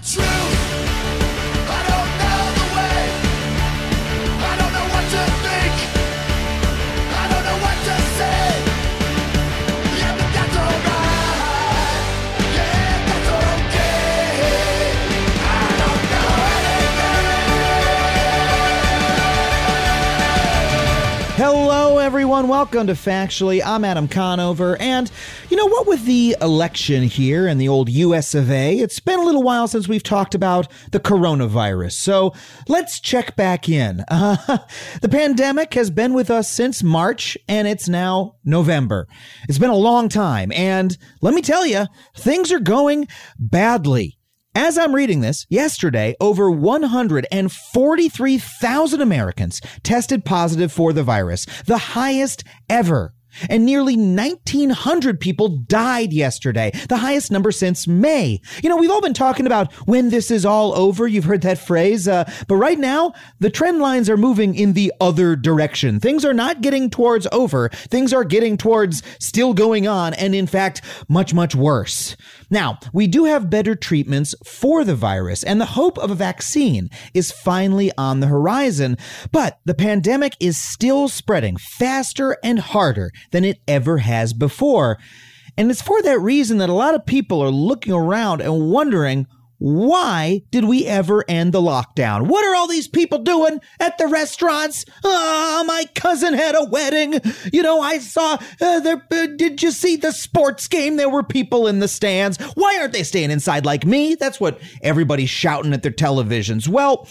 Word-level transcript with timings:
the 0.00 0.51
everyone. 22.02 22.48
Welcome 22.48 22.88
to 22.88 22.94
Factually. 22.94 23.62
I'm 23.64 23.84
Adam 23.84 24.08
Conover. 24.08 24.76
And 24.80 25.08
you 25.48 25.56
know 25.56 25.68
what, 25.68 25.86
with 25.86 26.04
the 26.04 26.36
election 26.40 27.04
here 27.04 27.46
in 27.46 27.58
the 27.58 27.68
old 27.68 27.88
US 27.88 28.34
of 28.34 28.50
A, 28.50 28.76
it's 28.76 28.98
been 28.98 29.20
a 29.20 29.24
little 29.24 29.44
while 29.44 29.68
since 29.68 29.86
we've 29.86 30.02
talked 30.02 30.34
about 30.34 30.66
the 30.90 30.98
coronavirus. 30.98 31.92
So 31.92 32.34
let's 32.66 32.98
check 32.98 33.36
back 33.36 33.68
in. 33.68 34.04
Uh, 34.08 34.58
the 35.00 35.08
pandemic 35.08 35.74
has 35.74 35.90
been 35.90 36.12
with 36.12 36.28
us 36.28 36.50
since 36.50 36.82
March, 36.82 37.38
and 37.46 37.68
it's 37.68 37.88
now 37.88 38.34
November. 38.44 39.06
It's 39.48 39.58
been 39.58 39.70
a 39.70 39.76
long 39.76 40.08
time. 40.08 40.50
And 40.50 40.98
let 41.20 41.34
me 41.34 41.40
tell 41.40 41.64
you, 41.64 41.86
things 42.16 42.50
are 42.50 42.60
going 42.60 43.06
badly. 43.38 44.18
As 44.54 44.76
I'm 44.76 44.94
reading 44.94 45.22
this, 45.22 45.46
yesterday, 45.48 46.14
over 46.20 46.50
143,000 46.50 49.00
Americans 49.00 49.62
tested 49.82 50.26
positive 50.26 50.70
for 50.70 50.92
the 50.92 51.02
virus, 51.02 51.46
the 51.64 51.78
highest 51.78 52.44
ever. 52.68 53.14
And 53.48 53.64
nearly 53.64 53.96
1,900 53.96 55.18
people 55.18 55.48
died 55.48 56.12
yesterday, 56.12 56.70
the 56.90 56.98
highest 56.98 57.30
number 57.30 57.50
since 57.50 57.88
May. 57.88 58.42
You 58.62 58.68
know, 58.68 58.76
we've 58.76 58.90
all 58.90 59.00
been 59.00 59.14
talking 59.14 59.46
about 59.46 59.72
when 59.86 60.10
this 60.10 60.30
is 60.30 60.44
all 60.44 60.74
over. 60.74 61.06
You've 61.06 61.24
heard 61.24 61.40
that 61.42 61.58
phrase. 61.58 62.06
Uh, 62.06 62.30
but 62.46 62.56
right 62.56 62.78
now, 62.78 63.14
the 63.40 63.48
trend 63.48 63.80
lines 63.80 64.10
are 64.10 64.18
moving 64.18 64.54
in 64.54 64.74
the 64.74 64.92
other 65.00 65.34
direction. 65.34 65.98
Things 65.98 66.26
are 66.26 66.34
not 66.34 66.60
getting 66.60 66.90
towards 66.90 67.26
over. 67.32 67.70
Things 67.70 68.12
are 68.12 68.24
getting 68.24 68.58
towards 68.58 69.02
still 69.18 69.54
going 69.54 69.88
on, 69.88 70.12
and 70.14 70.34
in 70.34 70.46
fact, 70.46 70.82
much, 71.08 71.32
much 71.32 71.54
worse. 71.54 72.16
Now, 72.52 72.78
we 72.92 73.06
do 73.06 73.24
have 73.24 73.48
better 73.48 73.74
treatments 73.74 74.34
for 74.44 74.84
the 74.84 74.94
virus, 74.94 75.42
and 75.42 75.58
the 75.58 75.64
hope 75.64 75.96
of 75.96 76.10
a 76.10 76.14
vaccine 76.14 76.90
is 77.14 77.32
finally 77.32 77.90
on 77.96 78.20
the 78.20 78.26
horizon. 78.26 78.98
But 79.32 79.58
the 79.64 79.72
pandemic 79.72 80.36
is 80.38 80.58
still 80.58 81.08
spreading 81.08 81.56
faster 81.56 82.36
and 82.44 82.58
harder 82.58 83.10
than 83.30 83.46
it 83.46 83.62
ever 83.66 83.98
has 83.98 84.34
before. 84.34 84.98
And 85.56 85.70
it's 85.70 85.80
for 85.80 86.02
that 86.02 86.20
reason 86.20 86.58
that 86.58 86.68
a 86.68 86.74
lot 86.74 86.94
of 86.94 87.06
people 87.06 87.40
are 87.40 87.48
looking 87.48 87.94
around 87.94 88.42
and 88.42 88.70
wondering 88.70 89.26
why 89.62 90.42
did 90.50 90.64
we 90.64 90.86
ever 90.86 91.24
end 91.28 91.52
the 91.52 91.60
lockdown? 91.60 92.26
What 92.26 92.44
are 92.44 92.56
all 92.56 92.66
these 92.66 92.88
people 92.88 93.20
doing 93.20 93.60
at 93.78 93.96
the 93.96 94.08
restaurants? 94.08 94.84
Ah, 95.04 95.62
my 95.64 95.84
cousin 95.94 96.34
had 96.34 96.56
a 96.56 96.64
wedding. 96.64 97.20
You 97.52 97.62
know, 97.62 97.80
I 97.80 97.98
saw 97.98 98.38
uh, 98.60 98.80
there. 98.80 99.06
Uh, 99.08 99.28
did 99.36 99.62
you 99.62 99.70
see 99.70 99.94
the 99.94 100.10
sports 100.10 100.66
game? 100.66 100.96
There 100.96 101.08
were 101.08 101.22
people 101.22 101.68
in 101.68 101.78
the 101.78 101.86
stands. 101.86 102.38
Why 102.56 102.76
aren't 102.80 102.92
they 102.92 103.04
staying 103.04 103.30
inside 103.30 103.64
like 103.64 103.86
me? 103.86 104.16
That's 104.16 104.40
what 104.40 104.60
everybody's 104.82 105.30
shouting 105.30 105.72
at 105.72 105.84
their 105.84 105.92
televisions. 105.92 106.66
Well, 106.66 107.06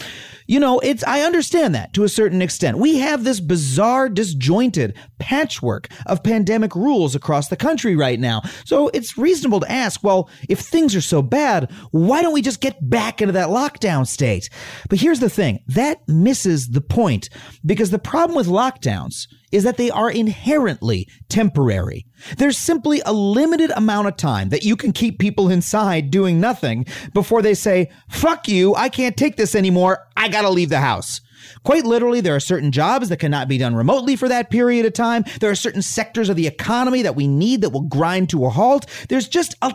you 0.52 0.60
know, 0.60 0.80
it's 0.80 1.02
I 1.06 1.22
understand 1.22 1.74
that 1.76 1.94
to 1.94 2.04
a 2.04 2.10
certain 2.10 2.42
extent. 2.42 2.78
We 2.78 2.98
have 2.98 3.24
this 3.24 3.40
bizarre, 3.40 4.10
disjointed 4.10 4.98
patchwork 5.18 5.88
of 6.08 6.24
pandemic 6.24 6.76
rules 6.76 7.16
across 7.16 7.48
the 7.48 7.56
country 7.56 7.96
right 7.96 8.20
now. 8.20 8.42
So 8.66 8.90
it's 8.90 9.18
reasonable 9.18 9.62
to 9.62 9.72
ask, 9.72 10.04
well, 10.04 10.30
if 10.50 10.60
things 10.60 10.94
are 10.94 11.00
so 11.00 11.22
bad, 11.22 11.72
why 11.92 12.22
don't 12.22 12.34
we 12.34 12.42
just 12.42 12.60
get 12.60 12.78
back 12.90 13.22
into 13.22 13.32
that 13.32 13.48
lockdown 13.48 14.06
state? 14.06 14.50
But 14.90 15.00
here's 15.00 15.22
the 15.22 15.30
thing, 15.30 15.60
that 15.68 16.06
misses 16.10 16.68
the 16.68 16.82
point 16.82 17.30
because 17.66 17.92
the 17.92 17.98
problem 17.98 18.36
with 18.36 18.48
lockdowns 18.48 19.28
is 19.54 19.64
that 19.64 19.78
they 19.78 19.90
are 19.90 20.12
inherently 20.12 21.08
temporary. 21.30 22.06
There's 22.38 22.58
simply 22.58 23.02
a 23.06 23.14
limited 23.14 23.72
amount 23.72 24.08
of 24.08 24.18
time 24.18 24.50
that 24.50 24.64
you 24.64 24.76
can 24.76 24.92
keep 24.92 25.20
people 25.20 25.50
inside 25.50 26.12
doing 26.12 26.40
nothing 26.40 26.86
before 27.14 27.42
they 27.42 27.54
say, 27.54 27.90
fuck 28.10 28.48
you, 28.48 28.76
I 28.76 28.90
can't 28.90 29.18
take 29.18 29.36
this 29.36 29.56
anymore, 29.56 30.08
I 30.16 30.28
gotta 30.28 30.50
leave 30.50 30.70
the 30.70 30.80
house. 30.80 31.22
Quite 31.64 31.86
literally, 31.86 32.22
there 32.22 32.36
are 32.36 32.40
certain 32.40 32.72
jobs 32.72 33.10
that 33.10 33.18
cannot 33.18 33.48
be 33.48 33.58
done 33.58 33.76
remotely 33.76 34.16
for 34.16 34.28
that 34.30 34.50
period 34.50 34.86
of 34.86 34.94
time. 34.94 35.24
There 35.40 35.50
are 35.50 35.56
certain 35.56 35.82
sectors 35.82 36.30
of 36.30 36.36
the 36.36 36.48
economy 36.48 37.02
that 37.02 37.16
we 37.16 37.28
need 37.28 37.62
that 37.62 37.72
will 37.72 37.82
grind 37.82 38.30
to 38.30 38.46
a 38.46 38.50
halt. 38.50 38.86
There's 39.10 39.28
just 39.28 39.56
a, 39.62 39.74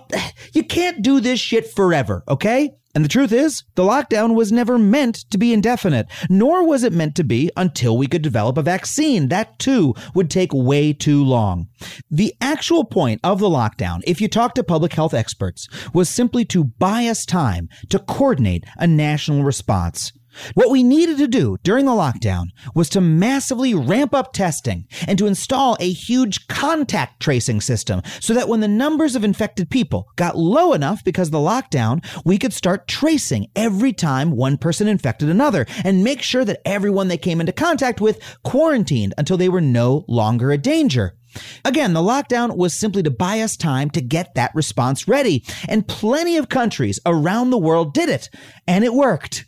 you 0.53 0.63
can't 0.63 1.03
do 1.03 1.21
this 1.21 1.41
shit 1.41 1.67
forever, 1.67 2.23
okay? 2.28 2.77
And 2.97 3.05
the 3.05 3.11
truth 3.11 3.31
is, 3.31 3.62
the 3.75 3.83
lockdown 3.83 4.34
was 4.34 4.51
never 4.51 4.79
meant 4.79 5.17
to 5.31 5.37
be 5.37 5.53
indefinite, 5.53 6.07
nor 6.31 6.67
was 6.67 6.83
it 6.83 6.95
meant 6.95 7.15
to 7.17 7.25
be 7.25 7.51
until 7.55 7.99
we 7.99 8.07
could 8.07 8.23
develop 8.23 8.57
a 8.57 8.62
vaccine. 8.62 9.29
That 9.29 9.59
too 9.59 9.95
would 10.15 10.31
take 10.31 10.55
way 10.55 10.95
too 10.95 11.23
long. 11.23 11.69
The 12.11 12.34
actual 12.41 12.87
point 12.87 13.21
of 13.23 13.39
the 13.39 13.51
lockdown, 13.51 14.01
if 14.07 14.23
you 14.23 14.29
talk 14.29 14.55
to 14.55 14.65
public 14.65 14.95
health 14.95 15.12
experts, 15.12 15.69
was 15.93 16.09
simply 16.09 16.47
to 16.47 16.65
buy 16.65 17.05
us 17.05 17.27
time 17.27 17.69
to 17.91 17.99
coordinate 17.99 18.65
a 18.79 18.87
national 18.87 19.45
response. 19.45 20.15
What 20.55 20.71
we 20.71 20.83
needed 20.83 21.19
to 21.19 21.29
do 21.29 21.57
during 21.63 21.87
the 21.87 21.93
lockdown 21.93 22.47
was 22.75 22.89
to 22.91 23.01
massively 23.01 23.75
ramp 23.75 24.15
up 24.15 24.33
testing 24.33 24.87
and 25.07 25.19
to 25.19 25.27
install 25.27 25.77
a 25.81 25.91
huge 25.91 26.49
contact 26.49 27.21
tracing 27.21 27.61
system 27.61 28.03
so 28.21 28.35
that 28.35 28.49
when 28.49 28.61
the 28.61 28.69
numbers 28.69 29.17
of 29.17 29.25
infected 29.25 29.71
people 29.71 30.09
got 30.17 30.37
low 30.37 30.73
enough 30.73 31.05
because 31.05 31.29
of 31.29 31.33
the 31.33 31.39
lockdown, 31.39 32.05
we 32.25 32.39
could 32.39 32.53
start 32.53 32.89
tracing 32.89 33.49
every 33.57 33.93
time 33.93 34.31
one 34.31 34.59
person 34.59 34.89
infected 34.89 35.29
another 35.29 35.67
and 35.85 36.05
make 36.05 36.23
sure 36.23 36.45
that 36.45 36.61
everyone 36.65 37.09
they 37.09 37.19
came 37.19 37.41
into 37.41 37.53
contact 37.53 38.01
with 38.01 38.21
quarantined 38.43 39.15
until 39.19 39.37
they 39.37 39.49
were 39.49 39.61
no 39.61 40.05
longer 40.09 40.51
a 40.51 40.59
danger. 40.59 41.17
Again, 41.65 41.93
the 41.93 42.01
lockdown 42.01 42.57
was 42.57 42.75
simply 42.75 43.03
to 43.03 43.11
buy 43.11 43.41
us 43.41 43.57
time 43.57 43.91
to 43.91 44.01
get 44.01 44.35
that 44.35 44.55
response 44.55 45.07
ready, 45.07 45.45
and 45.69 45.87
plenty 45.87 46.37
of 46.37 46.49
countries 46.49 46.99
around 47.05 47.51
the 47.51 47.59
world 47.59 47.93
did 47.93 48.09
it, 48.09 48.31
and 48.67 48.85
it 48.85 48.95
worked. 48.95 49.45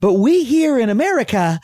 But 0.00 0.14
we 0.14 0.44
here 0.44 0.78
in 0.78 0.88
America 0.88 1.60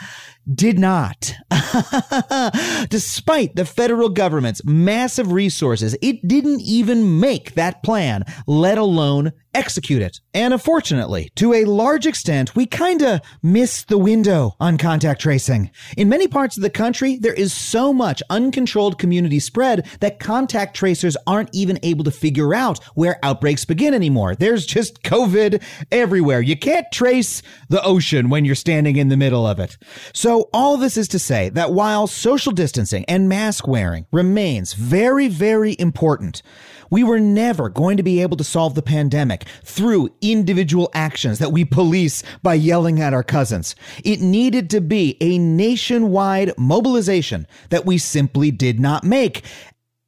did 0.52 0.78
not. 0.78 1.34
Despite 2.88 3.56
the 3.56 3.64
federal 3.64 4.08
government's 4.08 4.64
massive 4.64 5.32
resources, 5.32 5.96
it 6.00 6.26
didn't 6.26 6.60
even 6.60 7.20
make 7.20 7.54
that 7.54 7.82
plan, 7.82 8.24
let 8.46 8.78
alone 8.78 9.32
execute 9.56 10.02
it. 10.02 10.20
And 10.34 10.52
unfortunately, 10.52 11.30
to 11.36 11.54
a 11.54 11.64
large 11.64 12.06
extent, 12.06 12.54
we 12.54 12.66
kinda 12.66 13.22
missed 13.42 13.88
the 13.88 13.96
window 13.96 14.54
on 14.60 14.76
contact 14.76 15.22
tracing. 15.22 15.70
In 15.96 16.10
many 16.10 16.28
parts 16.28 16.58
of 16.58 16.62
the 16.62 16.68
country, 16.68 17.16
there 17.16 17.32
is 17.32 17.54
so 17.54 17.92
much 17.92 18.22
uncontrolled 18.28 18.98
community 18.98 19.40
spread 19.40 19.88
that 20.00 20.20
contact 20.20 20.76
tracers 20.76 21.16
aren't 21.26 21.48
even 21.54 21.78
able 21.82 22.04
to 22.04 22.10
figure 22.10 22.54
out 22.54 22.84
where 22.94 23.18
outbreaks 23.22 23.64
begin 23.64 23.94
anymore. 23.94 24.34
There's 24.34 24.66
just 24.66 25.02
COVID 25.02 25.62
everywhere. 25.90 26.42
You 26.42 26.56
can't 26.56 26.86
trace 26.92 27.40
the 27.70 27.82
ocean 27.82 28.28
when 28.28 28.44
you're 28.44 28.54
standing 28.54 28.96
in 28.96 29.08
the 29.08 29.16
middle 29.16 29.46
of 29.46 29.58
it. 29.58 29.78
So 30.12 30.35
all 30.52 30.76
this 30.76 30.96
is 30.96 31.08
to 31.08 31.18
say 31.18 31.48
that 31.50 31.72
while 31.72 32.06
social 32.06 32.52
distancing 32.52 33.04
and 33.06 33.28
mask 33.28 33.66
wearing 33.66 34.06
remains 34.12 34.72
very, 34.72 35.28
very 35.28 35.76
important, 35.78 36.42
we 36.90 37.02
were 37.02 37.20
never 37.20 37.68
going 37.68 37.96
to 37.96 38.02
be 38.02 38.22
able 38.22 38.36
to 38.36 38.44
solve 38.44 38.74
the 38.74 38.82
pandemic 38.82 39.44
through 39.64 40.10
individual 40.20 40.90
actions 40.94 41.38
that 41.38 41.52
we 41.52 41.64
police 41.64 42.22
by 42.42 42.54
yelling 42.54 43.00
at 43.00 43.14
our 43.14 43.24
cousins. 43.24 43.74
It 44.04 44.20
needed 44.20 44.70
to 44.70 44.80
be 44.80 45.16
a 45.20 45.38
nationwide 45.38 46.52
mobilization 46.56 47.46
that 47.70 47.86
we 47.86 47.98
simply 47.98 48.50
did 48.50 48.78
not 48.80 49.04
make. 49.04 49.42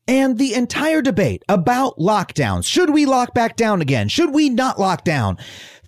And 0.08 0.38
the 0.38 0.54
entire 0.54 1.02
debate 1.02 1.44
about 1.48 1.98
lockdowns 1.98 2.64
should 2.64 2.90
we 2.90 3.04
lock 3.04 3.34
back 3.34 3.56
down 3.56 3.82
again? 3.82 4.08
Should 4.08 4.32
we 4.32 4.48
not 4.48 4.80
lock 4.80 5.04
down? 5.04 5.36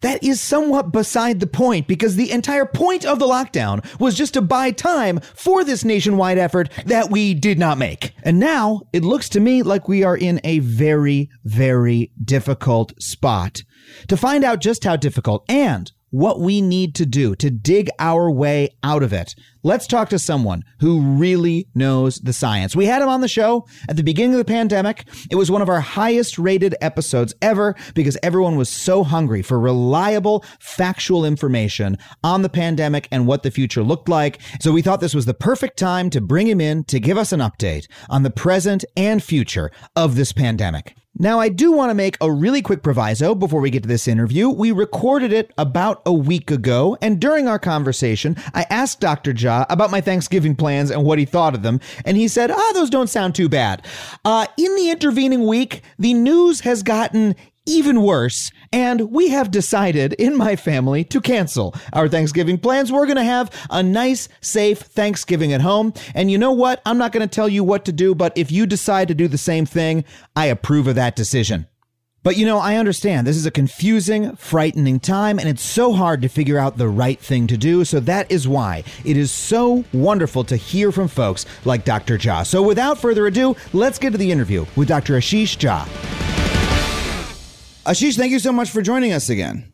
That 0.02 0.22
is 0.22 0.40
somewhat 0.40 0.92
beside 0.92 1.40
the 1.40 1.46
point 1.46 1.86
because 1.86 2.16
the 2.16 2.30
entire 2.30 2.66
point 2.66 3.04
of 3.04 3.18
the 3.18 3.26
lockdown 3.26 3.84
was 3.98 4.14
just 4.14 4.34
to 4.34 4.42
buy 4.42 4.70
time 4.70 5.20
for 5.34 5.64
this 5.64 5.84
nationwide 5.84 6.38
effort 6.38 6.70
that 6.86 7.10
we 7.10 7.34
did 7.34 7.58
not 7.58 7.78
make. 7.78 8.12
And 8.22 8.38
now 8.38 8.82
it 8.92 9.04
looks 9.04 9.28
to 9.30 9.40
me 9.40 9.62
like 9.62 9.88
we 9.88 10.04
are 10.04 10.16
in 10.16 10.40
a 10.44 10.60
very, 10.60 11.28
very 11.44 12.12
difficult 12.22 12.92
spot. 13.00 13.62
To 14.08 14.16
find 14.16 14.44
out 14.44 14.60
just 14.60 14.84
how 14.84 14.96
difficult 14.96 15.44
and 15.50 15.90
what 16.10 16.40
we 16.40 16.60
need 16.60 16.94
to 16.96 17.06
do 17.06 17.34
to 17.36 17.50
dig 17.50 17.88
our 17.98 18.30
way 18.30 18.68
out 18.82 19.02
of 19.02 19.12
it. 19.12 19.34
Let's 19.62 19.86
talk 19.86 20.08
to 20.08 20.18
someone 20.18 20.64
who 20.80 21.00
really 21.00 21.68
knows 21.74 22.18
the 22.18 22.32
science. 22.32 22.74
We 22.74 22.86
had 22.86 23.02
him 23.02 23.08
on 23.08 23.20
the 23.20 23.28
show 23.28 23.66
at 23.88 23.96
the 23.96 24.02
beginning 24.02 24.32
of 24.32 24.38
the 24.38 24.44
pandemic. 24.44 25.04
It 25.30 25.36
was 25.36 25.50
one 25.50 25.60
of 25.60 25.68
our 25.68 25.80
highest 25.80 26.38
rated 26.38 26.74
episodes 26.80 27.34
ever 27.42 27.74
because 27.94 28.16
everyone 28.22 28.56
was 28.56 28.70
so 28.70 29.04
hungry 29.04 29.42
for 29.42 29.60
reliable, 29.60 30.44
factual 30.60 31.24
information 31.24 31.98
on 32.24 32.42
the 32.42 32.48
pandemic 32.48 33.06
and 33.10 33.26
what 33.26 33.42
the 33.42 33.50
future 33.50 33.82
looked 33.82 34.08
like. 34.08 34.40
So 34.60 34.72
we 34.72 34.82
thought 34.82 35.00
this 35.00 35.14
was 35.14 35.26
the 35.26 35.34
perfect 35.34 35.78
time 35.78 36.08
to 36.10 36.20
bring 36.20 36.46
him 36.46 36.60
in 36.60 36.84
to 36.84 36.98
give 36.98 37.18
us 37.18 37.32
an 37.32 37.40
update 37.40 37.86
on 38.08 38.22
the 38.22 38.30
present 38.30 38.84
and 38.96 39.22
future 39.22 39.70
of 39.94 40.16
this 40.16 40.32
pandemic. 40.32 40.96
Now, 41.18 41.40
I 41.40 41.48
do 41.48 41.72
want 41.72 41.90
to 41.90 41.94
make 41.94 42.16
a 42.20 42.30
really 42.30 42.62
quick 42.62 42.82
proviso 42.82 43.34
before 43.34 43.60
we 43.60 43.70
get 43.70 43.82
to 43.82 43.88
this 43.88 44.06
interview. 44.06 44.48
We 44.48 44.70
recorded 44.70 45.32
it 45.32 45.52
about 45.58 46.02
a 46.06 46.12
week 46.12 46.52
ago, 46.52 46.96
and 47.02 47.20
during 47.20 47.48
our 47.48 47.58
conversation, 47.58 48.36
I 48.54 48.64
asked 48.70 49.00
Dr. 49.00 49.34
Jha 49.34 49.66
about 49.68 49.90
my 49.90 50.00
Thanksgiving 50.00 50.54
plans 50.54 50.90
and 50.90 51.04
what 51.04 51.18
he 51.18 51.24
thought 51.24 51.56
of 51.56 51.62
them, 51.62 51.80
and 52.04 52.16
he 52.16 52.28
said, 52.28 52.52
ah, 52.52 52.70
those 52.74 52.90
don't 52.90 53.10
sound 53.10 53.34
too 53.34 53.48
bad. 53.48 53.84
Uh, 54.24 54.46
in 54.56 54.74
the 54.76 54.90
intervening 54.90 55.48
week, 55.48 55.82
the 55.98 56.14
news 56.14 56.60
has 56.60 56.84
gotten 56.84 57.34
even 57.66 58.02
worse, 58.02 58.50
and 58.72 59.10
we 59.10 59.28
have 59.28 59.50
decided 59.50 60.14
in 60.14 60.36
my 60.36 60.56
family 60.56 61.04
to 61.04 61.20
cancel 61.20 61.74
our 61.92 62.08
Thanksgiving 62.08 62.58
plans. 62.58 62.90
We're 62.90 63.06
going 63.06 63.16
to 63.16 63.24
have 63.24 63.50
a 63.70 63.82
nice, 63.82 64.28
safe 64.40 64.78
Thanksgiving 64.78 65.52
at 65.52 65.60
home. 65.60 65.92
And 66.14 66.30
you 66.30 66.38
know 66.38 66.52
what? 66.52 66.80
I'm 66.86 66.98
not 66.98 67.12
going 67.12 67.26
to 67.26 67.34
tell 67.34 67.48
you 67.48 67.62
what 67.62 67.84
to 67.84 67.92
do, 67.92 68.14
but 68.14 68.32
if 68.36 68.50
you 68.50 68.66
decide 68.66 69.08
to 69.08 69.14
do 69.14 69.28
the 69.28 69.38
same 69.38 69.66
thing, 69.66 70.04
I 70.34 70.46
approve 70.46 70.86
of 70.86 70.94
that 70.96 71.16
decision. 71.16 71.66
But 72.22 72.36
you 72.36 72.44
know, 72.44 72.58
I 72.58 72.76
understand 72.76 73.26
this 73.26 73.36
is 73.36 73.46
a 73.46 73.50
confusing, 73.50 74.36
frightening 74.36 75.00
time, 75.00 75.38
and 75.38 75.48
it's 75.48 75.62
so 75.62 75.94
hard 75.94 76.20
to 76.20 76.28
figure 76.28 76.58
out 76.58 76.76
the 76.76 76.88
right 76.88 77.18
thing 77.18 77.46
to 77.46 77.56
do. 77.56 77.82
So 77.86 77.98
that 78.00 78.30
is 78.30 78.46
why 78.46 78.84
it 79.06 79.16
is 79.16 79.32
so 79.32 79.84
wonderful 79.94 80.44
to 80.44 80.56
hear 80.56 80.92
from 80.92 81.08
folks 81.08 81.46
like 81.64 81.86
Dr. 81.86 82.18
Jha. 82.18 82.46
So 82.46 82.62
without 82.62 82.98
further 82.98 83.26
ado, 83.26 83.56
let's 83.72 83.98
get 83.98 84.10
to 84.10 84.18
the 84.18 84.30
interview 84.30 84.66
with 84.76 84.88
Dr. 84.88 85.14
Ashish 85.14 85.56
Jha. 85.56 86.29
Ashish, 87.90 88.16
thank 88.16 88.30
you 88.30 88.38
so 88.38 88.52
much 88.52 88.70
for 88.70 88.82
joining 88.82 89.12
us 89.12 89.30
again. 89.30 89.72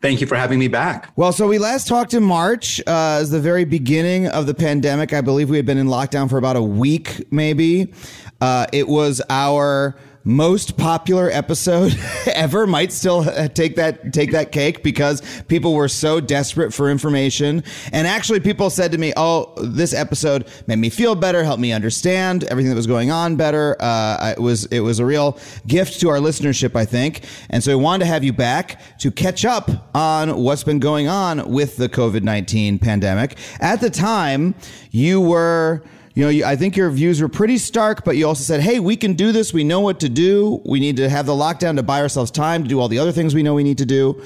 Thank 0.00 0.22
you 0.22 0.26
for 0.26 0.34
having 0.34 0.58
me 0.58 0.66
back. 0.66 1.12
Well, 1.14 1.30
so 1.30 1.46
we 1.46 1.58
last 1.58 1.86
talked 1.86 2.14
in 2.14 2.22
March 2.22 2.80
uh, 2.86 3.18
as 3.20 3.30
the 3.30 3.38
very 3.38 3.66
beginning 3.66 4.28
of 4.28 4.46
the 4.46 4.54
pandemic. 4.54 5.12
I 5.12 5.20
believe 5.20 5.50
we 5.50 5.58
had 5.58 5.66
been 5.66 5.76
in 5.76 5.86
lockdown 5.86 6.30
for 6.30 6.38
about 6.38 6.56
a 6.56 6.62
week, 6.62 7.30
maybe. 7.30 7.92
Uh, 8.40 8.64
it 8.72 8.88
was 8.88 9.20
our 9.28 9.94
most 10.24 10.76
popular 10.76 11.30
episode 11.30 11.98
ever 12.26 12.66
might 12.66 12.92
still 12.92 13.24
take 13.48 13.76
that 13.76 14.12
take 14.12 14.32
that 14.32 14.52
cake 14.52 14.82
because 14.82 15.22
people 15.48 15.74
were 15.74 15.88
so 15.88 16.20
desperate 16.20 16.74
for 16.74 16.90
information. 16.90 17.64
And 17.92 18.06
actually 18.06 18.40
people 18.40 18.68
said 18.70 18.92
to 18.92 18.98
me 18.98 19.12
oh 19.16 19.54
this 19.62 19.94
episode 19.94 20.46
made 20.66 20.76
me 20.76 20.90
feel 20.90 21.14
better 21.14 21.42
helped 21.42 21.60
me 21.60 21.72
understand 21.72 22.44
everything 22.44 22.70
that 22.70 22.76
was 22.76 22.86
going 22.86 23.10
on 23.10 23.36
better. 23.36 23.76
Uh, 23.80 24.34
it 24.36 24.40
was 24.40 24.66
it 24.66 24.80
was 24.80 24.98
a 24.98 25.06
real 25.06 25.38
gift 25.66 26.00
to 26.00 26.08
our 26.10 26.18
listenership 26.18 26.76
i 26.76 26.84
think. 26.84 27.24
And 27.48 27.64
so 27.64 27.76
we 27.76 27.82
wanted 27.82 28.04
to 28.04 28.10
have 28.10 28.22
you 28.22 28.32
back 28.32 28.98
to 28.98 29.10
catch 29.10 29.44
up 29.44 29.70
on 29.94 30.36
what's 30.42 30.64
been 30.64 30.80
going 30.80 31.08
on 31.08 31.50
with 31.50 31.76
the 31.76 31.88
covid-19 31.88 32.80
pandemic. 32.80 33.38
At 33.60 33.80
the 33.80 33.90
time 33.90 34.54
you 34.90 35.20
were 35.20 35.82
you 36.20 36.26
know, 36.26 36.30
you, 36.30 36.44
I 36.44 36.54
think 36.54 36.76
your 36.76 36.90
views 36.90 37.22
were 37.22 37.30
pretty 37.30 37.56
stark, 37.56 38.04
but 38.04 38.14
you 38.14 38.28
also 38.28 38.42
said, 38.42 38.60
hey, 38.60 38.78
we 38.78 38.94
can 38.94 39.14
do 39.14 39.32
this. 39.32 39.54
We 39.54 39.64
know 39.64 39.80
what 39.80 40.00
to 40.00 40.08
do. 40.10 40.60
We 40.66 40.78
need 40.78 40.98
to 40.98 41.08
have 41.08 41.24
the 41.24 41.32
lockdown 41.32 41.76
to 41.76 41.82
buy 41.82 42.02
ourselves 42.02 42.30
time 42.30 42.62
to 42.62 42.68
do 42.68 42.78
all 42.78 42.88
the 42.88 42.98
other 42.98 43.10
things 43.10 43.34
we 43.34 43.42
know 43.42 43.54
we 43.54 43.64
need 43.64 43.78
to 43.78 43.86
do. 43.86 44.22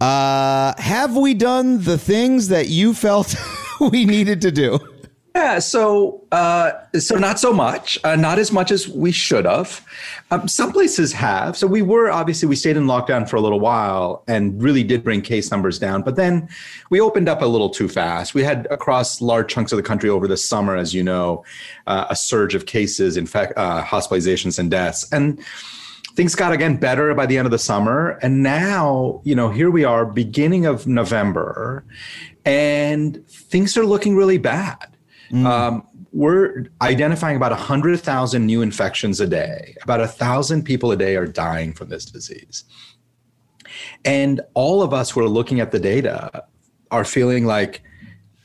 Uh, 0.00 0.74
have 0.78 1.16
we 1.16 1.34
done 1.34 1.82
the 1.82 1.98
things 1.98 2.46
that 2.48 2.68
you 2.68 2.94
felt 2.94 3.34
we 3.80 4.04
needed 4.04 4.42
to 4.42 4.52
do? 4.52 4.78
Yeah, 5.34 5.58
so 5.58 6.24
uh, 6.30 6.70
so 6.96 7.16
not 7.16 7.40
so 7.40 7.52
much, 7.52 7.98
uh, 8.04 8.14
not 8.14 8.38
as 8.38 8.52
much 8.52 8.70
as 8.70 8.86
we 8.86 9.10
should 9.10 9.46
have. 9.46 9.84
Um, 10.30 10.46
some 10.46 10.72
places 10.72 11.12
have. 11.12 11.56
So 11.56 11.66
we 11.66 11.82
were 11.82 12.08
obviously 12.08 12.46
we 12.46 12.54
stayed 12.54 12.76
in 12.76 12.84
lockdown 12.84 13.28
for 13.28 13.34
a 13.34 13.40
little 13.40 13.58
while 13.58 14.22
and 14.28 14.62
really 14.62 14.84
did 14.84 15.02
bring 15.02 15.22
case 15.22 15.50
numbers 15.50 15.76
down. 15.76 16.02
But 16.02 16.14
then 16.14 16.48
we 16.88 17.00
opened 17.00 17.28
up 17.28 17.42
a 17.42 17.46
little 17.46 17.68
too 17.68 17.88
fast. 17.88 18.32
We 18.34 18.44
had 18.44 18.68
across 18.70 19.20
large 19.20 19.48
chunks 19.52 19.72
of 19.72 19.76
the 19.76 19.82
country 19.82 20.08
over 20.08 20.28
the 20.28 20.36
summer, 20.36 20.76
as 20.76 20.94
you 20.94 21.02
know, 21.02 21.44
uh, 21.88 22.06
a 22.10 22.14
surge 22.14 22.54
of 22.54 22.66
cases, 22.66 23.16
in 23.16 23.24
uh, 23.24 23.82
hospitalizations 23.82 24.60
and 24.60 24.70
deaths, 24.70 25.12
and 25.12 25.40
things 26.14 26.36
got 26.36 26.52
again 26.52 26.76
better 26.76 27.12
by 27.12 27.26
the 27.26 27.38
end 27.38 27.46
of 27.46 27.50
the 27.50 27.58
summer. 27.58 28.20
And 28.22 28.44
now, 28.44 29.20
you 29.24 29.34
know, 29.34 29.50
here 29.50 29.72
we 29.72 29.82
are, 29.82 30.06
beginning 30.06 30.64
of 30.64 30.86
November, 30.86 31.84
and 32.44 33.26
things 33.26 33.76
are 33.76 33.84
looking 33.84 34.14
really 34.14 34.38
bad. 34.38 34.93
Mm. 35.34 35.46
Um, 35.46 35.86
we're 36.12 36.66
identifying 36.80 37.36
about 37.36 37.50
100,000 37.50 38.46
new 38.46 38.62
infections 38.62 39.20
a 39.20 39.26
day. 39.26 39.74
About 39.82 40.00
a 40.00 40.06
thousand 40.06 40.62
people 40.62 40.92
a 40.92 40.96
day 40.96 41.16
are 41.16 41.26
dying 41.26 41.72
from 41.72 41.88
this 41.88 42.04
disease. 42.04 42.64
And 44.04 44.40
all 44.54 44.80
of 44.80 44.94
us 44.94 45.10
who 45.10 45.20
are 45.20 45.28
looking 45.28 45.58
at 45.58 45.72
the 45.72 45.80
data 45.80 46.44
are 46.92 47.04
feeling 47.04 47.46
like 47.46 47.82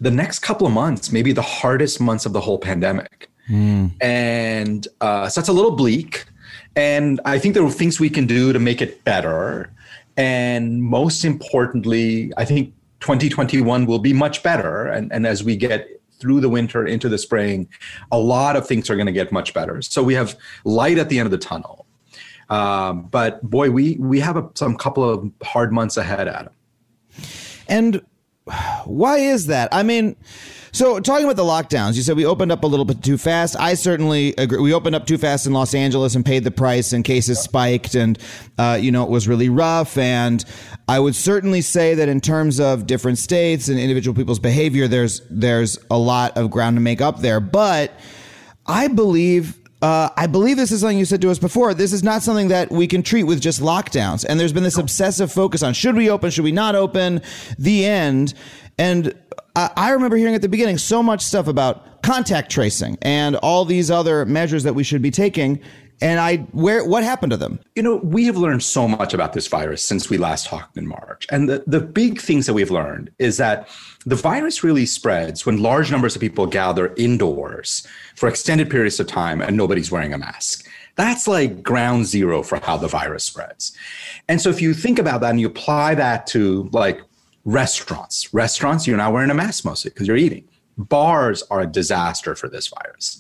the 0.02 0.10
next 0.10 0.40
couple 0.40 0.66
of 0.66 0.74
months 0.74 1.12
may 1.12 1.22
be 1.22 1.32
the 1.32 1.44
hardest 1.44 2.02
months 2.02 2.26
of 2.26 2.34
the 2.34 2.42
whole 2.42 2.58
pandemic. 2.58 3.30
Mm. 3.50 3.92
And 4.02 4.88
uh, 5.02 5.30
so 5.30 5.40
it's 5.40 5.50
a 5.50 5.54
little 5.54 5.76
bleak. 5.76 6.26
And 6.76 7.22
I 7.26 7.38
think 7.38 7.54
there 7.54 7.64
are 7.64 7.70
things 7.70 8.00
we 8.00 8.10
can 8.10 8.26
do 8.26 8.52
to 8.52 8.60
make 8.60 8.82
it 8.82 9.04
better. 9.04 9.72
And 10.18 10.82
most 10.82 11.24
importantly, 11.24 12.34
I 12.36 12.46
think 12.46 12.74
2021 13.02 13.86
will 13.86 14.00
be 14.00 14.14
much 14.14 14.42
better. 14.42 14.88
And, 14.88 15.12
and 15.12 15.28
as 15.28 15.44
we 15.44 15.56
get 15.56 15.99
through 16.20 16.42
the 16.42 16.50
winter 16.50 16.86
into 16.86 17.10
the 17.10 17.18
spring, 17.18 17.68
a 18.12 18.20
lot 18.20 18.56
of 18.56 18.68
things 18.68 18.90
are 18.90 18.96
going 18.96 19.08
to 19.08 19.12
get 19.14 19.32
much 19.32 19.54
better. 19.54 19.82
So 19.82 20.04
we 20.04 20.14
have 20.16 20.38
light 20.64 20.98
at 20.98 21.10
the 21.10 21.20
end 21.20 21.28
of 21.28 21.32
the 21.32 21.38
tunnel. 21.38 21.86
Um, 22.50 23.04
but 23.04 23.42
boy, 23.44 23.70
we 23.70 23.96
we 24.00 24.20
have 24.20 24.36
a, 24.36 24.50
some 24.56 24.76
couple 24.76 25.08
of 25.08 25.32
hard 25.44 25.72
months 25.72 25.98
ahead, 25.98 26.28
Adam. 26.28 26.54
And 27.68 28.02
why 28.86 29.18
is 29.18 29.48
that? 29.48 29.70
I 29.72 29.84
mean, 29.84 30.16
so 30.72 31.00
talking 31.00 31.26
about 31.26 31.36
the 31.36 31.44
lockdowns, 31.44 31.96
you 31.96 32.04
said 32.04 32.16
we 32.16 32.26
opened 32.26 32.52
up 32.52 32.64
a 32.64 32.68
little 32.68 32.86
bit 32.86 33.04
too 33.04 33.18
fast. 33.18 33.56
I 33.60 33.74
certainly 33.74 34.36
agree. 34.38 34.60
We 34.60 34.74
opened 34.74 34.96
up 34.96 35.08
too 35.08 35.18
fast 35.18 35.48
in 35.48 35.54
Los 35.54 35.74
Angeles 35.74 36.16
and 36.16 36.26
paid 36.26 36.44
the 36.44 36.52
price, 36.52 36.94
and 36.94 37.04
cases 37.04 37.40
spiked, 37.40 37.96
and 37.96 38.20
uh, 38.58 38.78
you 38.80 38.92
know 38.92 39.04
it 39.04 39.10
was 39.10 39.28
really 39.28 39.50
rough. 39.50 39.98
And 39.98 40.44
I 40.88 41.00
would 41.00 41.16
certainly 41.16 41.62
say 41.62 41.96
that 41.96 42.08
in 42.08 42.22
terms 42.22 42.60
of 42.60 42.86
different 42.86 43.18
states 43.18 43.68
and 43.68 43.80
individual 43.80 44.16
people's 44.16 44.40
behavior, 44.40 44.88
there's 44.88 45.22
there's 45.30 45.80
a 45.90 45.98
lot 45.98 46.38
of 46.38 46.52
ground 46.52 46.76
to 46.78 46.82
make 46.82 47.02
up 47.02 47.20
there. 47.20 47.40
But 47.40 47.92
I 48.68 48.88
believe 48.88 49.58
uh, 49.82 50.10
I 50.18 50.28
believe 50.28 50.58
this 50.58 50.72
is 50.72 50.82
something 50.82 50.98
you 50.98 51.06
said 51.06 51.22
to 51.22 51.32
us 51.32 51.40
before. 51.40 51.74
This 51.74 51.94
is 51.94 52.04
not 52.04 52.22
something 52.22 52.50
that 52.50 52.70
we 52.70 52.86
can 52.86 53.02
treat 53.02 53.24
with 53.24 53.40
just 53.40 53.62
lockdowns. 53.62 54.26
And 54.28 54.40
there's 54.40 54.52
been 54.52 54.64
this 54.64 54.78
obsessive 54.78 55.32
focus 55.32 55.64
on 55.64 55.74
should 55.74 55.96
we 55.96 56.10
open, 56.10 56.32
should 56.32 56.44
we 56.44 56.52
not 56.52 56.76
open, 56.76 57.22
the 57.58 57.86
end. 57.86 58.34
And 58.78 59.14
I 59.56 59.92
remember 59.92 60.16
hearing 60.18 60.36
at 60.36 60.42
the 60.42 60.50
beginning 60.50 60.78
so 60.78 61.02
much 61.02 61.22
stuff 61.22 61.48
about 61.48 62.02
contact 62.02 62.52
tracing 62.52 62.98
and 63.02 63.36
all 63.38 63.66
these 63.66 63.90
other 63.90 64.26
measures 64.26 64.64
that 64.64 64.74
we 64.74 64.84
should 64.84 65.02
be 65.02 65.12
taking. 65.12 65.62
And 66.02 66.20
I, 66.20 66.38
where, 66.54 66.86
what 66.86 67.04
happened 67.04 67.32
to 67.32 67.38
them? 67.38 67.60
You 67.76 67.84
know, 67.84 67.98
we 67.98 68.26
have 68.26 68.38
learned 68.38 68.64
so 68.64 68.88
much 68.88 69.14
about 69.14 69.34
this 69.34 69.48
virus 69.48 69.84
since 69.84 70.10
we 70.10 70.18
last 70.18 70.48
talked 70.48 70.78
in 70.78 70.88
March. 70.88 71.28
And 71.30 71.50
the, 71.50 71.64
the 71.68 71.82
big 71.82 72.22
things 72.22 72.46
that 72.46 72.54
we've 72.54 72.72
learned 72.72 73.12
is 73.20 73.38
that 73.38 73.68
the 74.06 74.16
virus 74.16 74.64
really 74.64 74.86
spreads 74.86 75.46
when 75.46 75.62
large 75.62 75.92
numbers 75.92 76.16
of 76.16 76.22
people 76.22 76.46
gather 76.46 76.94
indoors 76.96 77.86
for 78.16 78.30
extended 78.30 78.70
periods 78.70 79.00
of 79.00 79.08
time 79.08 79.42
and 79.42 79.58
nobody's 79.58 79.92
wearing 79.92 80.14
a 80.14 80.18
mask. 80.18 80.68
That's 80.96 81.28
like 81.28 81.64
ground 81.64 82.06
zero 82.06 82.44
for 82.44 82.60
how 82.60 82.78
the 82.78 82.88
virus 82.88 83.24
spreads. 83.24 83.76
And 84.28 84.42
so 84.42 84.50
if 84.50 84.62
you 84.62 84.74
think 84.74 85.00
about 85.00 85.22
that 85.22 85.32
and 85.32 85.40
you 85.40 85.48
apply 85.48 85.96
that 85.96 86.28
to 86.28 86.70
like 86.72 87.02
Restaurants. 87.46 88.34
Restaurants, 88.34 88.86
you're 88.86 88.98
not 88.98 89.14
wearing 89.14 89.32
a 89.32 89.34
mask 89.34 89.66
mostly 89.66 89.90
because 89.90 90.08
you're 90.08 90.18
eating. 90.18 90.48
Bars 90.78 91.42
are 91.50 91.62
a 91.62 91.68
disaster 91.68 92.36
for 92.36 92.48
this 92.48 92.68
virus. 92.68 93.20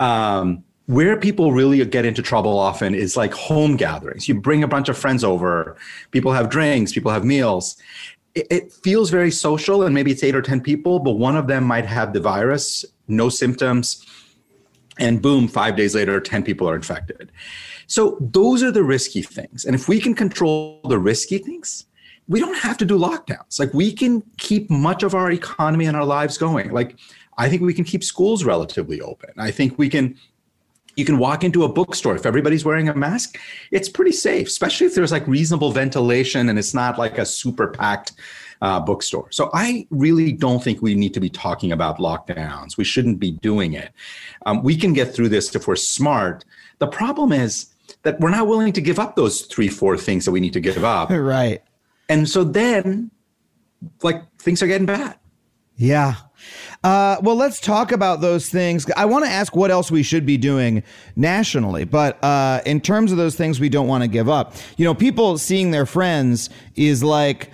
Um, 0.00 0.64
where 0.86 1.16
people 1.16 1.52
really 1.52 1.84
get 1.84 2.04
into 2.04 2.22
trouble 2.22 2.58
often 2.58 2.94
is 2.94 3.16
like 3.16 3.34
home 3.34 3.76
gatherings. 3.76 4.28
You 4.28 4.40
bring 4.40 4.62
a 4.62 4.68
bunch 4.68 4.88
of 4.88 4.96
friends 4.96 5.24
over, 5.24 5.76
people 6.12 6.32
have 6.32 6.48
drinks, 6.48 6.92
people 6.92 7.10
have 7.10 7.24
meals. 7.24 7.76
It, 8.34 8.46
it, 8.50 8.72
feels 8.72 9.10
very 9.10 9.30
social, 9.30 9.82
and 9.82 9.94
maybe 9.94 10.12
it's 10.12 10.22
eight 10.22 10.36
or 10.36 10.42
10 10.42 10.60
people, 10.60 10.98
but 11.00 11.12
one 11.12 11.36
of 11.36 11.48
them 11.48 11.64
might 11.64 11.86
have 11.86 12.12
the 12.12 12.20
virus, 12.20 12.84
no 13.08 13.28
symptoms, 13.28 14.04
and 14.98 15.20
boom, 15.20 15.48
five 15.48 15.74
days 15.76 15.94
later, 15.94 16.20
10 16.20 16.42
people 16.42 16.68
are 16.68 16.76
infected. 16.76 17.32
So 17.86 18.16
those 18.20 18.62
are 18.62 18.70
the 18.70 18.84
risky 18.84 19.22
things. 19.22 19.64
And 19.64 19.74
if 19.74 19.88
we 19.88 20.00
can 20.00 20.14
control 20.14 20.80
the 20.88 20.98
risky 20.98 21.38
things, 21.38 21.86
we 22.28 22.40
don't 22.40 22.58
have 22.58 22.76
to 22.78 22.84
do 22.84 22.98
lockdowns. 22.98 23.58
Like 23.58 23.72
we 23.72 23.92
can 23.92 24.22
keep 24.38 24.70
much 24.70 25.02
of 25.02 25.14
our 25.14 25.30
economy 25.30 25.86
and 25.86 25.96
our 25.96 26.04
lives 26.04 26.38
going. 26.38 26.72
Like 26.72 26.96
I 27.38 27.48
think 27.48 27.62
we 27.62 27.74
can 27.74 27.84
keep 27.84 28.02
schools 28.02 28.44
relatively 28.44 29.00
open. 29.00 29.30
I 29.36 29.50
think 29.50 29.78
we 29.78 29.88
can 29.88 30.16
you 30.96 31.04
can 31.04 31.18
walk 31.18 31.44
into 31.44 31.62
a 31.64 31.68
bookstore. 31.68 32.16
If 32.16 32.26
everybody's 32.26 32.64
wearing 32.64 32.88
a 32.88 32.94
mask 32.94 33.38
it's 33.70 33.88
pretty 33.88 34.12
safe 34.12 34.48
especially 34.48 34.86
if 34.86 34.94
there's 34.94 35.12
like 35.12 35.26
reasonable 35.26 35.70
ventilation 35.72 36.48
and 36.48 36.58
it's 36.58 36.74
not 36.74 36.98
like 36.98 37.18
a 37.18 37.26
super 37.26 37.68
packed 37.68 38.12
uh, 38.62 38.80
bookstore. 38.80 39.30
So 39.30 39.50
i 39.52 39.86
really 39.90 40.32
don't 40.32 40.62
think 40.62 40.80
we 40.80 40.94
need 40.94 41.14
to 41.14 41.20
be 41.20 41.28
talking 41.28 41.72
about 41.72 41.98
lockdowns. 41.98 42.76
We 42.76 42.84
shouldn't 42.84 43.20
be 43.20 43.32
doing 43.32 43.74
it. 43.74 43.92
Um, 44.46 44.62
we 44.62 44.76
can 44.76 44.92
get 44.92 45.14
through 45.14 45.28
this 45.28 45.54
if 45.54 45.68
we're 45.68 45.76
smart. 45.76 46.44
The 46.78 46.86
problem 46.86 47.32
is 47.32 47.66
that 48.02 48.18
we're 48.20 48.30
not 48.30 48.46
willing 48.46 48.72
to 48.72 48.80
give 48.80 48.98
up 48.98 49.16
those 49.16 49.42
three 49.42 49.68
four 49.68 49.96
things 49.96 50.24
that 50.24 50.32
we 50.32 50.40
need 50.40 50.52
to 50.54 50.60
give 50.60 50.84
up. 50.84 51.10
Right. 51.26 51.62
And 52.08 52.28
so 52.28 52.44
then, 52.44 53.10
like, 54.02 54.22
things 54.38 54.62
are 54.62 54.68
getting 54.68 54.86
bad. 54.86 55.18
Yeah. 55.76 56.14
Uh, 56.84 57.16
well, 57.22 57.34
let's 57.34 57.60
talk 57.60 57.92
about 57.92 58.20
those 58.20 58.48
things. 58.48 58.86
I 58.96 59.06
want 59.06 59.24
to 59.24 59.30
ask 59.30 59.56
what 59.56 59.70
else 59.70 59.90
we 59.90 60.02
should 60.02 60.24
be 60.24 60.36
doing 60.36 60.82
nationally, 61.16 61.84
but 61.84 62.22
uh, 62.22 62.60
in 62.64 62.80
terms 62.80 63.10
of 63.10 63.18
those 63.18 63.34
things 63.34 63.58
we 63.58 63.68
don't 63.68 63.88
want 63.88 64.02
to 64.02 64.08
give 64.08 64.28
up, 64.28 64.54
you 64.76 64.84
know, 64.84 64.94
people 64.94 65.38
seeing 65.38 65.70
their 65.70 65.86
friends 65.86 66.50
is 66.76 67.02
like, 67.02 67.50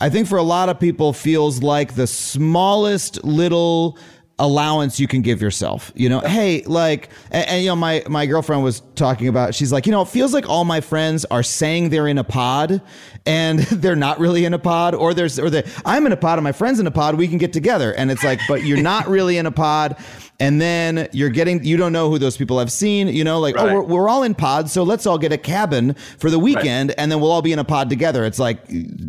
I 0.00 0.10
think 0.10 0.28
for 0.28 0.38
a 0.38 0.42
lot 0.42 0.68
of 0.68 0.78
people 0.78 1.12
feels 1.12 1.62
like 1.62 1.94
the 1.94 2.06
smallest 2.06 3.24
little 3.24 3.98
allowance 4.38 4.98
you 4.98 5.06
can 5.06 5.22
give 5.22 5.40
yourself. 5.40 5.92
You 5.94 6.08
know, 6.08 6.20
hey, 6.20 6.62
like, 6.66 7.08
and, 7.30 7.48
and, 7.48 7.62
you 7.62 7.68
know, 7.68 7.76
my 7.76 8.02
my 8.08 8.26
girlfriend 8.26 8.64
was 8.64 8.80
talking 8.96 9.28
about. 9.28 9.54
She's 9.54 9.72
like, 9.72 9.86
you 9.86 9.92
know, 9.92 10.02
it 10.02 10.08
feels 10.08 10.34
like 10.34 10.48
all 10.48 10.64
my 10.64 10.80
friends 10.80 11.24
are 11.26 11.42
saying 11.42 11.90
they're 11.90 12.08
in 12.08 12.18
a 12.18 12.24
pod, 12.24 12.82
and 13.26 13.58
they're 13.70 13.96
not 13.96 14.18
really 14.18 14.44
in 14.44 14.54
a 14.54 14.58
pod, 14.58 14.94
or 14.94 15.14
there's 15.14 15.38
or 15.38 15.50
the 15.50 15.70
I'm 15.84 16.06
in 16.06 16.12
a 16.12 16.16
pod 16.16 16.38
and 16.38 16.44
my 16.44 16.52
friend's 16.52 16.80
in 16.80 16.86
a 16.86 16.90
pod. 16.90 17.16
We 17.16 17.28
can 17.28 17.38
get 17.38 17.52
together, 17.52 17.92
and 17.94 18.10
it's 18.10 18.24
like, 18.24 18.40
but 18.48 18.64
you're 18.64 18.82
not 18.82 19.08
really 19.08 19.38
in 19.38 19.46
a 19.46 19.52
pod. 19.52 19.96
And 20.40 20.60
then 20.60 21.08
you're 21.12 21.30
getting, 21.30 21.62
you 21.62 21.76
don't 21.76 21.92
know 21.92 22.10
who 22.10 22.18
those 22.18 22.36
people 22.36 22.58
have 22.58 22.72
seen, 22.72 23.06
you 23.06 23.22
know, 23.22 23.38
like, 23.38 23.54
Right. 23.54 23.70
oh, 23.70 23.74
we're, 23.74 23.82
we're 23.82 24.08
all 24.08 24.24
in 24.24 24.34
pods, 24.34 24.72
so 24.72 24.82
let's 24.82 25.06
all 25.06 25.16
get 25.16 25.30
a 25.32 25.38
cabin 25.38 25.94
for 26.18 26.28
the 26.28 26.40
weekend, 26.40 26.92
and 26.98 27.10
then 27.10 27.20
we'll 27.20 27.30
all 27.30 27.40
be 27.40 27.52
in 27.52 27.60
a 27.60 27.64
pod 27.64 27.88
together. 27.88 28.24
It's 28.24 28.40
like, 28.40 28.58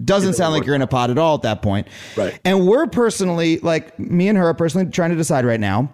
doesn't 0.05 0.35
sound 0.35 0.53
like 0.53 0.67
you're 0.67 0.75
in 0.75 0.83
a 0.83 0.87
pod 0.87 1.09
at 1.09 1.17
all 1.17 1.33
at 1.33 1.41
that 1.41 1.63
point. 1.63 1.87
Right. 2.15 2.39
And 2.45 2.67
we're 2.67 2.85
personally, 2.85 3.57
like, 3.57 3.97
me 3.97 4.29
and 4.29 4.37
her 4.37 4.49
are 4.49 4.53
personally 4.53 4.85
trying 4.91 5.09
to 5.09 5.15
decide 5.15 5.45
right 5.45 5.59
now. 5.59 5.91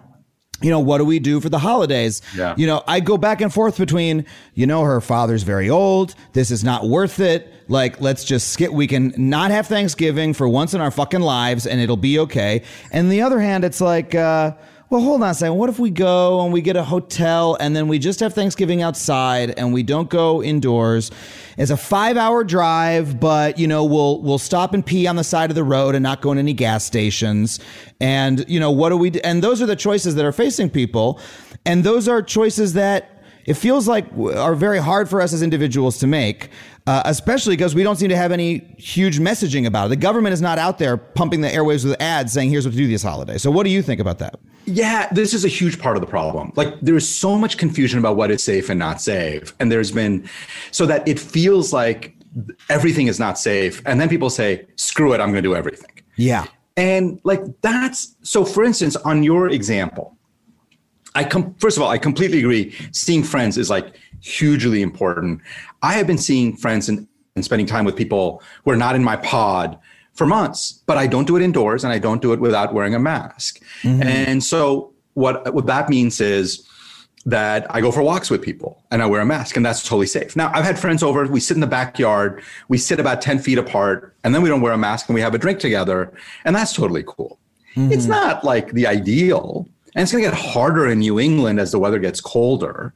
You 0.62 0.70
know, 0.70 0.80
what 0.80 0.98
do 0.98 1.04
we 1.04 1.18
do 1.18 1.40
for 1.40 1.48
the 1.48 1.58
holidays? 1.58 2.22
Yeah. 2.36 2.54
You 2.56 2.66
know, 2.66 2.82
I 2.86 3.00
go 3.00 3.18
back 3.18 3.40
and 3.40 3.52
forth 3.52 3.78
between, 3.78 4.26
you 4.54 4.66
know, 4.66 4.82
her 4.82 5.00
father's 5.00 5.42
very 5.42 5.68
old. 5.68 6.14
This 6.32 6.50
is 6.50 6.62
not 6.62 6.86
worth 6.86 7.20
it. 7.20 7.52
Like, 7.68 8.00
let's 8.00 8.24
just 8.24 8.48
skip. 8.48 8.72
We 8.72 8.86
can 8.86 9.14
not 9.16 9.50
have 9.50 9.66
Thanksgiving 9.66 10.34
for 10.34 10.48
once 10.48 10.74
in 10.74 10.80
our 10.80 10.90
fucking 10.90 11.20
lives 11.20 11.66
and 11.66 11.80
it'll 11.80 11.96
be 11.96 12.18
okay. 12.20 12.62
And 12.90 13.10
the 13.10 13.22
other 13.22 13.40
hand, 13.40 13.64
it's 13.64 13.80
like, 13.80 14.14
uh, 14.14 14.52
well, 14.92 15.00
hold 15.00 15.22
on 15.22 15.30
a 15.30 15.34
second. 15.34 15.56
What 15.56 15.70
if 15.70 15.78
we 15.78 15.88
go 15.88 16.44
and 16.44 16.52
we 16.52 16.60
get 16.60 16.76
a 16.76 16.84
hotel 16.84 17.56
and 17.58 17.74
then 17.74 17.88
we 17.88 17.98
just 17.98 18.20
have 18.20 18.34
Thanksgiving 18.34 18.82
outside 18.82 19.54
and 19.56 19.72
we 19.72 19.82
don't 19.82 20.10
go 20.10 20.42
indoors? 20.42 21.10
It's 21.56 21.70
a 21.70 21.78
five 21.78 22.18
hour 22.18 22.44
drive, 22.44 23.18
but 23.18 23.58
you 23.58 23.66
know, 23.66 23.86
we'll 23.86 24.20
we'll 24.20 24.36
stop 24.36 24.74
and 24.74 24.84
pee 24.84 25.06
on 25.06 25.16
the 25.16 25.24
side 25.24 25.50
of 25.50 25.54
the 25.54 25.64
road 25.64 25.94
and 25.94 26.02
not 26.02 26.20
go 26.20 26.30
in 26.30 26.36
any 26.36 26.52
gas 26.52 26.84
stations. 26.84 27.58
And 28.02 28.44
you 28.46 28.60
know, 28.60 28.70
what 28.70 28.90
do 28.90 28.98
we 28.98 29.08
do? 29.08 29.20
And 29.24 29.42
those 29.42 29.62
are 29.62 29.66
the 29.66 29.76
choices 29.76 30.14
that 30.16 30.26
are 30.26 30.32
facing 30.32 30.68
people. 30.68 31.18
And 31.64 31.84
those 31.84 32.06
are 32.06 32.20
choices 32.20 32.74
that 32.74 33.24
it 33.46 33.54
feels 33.54 33.88
like 33.88 34.04
are 34.18 34.54
very 34.54 34.78
hard 34.78 35.08
for 35.08 35.22
us 35.22 35.32
as 35.32 35.40
individuals 35.40 35.96
to 36.00 36.06
make, 36.06 36.50
uh, 36.86 37.00
especially 37.06 37.56
because 37.56 37.74
we 37.74 37.82
don't 37.82 37.96
seem 37.96 38.10
to 38.10 38.16
have 38.16 38.30
any 38.30 38.58
huge 38.76 39.20
messaging 39.20 39.64
about 39.64 39.86
it. 39.86 39.88
The 39.88 39.96
government 39.96 40.34
is 40.34 40.42
not 40.42 40.58
out 40.58 40.78
there 40.78 40.98
pumping 40.98 41.40
the 41.40 41.48
airwaves 41.48 41.82
with 41.82 41.98
ads 41.98 42.34
saying, 42.34 42.50
here's 42.50 42.66
what 42.66 42.72
to 42.72 42.76
do 42.76 42.86
this 42.86 43.02
holiday. 43.02 43.38
So, 43.38 43.50
what 43.50 43.64
do 43.64 43.70
you 43.70 43.80
think 43.80 43.98
about 43.98 44.18
that? 44.18 44.38
Yeah, 44.64 45.08
this 45.12 45.34
is 45.34 45.44
a 45.44 45.48
huge 45.48 45.78
part 45.78 45.96
of 45.96 46.00
the 46.00 46.06
problem. 46.06 46.52
Like 46.56 46.80
there 46.80 46.96
is 46.96 47.08
so 47.08 47.38
much 47.38 47.58
confusion 47.58 47.98
about 47.98 48.16
what 48.16 48.30
is 48.30 48.42
safe 48.42 48.70
and 48.70 48.78
not 48.78 49.00
safe. 49.00 49.54
And 49.58 49.70
there's 49.72 49.90
been 49.90 50.28
so 50.70 50.86
that 50.86 51.06
it 51.06 51.18
feels 51.18 51.72
like 51.72 52.16
everything 52.68 53.08
is 53.08 53.18
not 53.18 53.38
safe. 53.38 53.82
And 53.86 54.00
then 54.00 54.08
people 54.08 54.30
say, 54.30 54.66
screw 54.76 55.12
it, 55.12 55.20
I'm 55.20 55.30
going 55.30 55.42
to 55.42 55.48
do 55.48 55.54
everything. 55.54 55.90
Yeah. 56.16 56.46
And 56.76 57.20
like 57.24 57.40
that's 57.60 58.16
so 58.22 58.44
for 58.44 58.64
instance, 58.64 58.96
on 58.96 59.22
your 59.22 59.48
example, 59.48 60.16
I 61.14 61.24
come 61.24 61.54
first 61.54 61.76
of 61.76 61.82
all, 61.82 61.90
I 61.90 61.98
completely 61.98 62.38
agree. 62.38 62.74
Seeing 62.92 63.22
friends 63.22 63.58
is 63.58 63.68
like 63.68 63.96
hugely 64.20 64.80
important. 64.80 65.42
I 65.82 65.94
have 65.94 66.06
been 66.06 66.18
seeing 66.18 66.56
friends 66.56 66.88
and, 66.88 67.06
and 67.34 67.44
spending 67.44 67.66
time 67.66 67.84
with 67.84 67.96
people 67.96 68.42
who 68.64 68.70
are 68.70 68.76
not 68.76 68.94
in 68.94 69.04
my 69.04 69.16
pod 69.16 69.78
for 70.14 70.26
months, 70.26 70.82
but 70.86 70.98
I 70.98 71.06
don't 71.06 71.26
do 71.26 71.36
it 71.36 71.42
indoors 71.42 71.84
and 71.84 71.92
I 71.92 71.98
don't 71.98 72.20
do 72.20 72.32
it 72.32 72.40
without 72.40 72.74
wearing 72.74 72.94
a 72.94 72.98
mask. 72.98 73.60
Mm-hmm. 73.82 74.02
And 74.02 74.44
so 74.44 74.92
what 75.14 75.52
what 75.54 75.66
that 75.66 75.88
means 75.88 76.20
is 76.20 76.68
that 77.24 77.66
I 77.70 77.80
go 77.80 77.92
for 77.92 78.02
walks 78.02 78.30
with 78.30 78.42
people 78.42 78.82
and 78.90 79.02
I 79.02 79.06
wear 79.06 79.20
a 79.20 79.26
mask, 79.26 79.56
and 79.56 79.64
that's 79.64 79.82
totally 79.82 80.06
safe. 80.06 80.34
Now, 80.34 80.50
I've 80.52 80.64
had 80.64 80.78
friends 80.78 81.02
over, 81.02 81.24
we 81.26 81.40
sit 81.40 81.56
in 81.56 81.60
the 81.60 81.66
backyard, 81.66 82.42
we 82.68 82.78
sit 82.78 82.98
about 82.98 83.22
10 83.22 83.38
feet 83.38 83.58
apart, 83.58 84.14
and 84.24 84.34
then 84.34 84.42
we 84.42 84.48
don't 84.48 84.60
wear 84.60 84.72
a 84.72 84.78
mask 84.78 85.08
and 85.08 85.14
we 85.14 85.20
have 85.20 85.34
a 85.34 85.38
drink 85.38 85.60
together, 85.60 86.12
and 86.44 86.56
that's 86.56 86.72
totally 86.72 87.04
cool. 87.06 87.38
Mm-hmm. 87.76 87.92
It's 87.92 88.06
not 88.06 88.44
like 88.44 88.72
the 88.72 88.86
ideal, 88.86 89.68
and 89.94 90.02
it's 90.02 90.12
gonna 90.12 90.24
get 90.24 90.34
harder 90.34 90.88
in 90.88 91.00
New 91.00 91.18
England 91.20 91.60
as 91.60 91.72
the 91.72 91.78
weather 91.78 91.98
gets 91.98 92.20
colder. 92.20 92.92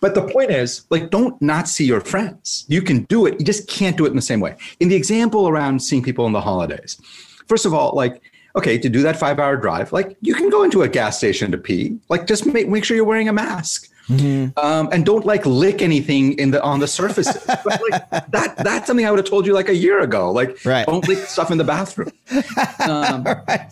But 0.00 0.14
the 0.14 0.22
point 0.22 0.50
is, 0.50 0.86
like, 0.90 1.10
don't 1.10 1.40
not 1.42 1.68
see 1.68 1.84
your 1.84 2.00
friends. 2.00 2.64
You 2.68 2.80
can 2.80 3.02
do 3.04 3.26
it, 3.26 3.38
you 3.38 3.44
just 3.44 3.68
can't 3.68 3.96
do 3.96 4.06
it 4.06 4.10
in 4.10 4.16
the 4.16 4.22
same 4.22 4.40
way. 4.40 4.56
In 4.80 4.88
the 4.88 4.96
example 4.96 5.48
around 5.48 5.80
seeing 5.82 6.02
people 6.02 6.26
in 6.26 6.32
the 6.32 6.40
holidays, 6.40 6.98
first 7.46 7.66
of 7.66 7.74
all, 7.74 7.92
like, 7.94 8.22
okay, 8.56 8.78
to 8.78 8.88
do 8.88 9.02
that 9.02 9.16
five 9.16 9.38
hour 9.38 9.56
drive, 9.56 9.92
like 9.92 10.16
you 10.22 10.34
can 10.34 10.48
go 10.48 10.62
into 10.62 10.82
a 10.82 10.88
gas 10.88 11.18
station 11.18 11.50
to 11.52 11.58
pee. 11.58 11.98
Like 12.08 12.26
just 12.26 12.46
make, 12.46 12.68
make 12.68 12.84
sure 12.84 12.96
you're 12.96 13.04
wearing 13.04 13.28
a 13.28 13.32
mask. 13.32 13.88
Um, 14.10 14.88
and 14.90 15.06
don't 15.06 15.24
like 15.24 15.46
lick 15.46 15.82
anything 15.82 16.32
in 16.32 16.50
the 16.50 16.60
on 16.62 16.80
the 16.80 16.88
surfaces. 16.88 17.44
but 17.46 17.80
like 17.90 18.10
that 18.32 18.56
that's 18.56 18.88
something 18.88 19.06
I 19.06 19.10
would 19.10 19.18
have 19.20 19.28
told 19.28 19.46
you 19.46 19.52
like 19.52 19.68
a 19.68 19.74
year 19.76 20.00
ago. 20.00 20.32
Like 20.32 20.64
Right. 20.64 20.84
don't 20.84 21.06
lick 21.06 21.18
stuff 21.18 21.52
in 21.52 21.58
the 21.58 21.64
bathroom. 21.64 22.10
Um, 22.88 23.22
right. 23.22 23.70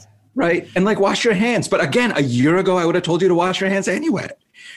And 0.74 0.84
like 0.84 1.00
wash 1.00 1.24
your 1.24 1.34
hands. 1.34 1.68
But 1.68 1.82
again, 1.82 2.12
a 2.16 2.22
year 2.22 2.56
ago 2.56 2.76
I 2.76 2.84
would 2.84 2.94
have 2.94 3.04
told 3.04 3.22
you 3.22 3.28
to 3.28 3.34
wash 3.34 3.60
your 3.60 3.70
hands 3.70 3.88
anyway. 3.88 4.28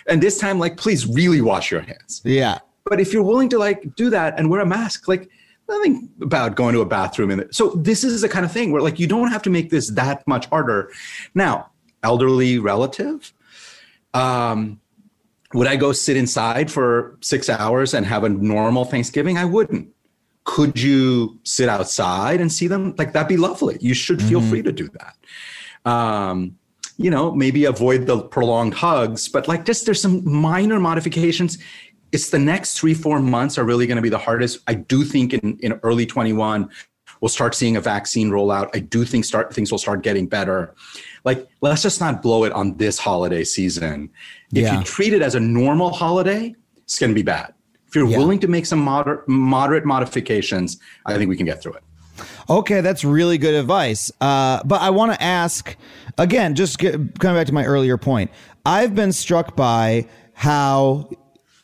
And 0.08 0.22
this 0.22 0.38
time, 0.38 0.60
like, 0.60 0.78
please 0.78 1.08
really 1.08 1.42
wash 1.42 1.72
your 1.72 1.82
hands. 1.82 2.22
Yeah. 2.24 2.60
But 2.86 3.00
if 3.00 3.14
you're 3.14 3.24
willing 3.24 3.50
to 3.50 3.60
like 3.60 3.96
do 3.96 4.10
that 4.10 4.38
and 4.38 4.50
wear 4.50 4.62
a 4.62 4.66
mask, 4.66 5.08
like 5.08 5.30
nothing 5.70 6.10
about 6.22 6.56
going 6.56 6.74
to 6.74 6.82
a 6.82 6.86
bathroom 6.86 7.32
in. 7.32 7.52
So 7.52 7.70
this 7.70 8.04
is 8.04 8.22
the 8.22 8.30
kind 8.30 8.46
of 8.46 8.52
thing 8.52 8.72
where 8.72 8.82
like 8.82 9.00
you 9.00 9.08
don't 9.08 9.30
have 9.30 9.42
to 9.44 9.50
make 9.50 9.70
this 9.70 9.90
that 9.92 10.28
much 10.28 10.48
harder. 10.48 10.92
Now, 11.36 11.70
elderly 12.04 12.60
relative, 12.60 13.32
um, 14.14 14.80
would 15.54 15.68
I 15.68 15.76
go 15.76 15.92
sit 15.92 16.18
inside 16.18 16.72
for 16.72 17.18
six 17.22 17.50
hours 17.50 17.94
and 17.94 18.06
have 18.06 18.24
a 18.24 18.30
normal 18.30 18.86
Thanksgiving? 18.86 19.38
I 19.38 19.46
wouldn't. 19.46 19.90
Could 20.44 20.80
you 20.80 21.40
sit 21.44 21.70
outside 21.70 22.42
and 22.42 22.52
see 22.52 22.68
them? 22.68 22.96
Like 22.98 23.14
that'd 23.14 23.28
be 23.28 23.38
lovely. 23.38 23.78
You 23.80 23.94
should 23.94 24.22
feel 24.24 24.42
free 24.42 24.64
to 24.64 24.72
do 24.72 24.88
that. 25.00 25.16
Um, 25.86 26.58
you 26.98 27.10
know, 27.10 27.34
maybe 27.34 27.66
avoid 27.66 28.06
the 28.06 28.22
prolonged 28.22 28.74
hugs, 28.76 29.28
but 29.28 29.48
like 29.48 29.66
just 29.66 29.86
there's 29.86 30.02
some 30.02 30.22
minor 30.30 30.80
modifications. 30.80 31.58
It's 32.12 32.30
the 32.30 32.38
next 32.40 32.78
three, 32.78 32.94
four 32.94 33.20
months 33.20 33.58
are 33.58 33.64
really 33.64 33.88
going 33.88 33.96
to 33.96 34.02
be 34.02 34.10
the 34.10 34.18
hardest. 34.20 34.60
I 34.68 34.76
do 34.76 35.04
think 35.04 35.34
in, 35.34 35.58
in 35.62 35.80
early 35.84 36.06
21, 36.06 36.70
we'll 37.22 37.30
start 37.30 37.56
seeing 37.56 37.76
a 37.78 37.82
vaccine 37.82 38.30
rollout. 38.30 38.70
I 38.76 38.80
do 38.80 39.06
think 39.06 39.26
start 39.26 39.54
things 39.54 39.72
will 39.72 39.80
start 39.80 40.04
getting 40.04 40.28
better. 40.28 40.76
Like, 41.24 41.48
let's 41.62 41.82
just 41.82 42.00
not 42.00 42.22
blow 42.22 42.44
it 42.44 42.52
on 42.52 42.78
this 42.78 43.00
holiday 43.00 43.44
season. 43.44 44.10
If 44.54 44.64
Yeah. 44.64 44.78
you 44.80 44.84
treat 44.84 45.14
it 45.14 45.22
as 45.22 45.34
a 45.36 45.40
normal 45.40 45.92
holiday, 45.92 46.54
it's 46.84 47.00
going 47.00 47.12
to 47.12 47.16
be 47.16 47.24
bad. 47.24 47.54
If 47.88 47.96
you're 47.96 48.08
Yeah. 48.08 48.18
willing 48.18 48.40
to 48.40 48.48
make 48.48 48.66
some 48.66 48.80
moder- 48.80 49.24
moderate 49.28 49.86
modifications, 49.86 50.78
I 51.06 51.18
think 51.18 51.30
we 51.30 51.38
can 51.38 51.46
get 51.46 51.62
through 51.64 51.74
it. 51.74 51.84
Okay, 52.50 52.82
that's 52.82 53.04
really 53.04 53.38
good 53.38 53.54
advice. 53.54 54.12
Uh, 54.20 54.62
but 54.64 54.82
I 54.82 54.90
want 54.90 55.14
to 55.14 55.22
ask 55.22 55.76
again, 56.18 56.56
just 56.56 56.78
get, 56.78 56.94
coming 57.20 57.40
back 57.40 57.48
to 57.48 57.54
my 57.54 57.66
earlier 57.66 57.98
point. 57.98 58.32
I've 58.66 58.96
been 58.96 59.12
struck 59.12 59.56
by 59.56 60.08
how 60.34 61.10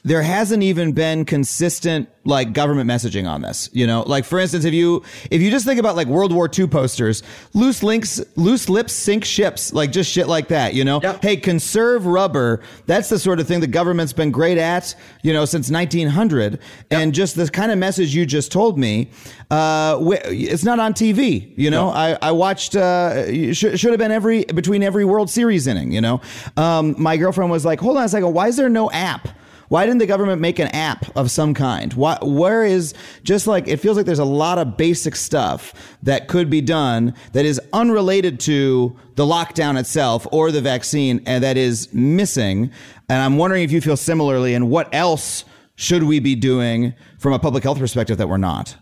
there 0.04 0.22
hasn't 0.22 0.64
even 0.64 0.94
been 0.94 1.26
consistent 1.26 2.08
like 2.24 2.54
government 2.54 2.90
messaging 2.90 3.28
on 3.28 3.42
this. 3.42 3.70
You 3.74 3.88
know, 3.88 4.04
like 4.04 4.24
for 4.26 4.40
instance, 4.40 4.64
if 4.64 4.74
you 4.74 5.04
if 5.32 5.42
you 5.42 5.50
just 5.52 5.66
think 5.66 5.80
about 5.80 5.96
like 5.98 6.08
World 6.08 6.32
War 6.32 6.50
II 6.56 6.68
posters, 6.68 7.24
loose 7.54 7.84
links, 7.84 8.22
loose 8.38 8.70
lips 8.70 8.94
sink 8.94 9.26
ships, 9.26 9.74
like 9.74 9.92
just 9.92 10.10
shit 10.10 10.28
like 10.28 10.48
that. 10.50 10.74
You 10.74 10.86
know, 10.86 11.02
Yep. 11.02 11.22
hey, 11.24 11.36
conserve 11.38 12.06
rubber. 12.06 12.62
That's 12.86 13.10
the 13.10 13.20
sort 13.20 13.40
of 13.42 13.48
thing 13.48 13.60
the 13.60 13.68
government's 13.68 14.14
been 14.14 14.32
great 14.32 14.58
at. 14.58 14.96
You 15.24 15.34
know, 15.34 15.44
since 15.46 15.70
1900, 15.70 16.60
and 16.92 17.14
just 17.14 17.36
this 17.36 17.50
kind 17.50 17.72
of 17.72 17.78
message 17.78 18.16
you 18.16 18.26
just 18.26 18.52
told 18.52 18.78
me, 18.78 19.10
uh, 19.52 19.98
it's 20.26 20.64
not 20.64 20.80
on 20.80 20.94
TV. 20.94 21.54
You 21.58 21.70
know, 21.70 21.88
No. 21.88 21.94
I 21.94 22.18
I 22.22 22.32
watched. 22.32 22.76
Uh, 22.76 23.54
should 23.54 23.78
should 23.80 23.90
have 23.92 24.00
been 24.00 24.12
every 24.12 24.46
between 24.46 24.84
every 24.84 25.04
World 25.06 25.30
Series 25.30 25.68
inning. 25.68 25.92
You 25.92 26.02
know, 26.02 26.22
um, 26.56 26.96
my 26.98 27.18
girlfriend 27.18 27.52
was 27.52 27.66
like, 27.66 27.80
hold 27.82 27.98
on 27.98 28.04
a 28.04 28.10
second, 28.10 28.34
why 28.34 28.48
is 28.48 28.56
there 28.56 28.70
no 28.70 28.90
app? 28.92 29.28
Why 29.70 29.86
didn't 29.86 30.00
the 30.00 30.06
government 30.06 30.42
make 30.42 30.60
an 30.60 30.68
app 30.70 31.16
of 31.18 31.30
some 31.30 31.54
kind? 31.54 31.94
Why, 31.94 32.18
where 32.22 32.64
is 32.64 32.94
just 33.24 33.48
like 33.48 33.68
it 33.68 33.78
feels 33.78 33.98
like 33.98 34.06
there's 34.06 34.20
a 34.20 34.26
lot 34.26 34.58
of 34.58 34.78
basic 34.78 35.16
stuff 35.16 35.98
that 36.04 36.28
could 36.28 36.50
be 36.50 36.62
done 36.62 37.14
that 37.34 37.46
is 37.46 37.60
unrelated 37.74 38.40
to 38.42 38.96
the 39.16 39.26
lockdown 39.26 39.78
itself 39.78 40.26
or 40.32 40.52
the 40.52 40.62
vaccine 40.62 41.22
and 41.26 41.44
that 41.44 41.58
is 41.58 41.94
missing. 41.94 42.72
And 43.10 43.22
I'm 43.22 43.38
wondering 43.38 43.64
if 43.64 43.72
you 43.72 43.82
feel 43.82 43.98
similarly 43.98 44.54
and 44.54 44.70
what 44.70 44.94
else 44.94 45.44
should 45.76 46.04
we 46.04 46.20
be 46.20 46.36
doing 46.36 46.94
from 47.20 47.34
a 47.34 47.40
public 47.40 47.64
health 47.64 47.80
perspective 47.80 48.18
that 48.18 48.30
we're 48.30 48.38
not? 48.38 48.76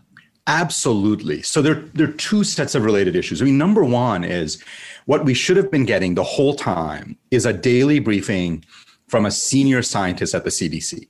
Absolutely. 0.46 1.42
So 1.42 1.60
there, 1.60 1.74
there 1.74 2.08
are 2.08 2.12
two 2.12 2.44
sets 2.44 2.76
of 2.76 2.84
related 2.84 3.16
issues. 3.16 3.42
I 3.42 3.44
mean, 3.44 3.58
number 3.58 3.84
one 3.84 4.22
is 4.22 4.62
what 5.06 5.24
we 5.24 5.34
should 5.34 5.56
have 5.56 5.70
been 5.70 5.84
getting 5.84 6.14
the 6.14 6.22
whole 6.22 6.54
time 6.54 7.16
is 7.32 7.44
a 7.44 7.52
daily 7.52 7.98
briefing 7.98 8.64
from 9.08 9.26
a 9.26 9.30
senior 9.30 9.82
scientist 9.82 10.34
at 10.34 10.44
the 10.44 10.50
CDC 10.50 11.08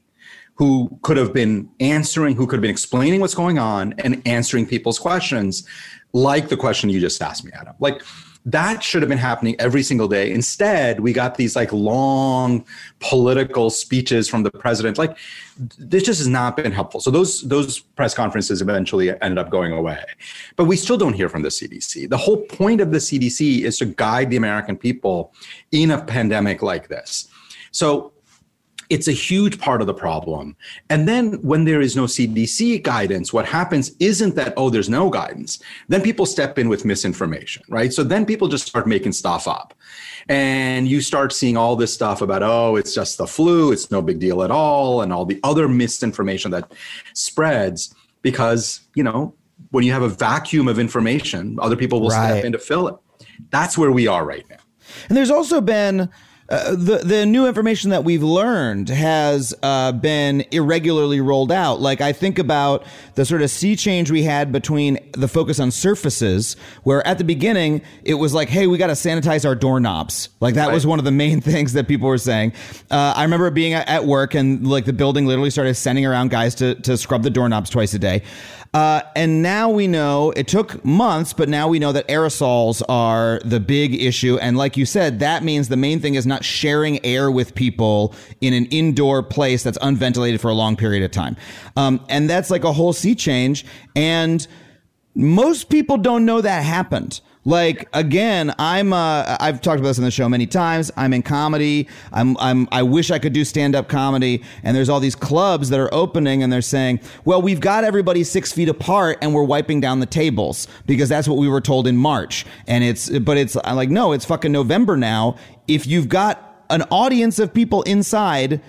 who 0.56 0.98
could 1.02 1.16
have 1.16 1.34
been 1.34 1.68
answering, 1.80 2.34
who 2.34 2.46
could 2.46 2.56
have 2.56 2.62
been 2.62 2.70
explaining 2.70 3.20
what's 3.20 3.34
going 3.34 3.58
on 3.58 3.94
and 3.98 4.22
answering 4.26 4.66
people's 4.66 4.98
questions, 4.98 5.66
like 6.12 6.48
the 6.48 6.56
question 6.56 6.88
you 6.88 6.98
just 6.98 7.20
asked 7.20 7.44
me, 7.44 7.50
Adam. 7.54 7.74
Like, 7.78 8.00
that 8.46 8.82
should 8.82 9.02
have 9.02 9.08
been 9.08 9.18
happening 9.18 9.56
every 9.58 9.82
single 9.82 10.06
day. 10.06 10.30
Instead, 10.30 11.00
we 11.00 11.12
got 11.12 11.34
these 11.34 11.56
like 11.56 11.72
long 11.72 12.64
political 13.00 13.70
speeches 13.70 14.28
from 14.28 14.44
the 14.44 14.52
president. 14.52 14.98
Like 14.98 15.18
this 15.78 16.04
just 16.04 16.20
has 16.20 16.28
not 16.28 16.56
been 16.56 16.70
helpful. 16.70 17.00
So 17.00 17.10
those 17.10 17.42
those 17.42 17.80
press 17.80 18.14
conferences 18.14 18.62
eventually 18.62 19.10
ended 19.20 19.38
up 19.38 19.50
going 19.50 19.72
away. 19.72 19.98
But 20.54 20.66
we 20.66 20.76
still 20.76 20.96
don't 20.96 21.14
hear 21.14 21.28
from 21.28 21.42
the 21.42 21.48
CDC. 21.48 22.08
The 22.08 22.16
whole 22.16 22.42
point 22.42 22.80
of 22.80 22.92
the 22.92 22.98
CDC 22.98 23.62
is 23.62 23.78
to 23.78 23.84
guide 23.84 24.30
the 24.30 24.36
American 24.36 24.76
people 24.76 25.34
in 25.72 25.90
a 25.90 26.00
pandemic 26.00 26.62
like 26.62 26.86
this. 26.86 27.26
So 27.76 28.12
it's 28.88 29.06
a 29.06 29.12
huge 29.12 29.58
part 29.58 29.82
of 29.82 29.86
the 29.86 29.92
problem. 29.92 30.56
And 30.88 31.06
then 31.06 31.34
when 31.42 31.64
there 31.64 31.82
is 31.82 31.94
no 31.94 32.04
CDC 32.04 32.82
guidance, 32.82 33.34
what 33.34 33.44
happens 33.44 33.92
isn't 34.00 34.34
that, 34.36 34.54
oh, 34.56 34.70
there's 34.70 34.88
no 34.88 35.10
guidance. 35.10 35.58
Then 35.88 36.00
people 36.00 36.24
step 36.24 36.58
in 36.58 36.70
with 36.70 36.86
misinformation, 36.86 37.64
right? 37.68 37.92
So 37.92 38.02
then 38.02 38.24
people 38.24 38.48
just 38.48 38.66
start 38.66 38.86
making 38.86 39.12
stuff 39.12 39.46
up. 39.46 39.74
And 40.30 40.88
you 40.88 41.02
start 41.02 41.34
seeing 41.34 41.58
all 41.58 41.76
this 41.76 41.92
stuff 41.92 42.22
about, 42.22 42.42
oh, 42.42 42.76
it's 42.76 42.94
just 42.94 43.18
the 43.18 43.26
flu, 43.26 43.72
it's 43.72 43.90
no 43.90 44.00
big 44.00 44.20
deal 44.20 44.42
at 44.42 44.50
all, 44.50 45.02
and 45.02 45.12
all 45.12 45.26
the 45.26 45.40
other 45.44 45.68
misinformation 45.68 46.50
that 46.52 46.72
spreads 47.12 47.94
because, 48.22 48.80
you 48.94 49.02
know, 49.02 49.34
when 49.70 49.84
you 49.84 49.92
have 49.92 50.02
a 50.02 50.08
vacuum 50.08 50.66
of 50.66 50.78
information, 50.78 51.58
other 51.60 51.76
people 51.76 52.00
will 52.00 52.08
Right. 52.08 52.30
step 52.30 52.44
in 52.44 52.52
to 52.52 52.58
fill 52.58 52.88
it. 52.88 52.94
That's 53.50 53.76
where 53.76 53.92
we 53.92 54.06
are 54.06 54.24
right 54.24 54.44
now. 54.48 54.56
And 55.08 55.16
there's 55.16 55.30
also 55.30 55.60
been 55.60 56.08
uh, 56.48 56.76
the 56.76 56.98
the 56.98 57.26
new 57.26 57.46
information 57.46 57.90
that 57.90 58.04
we've 58.04 58.22
learned 58.22 58.88
has 58.88 59.52
uh, 59.62 59.90
been 59.90 60.44
irregularly 60.52 61.20
rolled 61.20 61.50
out. 61.50 61.80
Like 61.80 62.00
I 62.00 62.12
think 62.12 62.38
about 62.38 62.84
the 63.16 63.24
sort 63.24 63.42
of 63.42 63.50
sea 63.50 63.74
change 63.74 64.12
we 64.12 64.22
had 64.22 64.52
between 64.52 64.98
the 65.12 65.26
focus 65.26 65.58
on 65.58 65.72
surfaces, 65.72 66.54
where 66.84 67.04
at 67.06 67.18
the 67.18 67.24
beginning 67.24 67.82
it 68.04 68.14
was 68.14 68.32
like, 68.32 68.48
"Hey, 68.48 68.68
we 68.68 68.78
got 68.78 68.88
to 68.88 68.92
sanitize 68.92 69.44
our 69.44 69.56
doorknobs." 69.56 70.28
Like 70.38 70.54
that 70.54 70.70
was 70.70 70.86
one 70.86 71.00
of 71.00 71.04
the 71.04 71.10
main 71.10 71.40
things 71.40 71.72
that 71.72 71.88
people 71.88 72.06
were 72.06 72.18
saying. 72.18 72.52
Uh, 72.92 73.14
I 73.16 73.22
remember 73.24 73.50
being 73.50 73.74
at, 73.74 73.88
at 73.88 74.04
work 74.04 74.34
and 74.34 74.66
like 74.68 74.84
the 74.84 74.92
building 74.92 75.26
literally 75.26 75.50
started 75.50 75.74
sending 75.74 76.06
around 76.06 76.30
guys 76.30 76.54
to 76.56 76.76
to 76.76 76.96
scrub 76.96 77.24
the 77.24 77.30
doorknobs 77.30 77.70
twice 77.70 77.92
a 77.94 77.98
day. 77.98 78.22
Uh, 78.74 79.02
and 79.14 79.42
now 79.42 79.70
we 79.70 79.86
know 79.86 80.32
it 80.36 80.48
took 80.48 80.84
months, 80.84 81.32
but 81.32 81.48
now 81.48 81.68
we 81.68 81.78
know 81.78 81.92
that 81.92 82.06
aerosols 82.08 82.82
are 82.88 83.40
the 83.44 83.60
big 83.60 83.94
issue. 83.94 84.38
And 84.38 84.56
like 84.56 84.76
you 84.76 84.84
said, 84.86 85.20
that 85.20 85.42
means 85.42 85.68
the 85.68 85.76
main 85.76 86.00
thing 86.00 86.14
is 86.14 86.26
not 86.26 86.44
sharing 86.44 87.04
air 87.04 87.30
with 87.30 87.54
people 87.54 88.14
in 88.40 88.52
an 88.52 88.66
indoor 88.66 89.22
place 89.22 89.62
that's 89.62 89.78
unventilated 89.80 90.40
for 90.40 90.48
a 90.48 90.54
long 90.54 90.76
period 90.76 91.02
of 91.02 91.10
time. 91.10 91.36
Um, 91.76 92.04
and 92.08 92.28
that's 92.28 92.50
like 92.50 92.64
a 92.64 92.72
whole 92.72 92.92
sea 92.92 93.14
change. 93.14 93.64
And 93.94 94.46
most 95.14 95.68
people 95.70 95.96
don't 95.96 96.24
know 96.24 96.40
that 96.40 96.62
happened. 96.62 97.20
Like 97.46 97.88
again, 97.92 98.52
I'm 98.58 98.92
uh, 98.92 99.36
I've 99.38 99.60
talked 99.60 99.78
about 99.78 99.90
this 99.90 99.98
on 99.98 100.04
the 100.04 100.10
show 100.10 100.28
many 100.28 100.48
times. 100.48 100.90
I'm 100.96 101.12
in 101.14 101.22
comedy. 101.22 101.86
I'm 102.12 102.36
I'm 102.38 102.66
I 102.72 102.82
wish 102.82 103.12
I 103.12 103.20
could 103.20 103.32
do 103.32 103.44
stand 103.44 103.76
up 103.76 103.88
comedy. 103.88 104.42
And 104.64 104.76
there's 104.76 104.88
all 104.88 104.98
these 104.98 105.14
clubs 105.14 105.70
that 105.70 105.78
are 105.78 105.92
opening, 105.94 106.42
and 106.42 106.52
they're 106.52 106.60
saying, 106.60 106.98
well, 107.24 107.40
we've 107.40 107.60
got 107.60 107.84
everybody 107.84 108.24
six 108.24 108.50
feet 108.52 108.68
apart, 108.68 109.18
and 109.22 109.32
we're 109.32 109.44
wiping 109.44 109.80
down 109.80 110.00
the 110.00 110.06
tables 110.06 110.66
because 110.86 111.08
that's 111.08 111.28
what 111.28 111.38
we 111.38 111.48
were 111.48 111.60
told 111.60 111.86
in 111.86 111.96
March. 111.96 112.44
And 112.66 112.82
it's 112.82 113.08
but 113.20 113.36
it's 113.36 113.56
I'm 113.62 113.76
like 113.76 113.90
no, 113.90 114.10
it's 114.10 114.24
fucking 114.24 114.50
November 114.50 114.96
now. 114.96 115.36
If 115.68 115.86
you've 115.86 116.08
got 116.08 116.64
an 116.68 116.82
audience 116.90 117.38
of 117.38 117.54
people 117.54 117.82
inside 117.82 118.60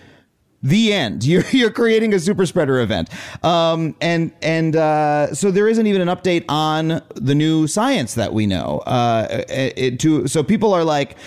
the 0.67 0.93
end. 0.93 1.23
You're 1.27 1.43
you're 1.51 1.71
creating 1.71 2.13
a 2.13 2.19
super 2.19 2.45
spreader 2.45 2.79
event, 2.79 3.09
um, 3.43 3.95
and 4.01 4.31
and 4.41 4.75
uh, 4.75 5.33
so 5.33 5.51
there 5.51 5.67
isn't 5.67 5.87
even 5.87 6.01
an 6.01 6.07
update 6.07 6.45
on 6.49 7.01
the 7.15 7.35
new 7.35 7.67
science 7.67 8.15
that 8.15 8.33
we 8.33 8.45
know. 8.45 8.79
Uh, 8.79 9.43
it, 9.49 9.99
to 10.01 10.27
so 10.27 10.43
people 10.43 10.73
are 10.73 10.83
like 10.83 11.17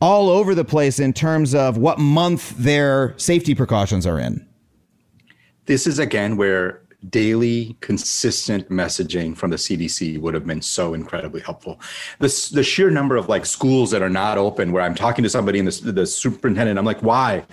all 0.00 0.28
over 0.28 0.54
the 0.54 0.64
place 0.64 0.98
in 0.98 1.12
terms 1.12 1.54
of 1.54 1.78
what 1.78 1.98
month 1.98 2.56
their 2.56 3.14
safety 3.16 3.54
precautions 3.54 4.06
are 4.06 4.18
in. 4.18 4.46
this 5.66 5.86
is 5.86 5.98
again 5.98 6.36
where 6.36 6.82
daily 7.10 7.76
consistent 7.80 8.68
messaging 8.70 9.36
from 9.36 9.50
the 9.50 9.56
CDC 9.56 10.18
would 10.18 10.34
have 10.34 10.46
been 10.46 10.62
so 10.62 10.94
incredibly 10.94 11.40
helpful. 11.40 11.80
The, 12.18 12.50
the 12.52 12.62
sheer 12.62 12.90
number 12.90 13.16
of 13.16 13.28
like 13.28 13.46
schools 13.46 13.90
that 13.90 14.02
are 14.02 14.08
not 14.08 14.38
open 14.38 14.72
where 14.72 14.82
I'm 14.82 14.94
talking 14.94 15.22
to 15.22 15.30
somebody 15.30 15.58
and 15.58 15.68
the, 15.68 15.92
the 15.92 16.06
superintendent, 16.06 16.78
I'm 16.78 16.84
like, 16.84 17.02
why? 17.02 17.44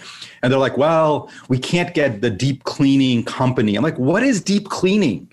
And 0.41 0.52
they're 0.52 0.60
like, 0.60 0.78
well, 0.78 1.30
we 1.49 1.58
can't 1.58 1.93
get 1.93 2.21
the 2.21 2.30
deep 2.30 2.63
cleaning 2.63 3.23
company. 3.23 3.75
I'm 3.75 3.84
like, 3.84 3.97
what 3.97 4.23
is 4.23 4.41
deep 4.41 4.69
cleaning? 4.69 5.32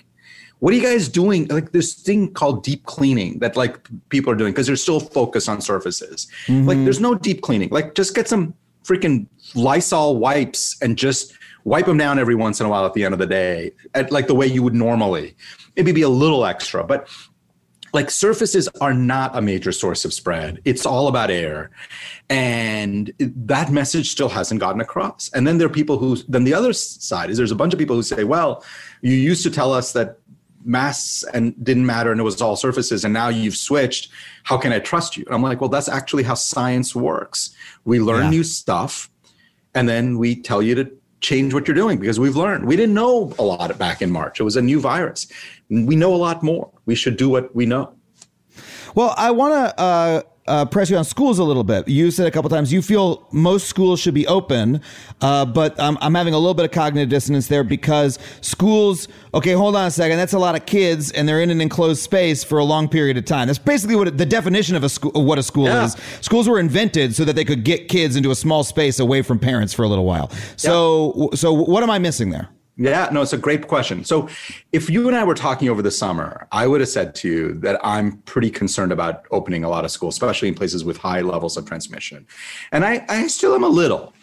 What 0.61 0.73
are 0.73 0.77
you 0.77 0.83
guys 0.83 1.09
doing? 1.09 1.47
Like 1.47 1.71
this 1.71 1.95
thing 1.95 2.33
called 2.33 2.65
deep 2.65 2.85
cleaning 2.85 3.39
that 3.39 3.57
like 3.57 3.79
people 4.09 4.33
are 4.33 4.37
doing 4.37 4.53
because 4.53 4.67
they're 4.67 4.77
still 4.77 4.99
focused 4.99 5.49
on 5.49 5.61
surfaces. 5.61 6.27
Like 6.49 6.59
mm-hmm. 6.59 6.85
there's 6.85 7.01
no 7.01 7.15
deep 7.15 7.43
cleaning. 7.43 7.69
Like 7.71 7.95
just 7.95 8.15
get 8.15 8.27
some 8.27 8.55
freaking 8.83 9.27
Lysol 9.55 10.17
wipes 10.17 10.77
and 10.83 10.97
just 10.99 11.38
wipe 11.65 11.87
them 11.87 11.97
down 11.99 12.19
every 12.19 12.35
once 12.35 12.61
in 12.61 12.67
a 12.67 12.69
while 12.69 12.87
at 12.87 12.95
the 12.95 13.05
end 13.05 13.13
of 13.15 13.19
the 13.19 13.27
day, 13.27 13.73
at 13.95 14.11
like 14.11 14.27
the 14.27 14.35
way 14.35 14.47
you 14.47 14.63
would 14.63 14.75
normally. 14.75 15.37
Maybe 15.77 15.93
be 15.93 16.03
a 16.03 16.09
little 16.09 16.45
extra, 16.45 16.85
but 16.85 17.09
like 17.95 18.11
surfaces 18.11 18.69
are 18.81 18.93
not 18.93 19.37
a 19.37 19.41
major 19.41 19.73
source 19.73 20.05
of 20.05 20.13
spread. 20.13 20.61
It's 20.65 20.85
all 20.85 21.09
about 21.09 21.31
air. 21.31 21.71
And 22.29 23.13
that 23.19 23.71
message 23.73 24.11
still 24.11 24.29
hasn't 24.29 24.61
gotten 24.61 24.81
across. 24.81 25.31
And 25.33 25.47
then 25.47 25.59
there 25.59 25.67
are 25.67 25.71
people 25.71 25.99
who, 25.99 26.17
then 26.29 26.45
the 26.45 26.53
other 26.55 26.73
side 26.73 27.31
is 27.31 27.39
there's 27.39 27.51
a 27.51 27.57
bunch 27.57 27.73
of 27.73 27.79
people 27.79 27.97
who 27.97 28.03
say, 28.03 28.25
well, 28.25 28.63
you 29.01 29.15
used 29.15 29.43
to 29.45 29.51
tell 29.51 29.73
us 29.73 29.93
that 29.93 30.19
masks 30.65 31.25
and 31.33 31.55
didn't 31.65 31.87
matter 31.87 32.11
and 32.11 32.21
it 32.21 32.25
was 32.25 32.43
all 32.43 32.57
surfaces 32.57 33.05
and 33.05 33.15
now 33.15 33.29
you've 33.29 33.57
switched 33.57 34.11
how 34.43 34.59
can 34.59 34.73
i 34.73 34.79
trust 34.81 35.17
you 35.17 35.25
and 35.27 35.35
i'm 35.35 35.41
like 35.41 35.61
well 35.61 35.71
that's 35.71 35.89
actually 35.89 36.25
how 36.25 36.35
science 36.35 36.97
works 36.97 37.55
we 37.85 38.01
learn 38.01 38.25
Yeah. 38.25 38.31
new 38.31 38.43
stuff 38.45 39.09
and 39.73 39.89
then 39.89 40.19
we 40.19 40.35
tell 40.35 40.61
you 40.61 40.75
to 40.75 40.91
change 41.21 41.55
what 41.55 41.67
you're 41.67 41.75
doing 41.75 41.99
because 41.99 42.21
we've 42.21 42.37
learned. 42.37 42.67
We 42.67 42.77
didn't 42.77 42.95
know 42.95 43.33
a 43.39 43.43
lot 43.43 43.77
back 43.79 44.03
in 44.03 44.11
march. 44.11 44.41
It 44.41 44.45
was 44.45 44.57
a 44.57 44.63
new 44.63 44.81
virus. 44.81 45.27
We 45.69 45.97
know 45.97 46.15
a 46.15 46.17
lot 46.17 46.43
more. 46.43 46.71
We 46.87 46.95
should 46.95 47.17
do 47.17 47.29
what 47.29 47.55
we 47.55 47.67
know. 47.67 47.93
Well, 48.95 49.15
I 49.17 49.31
want 49.31 49.55
to 49.55 49.81
uh, 49.81 50.23
uh, 50.49 50.65
press 50.65 50.91
you 50.91 50.97
on 50.97 51.05
schools 51.05 51.39
a 51.39 51.45
little 51.45 51.65
bit. 51.65 51.87
You 51.89 52.11
said 52.11 52.27
a 52.27 52.31
couple 52.31 52.51
times 52.51 52.73
you 52.73 52.83
feel 52.83 53.27
most 53.33 53.67
schools 53.69 54.01
should 54.01 54.15
be 54.15 54.27
open, 54.27 54.81
uh, 55.21 55.45
but 55.45 55.79
um, 55.79 55.99
I'm 56.01 56.15
having 56.15 56.35
a 56.35 56.39
little 56.39 56.55
bit 56.55 56.65
of 56.65 56.71
cognitive 56.73 57.09
dissonance 57.09 57.47
there 57.49 57.65
because 57.65 58.19
schools. 58.41 59.09
Okay, 59.35 59.53
hold 59.53 59.77
on 59.77 59.87
a 59.87 59.91
second. 59.91 60.17
That's 60.17 60.33
a 60.33 60.39
lot 60.39 60.55
of 60.57 60.65
kids, 60.67 61.13
and 61.13 61.29
they're 61.29 61.41
in 61.43 61.51
an 61.51 61.61
enclosed 61.61 62.03
space 62.03 62.43
for 62.43 62.59
a 62.59 62.65
long 62.65 62.89
period 62.89 63.17
of 63.19 63.25
time. 63.27 63.47
That's 63.47 63.59
basically 63.59 63.95
what 63.97 64.09
it- 64.09 64.17
the 64.19 64.27
definition 64.27 64.75
of 64.75 64.83
a 64.85 64.89
school, 64.89 65.11
what 65.13 65.39
a 65.39 65.43
school 65.43 65.67
Yeah. 65.67 65.85
is. 65.85 65.97
Schools 66.23 66.49
were 66.49 66.59
invented 66.59 67.15
so 67.15 67.25
that 67.25 67.37
they 67.37 67.45
could 67.45 67.63
get 67.65 67.89
kids 67.89 68.17
into 68.17 68.31
a 68.31 68.35
small 68.35 68.65
space 68.65 68.99
away 68.99 69.23
from 69.23 69.39
parents 69.39 69.73
for 69.75 69.85
a 69.85 69.89
little 69.89 70.05
while. 70.07 70.31
So, 70.57 71.31
so 71.35 71.53
what 71.53 71.83
am 71.83 71.91
I 71.91 71.99
missing 71.99 72.31
there? 72.31 72.49
Yeah, 72.81 73.09
no, 73.11 73.23
it's 73.23 73.33
a 73.33 73.39
great 73.39 73.67
question. 73.67 74.05
So, 74.05 74.29
if 74.71 74.89
you 74.89 75.09
and 75.09 75.17
I 75.17 75.25
were 75.25 75.35
talking 75.35 75.69
over 75.69 75.83
the 75.83 75.91
summer, 75.91 76.47
I 76.53 76.69
would 76.69 76.81
have 76.81 76.89
said 76.89 77.13
to 77.17 77.29
you 77.29 77.53
that 77.55 77.81
I'm 77.83 78.19
pretty 78.19 78.51
concerned 78.51 78.93
about 78.93 79.25
opening 79.33 79.65
a 79.65 79.69
lot 79.69 79.85
of 79.85 79.91
schools, 79.91 80.15
especially 80.15 80.47
in 80.47 80.55
places 80.55 80.85
with 80.85 80.97
high 80.97 81.21
levels 81.21 81.57
of 81.57 81.67
transmission. 81.67 82.25
And 82.71 82.85
I, 82.85 83.05
I 83.09 83.27
still 83.27 83.55
am 83.57 83.65
a 83.65 83.69
little. 83.69 84.15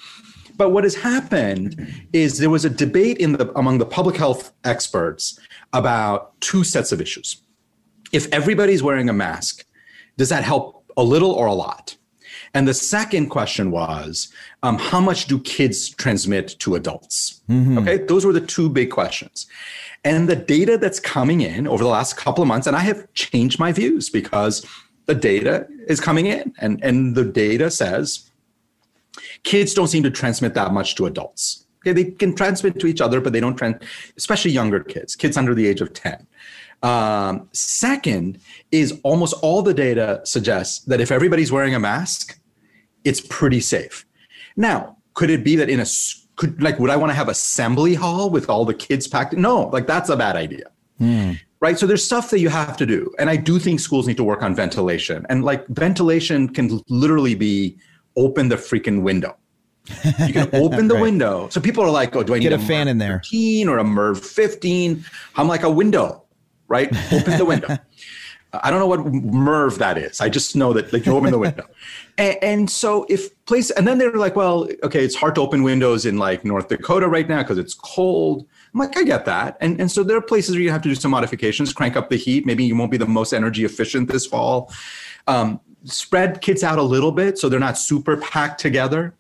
But 0.56 0.70
what 0.70 0.86
has 0.86 0.96
happened 0.96 2.08
is 2.14 2.38
there 2.38 2.50
was 2.50 2.64
a 2.64 2.70
debate 2.70 3.18
in 3.18 3.34
the 3.34 3.52
among 3.58 3.80
the 3.80 3.86
public 3.86 4.16
health 4.16 4.54
experts 4.64 5.38
about 5.74 6.40
two 6.40 6.64
sets 6.64 6.94
of 6.94 7.02
issues. 7.02 7.42
If 8.14 8.32
everybody's 8.32 8.82
wearing 8.82 9.10
a 9.10 9.14
mask, 9.14 9.66
does 10.18 10.30
that 10.30 10.46
help 10.46 10.86
a 10.96 11.04
little 11.04 11.32
or 11.32 11.48
a 11.48 11.54
lot? 11.54 11.98
And 12.56 12.66
the 12.66 12.74
second 12.74 13.28
question 13.28 13.70
was, 13.70 14.30
um, 14.64 14.80
how 14.80 15.02
much 15.02 15.28
do 15.28 15.40
kids 15.42 15.90
transmit 15.90 16.58
to 16.60 16.76
adults? 16.76 17.42
Okay, 17.80 17.98
those 17.98 18.26
were 18.26 18.32
the 18.32 18.40
two 18.40 18.70
big 18.70 18.92
questions. 18.92 19.46
And 20.06 20.30
the 20.30 20.38
data 20.38 20.78
that's 20.78 21.00
coming 21.00 21.42
in 21.42 21.68
over 21.68 21.84
the 21.84 21.90
last 21.90 22.16
couple 22.16 22.42
of 22.42 22.48
months, 22.48 22.66
and 22.66 22.76
I 22.76 22.80
have 22.80 23.14
changed 23.14 23.60
my 23.60 23.74
views 23.74 24.10
because 24.10 24.66
the 25.06 25.16
data 25.16 25.68
is 25.88 26.00
coming 26.00 26.28
in, 26.28 26.54
and, 26.60 26.82
and 26.82 27.14
the 27.14 27.26
data 27.26 27.70
says 27.70 28.32
kids 29.44 29.74
don't 29.74 29.90
seem 29.90 30.04
to 30.04 30.12
transmit 30.12 30.54
that 30.54 30.72
much 30.72 30.96
to 30.96 31.08
adults. 31.08 31.66
Okay, 31.82 31.92
they 31.92 32.12
can 32.12 32.34
transmit 32.34 32.80
to 32.80 32.88
each 32.88 33.02
other, 33.02 33.20
but 33.20 33.34
they 33.34 33.42
don't 33.42 33.58
trans, 33.58 33.84
especially 34.18 34.52
younger 34.52 34.80
kids, 34.80 35.16
kids 35.16 35.36
under 35.36 35.54
the 35.54 35.68
age 35.68 35.82
of 35.82 35.94
10. 35.94 36.26
Um, 36.84 37.50
second 37.52 38.40
is 38.72 39.00
almost 39.04 39.34
all 39.42 39.62
the 39.62 39.74
data 39.74 40.22
suggests 40.24 40.80
that 40.86 41.02
if 41.02 41.12
everybody's 41.12 41.52
wearing 41.52 41.76
a 41.76 41.80
mask, 41.80 42.40
it's 43.06 43.22
pretty 43.22 43.62
safe. 43.62 44.06
Now, 44.58 44.98
could 45.14 45.30
it 45.30 45.44
be 45.44 45.56
that 45.56 45.70
in 45.70 45.80
a 45.80 45.86
could 46.36 46.62
like 46.62 46.80
would 46.80 46.90
I 46.90 46.98
want 46.98 47.12
to 47.12 47.14
have 47.16 47.30
assembly 47.30 47.94
hall 47.94 48.30
with 48.30 48.50
all 48.50 48.66
the 48.66 48.74
kids 48.74 49.08
packed? 49.08 49.34
in? 49.34 49.42
No, 49.42 49.68
like 49.68 49.88
that's 49.88 50.10
a 50.10 50.18
bad 50.18 50.36
idea. 50.36 50.66
Hmm. 50.98 51.34
Right. 51.62 51.80
So 51.80 51.88
there's 51.88 52.04
stuff 52.04 52.30
that 52.32 52.40
you 52.40 52.50
have 52.50 52.76
to 52.78 52.86
do. 52.86 53.12
And 53.18 53.30
I 53.30 53.38
do 53.38 53.58
think 53.60 53.80
schools 53.80 54.08
need 54.08 54.18
to 54.18 54.24
work 54.24 54.44
on 54.44 54.54
ventilation. 54.54 55.26
And 55.30 55.44
like 55.44 55.66
ventilation 55.70 56.50
can 56.50 56.82
literally 56.90 57.34
be 57.34 57.78
open 58.18 58.50
the 58.50 58.56
freaking 58.58 59.02
window. 59.02 59.36
You 60.28 60.34
can 60.34 60.50
open 60.54 60.88
the 60.90 60.96
Right. 60.96 61.02
window. 61.02 61.48
So 61.50 61.62
people 61.62 61.84
are 61.84 61.90
like, 61.90 62.16
oh, 62.16 62.24
do 62.24 62.34
I 62.34 62.40
Get 62.40 62.50
need 62.50 62.56
a 62.56 62.60
fan 62.60 62.88
MERV 62.88 62.92
in 62.92 62.98
there. 63.00 63.20
15 63.20 63.70
or 63.70 63.78
a 63.80 63.84
MERV 63.84 64.24
15? 64.24 65.06
I'm 65.38 65.48
like 65.48 65.64
a 65.64 65.70
window, 65.70 66.24
right? 66.68 66.90
Open 67.14 67.38
the 67.38 67.46
window. 67.46 67.78
I 68.64 68.70
don't 68.70 68.80
know 68.80 68.88
what 68.88 69.02
MERV 69.02 69.78
that 69.78 69.98
is. 69.98 70.22
I 70.22 70.30
just 70.30 70.56
know 70.56 70.74
that 70.74 70.92
like 70.94 71.06
you 71.06 71.16
open 71.16 71.32
the 71.32 71.40
window. 71.40 71.66
And, 72.18 72.38
and 72.42 72.72
so 72.72 73.06
if 73.10 73.44
place, 73.46 73.72
and 73.72 73.86
then 73.86 73.98
they're 73.98 74.14
like, 74.14 74.38
well, 74.38 74.70
okay, 74.84 75.04
it's 75.04 75.16
hard 75.16 75.36
to 75.36 75.42
open 75.42 75.64
windows 75.64 76.06
in 76.06 76.18
like 76.18 76.46
North 76.46 76.70
Dakota 76.70 77.10
right 77.10 77.28
now 77.28 77.42
because 77.42 77.58
it's 77.58 77.74
cold. 77.74 78.48
I'm 78.74 78.80
like, 78.80 78.96
I 78.96 79.04
get 79.04 79.26
that. 79.26 79.58
And, 79.60 79.82
and 79.82 79.92
so 79.92 80.02
there 80.02 80.16
are 80.16 80.22
places 80.22 80.56
where 80.56 80.62
you 80.62 80.72
have 80.72 80.82
to 80.84 80.88
do 80.88 80.96
some 80.96 81.12
modifications, 81.12 81.74
crank 81.74 81.98
up 81.98 82.10
the 82.10 82.16
heat. 82.16 82.46
Maybe 82.46 82.64
you 82.64 82.74
won't 82.78 82.90
be 82.90 82.96
the 82.96 83.06
most 83.06 83.34
energy 83.34 83.66
efficient 83.66 84.10
this 84.10 84.26
fall. 84.26 84.72
Um, 85.28 85.60
spread 85.84 86.40
kids 86.40 86.64
out 86.64 86.80
a 86.80 86.84
little 86.84 87.12
bit 87.12 87.38
so 87.38 87.50
they're 87.50 87.60
not 87.60 87.78
super 87.78 88.16
packed 88.16 88.62
together. 88.62 89.14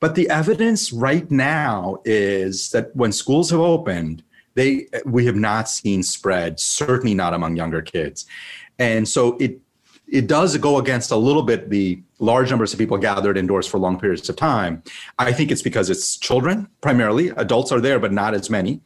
But 0.00 0.16
the 0.16 0.28
evidence 0.30 0.92
right 0.92 1.30
now 1.30 1.98
is 2.04 2.70
that 2.70 2.96
when 2.96 3.12
schools 3.12 3.50
have 3.50 3.60
opened, 3.60 4.24
they 4.54 4.86
we 5.06 5.26
have 5.26 5.36
not 5.36 5.68
seen 5.68 6.02
spread, 6.02 6.60
certainly 6.60 7.14
not 7.14 7.34
among 7.34 7.56
younger 7.56 7.82
kids. 7.82 8.26
And 8.78 9.08
so 9.08 9.36
it 9.38 9.60
it 10.08 10.26
does 10.26 10.56
go 10.58 10.78
against 10.78 11.10
a 11.10 11.16
little 11.16 11.42
bit 11.42 11.70
the 11.70 12.02
large 12.18 12.50
numbers 12.50 12.72
of 12.72 12.78
people 12.78 12.98
gathered 12.98 13.38
indoors 13.38 13.66
for 13.66 13.78
long 13.78 13.98
periods 13.98 14.28
of 14.28 14.36
time. 14.36 14.82
I 15.18 15.32
think 15.32 15.50
it's 15.50 15.62
because 15.62 15.88
it's 15.88 16.16
children 16.18 16.68
primarily. 16.82 17.30
Adults 17.30 17.72
are 17.72 17.80
there, 17.80 17.98
but 17.98 18.12
not 18.12 18.34
as 18.34 18.50
many. 18.50 18.82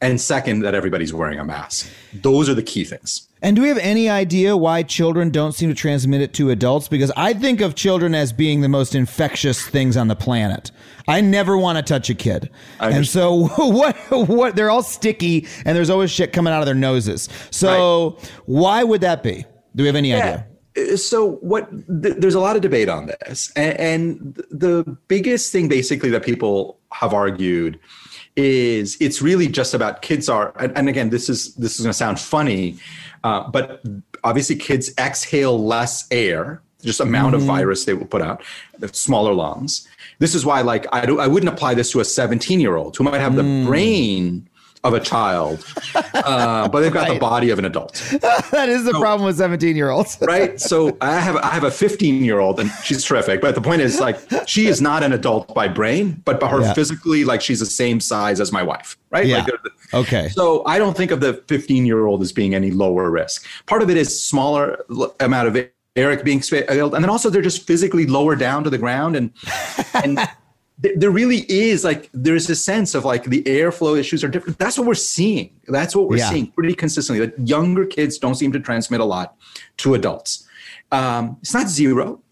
And 0.00 0.20
second, 0.20 0.60
that 0.60 0.74
everybody's 0.74 1.12
wearing 1.12 1.40
a 1.40 1.44
mask. 1.44 1.90
Those 2.12 2.48
are 2.48 2.54
the 2.54 2.62
key 2.62 2.84
things. 2.84 3.27
And 3.40 3.56
do 3.56 3.62
we 3.62 3.68
have 3.68 3.78
any 3.78 4.08
idea 4.08 4.56
why 4.56 4.82
children 4.82 5.30
don't 5.30 5.52
seem 5.52 5.68
to 5.68 5.74
transmit 5.74 6.20
it 6.20 6.32
to 6.34 6.50
adults? 6.50 6.88
Because 6.88 7.12
I 7.16 7.34
think 7.34 7.60
of 7.60 7.74
children 7.74 8.14
as 8.14 8.32
being 8.32 8.60
the 8.60 8.68
most 8.68 8.94
infectious 8.94 9.66
things 9.66 9.96
on 9.96 10.08
the 10.08 10.16
planet. 10.16 10.70
I 11.06 11.20
never 11.20 11.56
want 11.56 11.78
to 11.78 11.82
touch 11.82 12.10
a 12.10 12.14
kid. 12.14 12.50
And 12.80 13.06
so 13.06 13.48
what 13.58 13.96
what 14.10 14.56
they're 14.56 14.70
all 14.70 14.82
sticky 14.82 15.46
and 15.64 15.76
there's 15.76 15.90
always 15.90 16.10
shit 16.10 16.32
coming 16.32 16.52
out 16.52 16.60
of 16.60 16.66
their 16.66 16.74
noses. 16.74 17.28
So 17.50 18.10
right. 18.10 18.32
why 18.46 18.84
would 18.84 19.00
that 19.02 19.22
be? 19.22 19.44
Do 19.74 19.84
we 19.84 19.86
have 19.86 19.96
any 19.96 20.10
yeah. 20.10 20.16
idea? 20.16 20.46
Uh, 20.76 20.96
so 20.96 21.32
what 21.36 21.70
th- 22.02 22.16
there's 22.18 22.34
a 22.34 22.40
lot 22.40 22.56
of 22.56 22.62
debate 22.62 22.88
on 22.88 23.06
this 23.06 23.50
and, 23.56 23.78
and, 23.78 24.34
the 24.50 24.84
biggest 25.08 25.50
thing 25.50 25.68
basically 25.68 26.10
that 26.10 26.22
people 26.22 26.78
have 26.92 27.12
argued 27.14 27.78
is 28.36 28.96
it's 29.00 29.20
really 29.22 29.48
just 29.48 29.74
about 29.74 30.02
kids 30.02 30.28
are 30.28 30.52
and, 30.60 30.76
and 30.76 30.88
again 30.88 31.10
this 31.10 31.28
is 31.28 31.54
this 31.56 31.76
is 31.76 31.80
going 31.80 31.90
to 31.90 31.96
sound 31.96 32.20
funny 32.20 32.76
uh, 33.28 33.48
but 33.50 33.82
obviously 34.24 34.56
kids 34.56 34.90
exhale 34.98 35.62
less 35.62 36.06
air 36.10 36.62
just 36.82 37.00
amount 37.00 37.34
mm-hmm. 37.34 37.42
of 37.42 37.56
virus 37.56 37.84
they 37.84 37.94
will 37.94 38.06
put 38.06 38.22
out 38.22 38.42
the 38.78 38.88
smaller 38.88 39.34
lungs 39.34 39.86
this 40.18 40.34
is 40.34 40.44
why 40.44 40.60
like 40.60 40.86
I, 40.92 41.06
do, 41.06 41.20
I 41.20 41.26
wouldn't 41.26 41.52
apply 41.52 41.74
this 41.74 41.90
to 41.92 42.00
a 42.00 42.04
17 42.04 42.60
year 42.60 42.76
old 42.76 42.96
who 42.96 43.04
might 43.04 43.20
have 43.20 43.32
mm. 43.32 43.36
the 43.36 43.66
brain 43.66 44.48
of 44.84 44.94
a 44.94 45.00
child, 45.00 45.64
uh, 45.94 46.68
but 46.72 46.80
they've 46.80 46.92
got 46.92 47.08
right. 47.08 47.14
the 47.14 47.20
body 47.20 47.50
of 47.50 47.58
an 47.58 47.64
adult. 47.64 47.94
that 48.50 48.68
is 48.68 48.84
the 48.84 48.92
so, 48.92 49.00
problem 49.00 49.26
with 49.26 49.36
17 49.36 49.76
year 49.76 49.90
olds. 49.90 50.18
right. 50.22 50.60
So 50.60 50.96
I 51.00 51.18
have, 51.20 51.36
I 51.36 51.48
have 51.48 51.64
a 51.64 51.70
15 51.70 52.24
year 52.24 52.38
old 52.38 52.60
and 52.60 52.70
she's 52.82 53.04
terrific. 53.04 53.40
But 53.40 53.54
the 53.54 53.60
point 53.60 53.82
is 53.82 54.00
like, 54.00 54.18
she 54.46 54.66
is 54.66 54.80
not 54.80 55.02
an 55.02 55.12
adult 55.12 55.54
by 55.54 55.68
brain, 55.68 56.22
but 56.24 56.40
by 56.40 56.48
her 56.48 56.60
yeah. 56.60 56.74
physically, 56.74 57.24
like 57.24 57.40
she's 57.40 57.60
the 57.60 57.66
same 57.66 58.00
size 58.00 58.40
as 58.40 58.52
my 58.52 58.62
wife. 58.62 58.96
Right. 59.10 59.26
Yeah. 59.26 59.38
Like 59.38 59.48
okay. 59.94 60.28
So 60.28 60.62
I 60.66 60.78
don't 60.78 60.96
think 60.96 61.10
of 61.10 61.20
the 61.20 61.42
15 61.48 61.86
year 61.86 62.06
old 62.06 62.22
as 62.22 62.32
being 62.32 62.54
any 62.54 62.70
lower 62.70 63.10
risk. 63.10 63.46
Part 63.66 63.82
of 63.82 63.90
it 63.90 63.96
is 63.96 64.22
smaller 64.22 64.84
amount 65.20 65.48
of 65.48 65.68
Eric 65.96 66.24
being 66.24 66.42
and 66.52 66.92
then 66.92 67.10
also 67.10 67.28
they're 67.28 67.42
just 67.42 67.66
physically 67.66 68.06
lower 68.06 68.36
down 68.36 68.64
to 68.64 68.70
the 68.70 68.78
ground 68.78 69.16
and 69.16 69.32
and 69.94 70.18
there 70.80 71.10
really 71.10 71.44
is 71.50 71.82
like 71.82 72.08
there's 72.12 72.48
a 72.48 72.54
sense 72.54 72.94
of 72.94 73.04
like 73.04 73.24
the 73.24 73.42
airflow 73.44 73.98
issues 73.98 74.22
are 74.22 74.28
different. 74.28 74.58
That's 74.58 74.78
what 74.78 74.86
we're 74.86 74.94
seeing. 74.94 75.58
That's 75.66 75.96
what 75.96 76.08
we're 76.08 76.18
yeah. 76.18 76.30
seeing 76.30 76.52
pretty 76.52 76.74
consistently. 76.74 77.26
That 77.26 77.48
younger 77.48 77.84
kids 77.84 78.16
don't 78.18 78.36
seem 78.36 78.52
to 78.52 78.60
transmit 78.60 79.00
a 79.00 79.04
lot 79.04 79.36
to 79.78 79.94
adults. 79.94 80.46
Um, 80.92 81.36
it's 81.40 81.52
not 81.52 81.68
zero, 81.68 82.22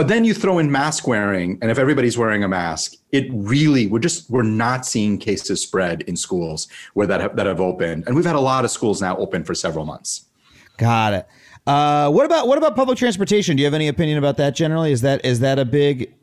but 0.00 0.08
then 0.08 0.24
you 0.24 0.32
throw 0.32 0.58
in 0.58 0.72
mask 0.72 1.06
wearing, 1.06 1.58
and 1.60 1.70
if 1.70 1.78
everybody's 1.78 2.16
wearing 2.16 2.42
a 2.42 2.48
mask, 2.48 2.94
it 3.12 3.26
really 3.32 3.86
we're 3.86 3.98
just 3.98 4.30
we're 4.30 4.42
not 4.42 4.86
seeing 4.86 5.18
cases 5.18 5.60
spread 5.60 6.00
in 6.04 6.16
schools 6.16 6.68
where 6.94 7.06
that 7.06 7.20
have, 7.20 7.36
that 7.36 7.44
have 7.44 7.60
opened, 7.60 8.04
and 8.06 8.16
we've 8.16 8.24
had 8.24 8.34
a 8.34 8.40
lot 8.40 8.64
of 8.64 8.70
schools 8.70 9.02
now 9.02 9.14
open 9.18 9.44
for 9.44 9.54
several 9.54 9.84
months. 9.84 10.24
Got 10.78 11.12
it. 11.12 11.28
Uh, 11.66 12.10
what 12.10 12.24
about 12.24 12.48
what 12.48 12.56
about 12.56 12.76
public 12.76 12.96
transportation? 12.96 13.58
Do 13.58 13.60
you 13.60 13.66
have 13.66 13.74
any 13.74 13.88
opinion 13.88 14.16
about 14.16 14.38
that? 14.38 14.54
Generally, 14.54 14.92
is 14.92 15.02
that 15.02 15.22
is 15.22 15.40
that 15.40 15.58
a 15.58 15.66
big 15.66 16.14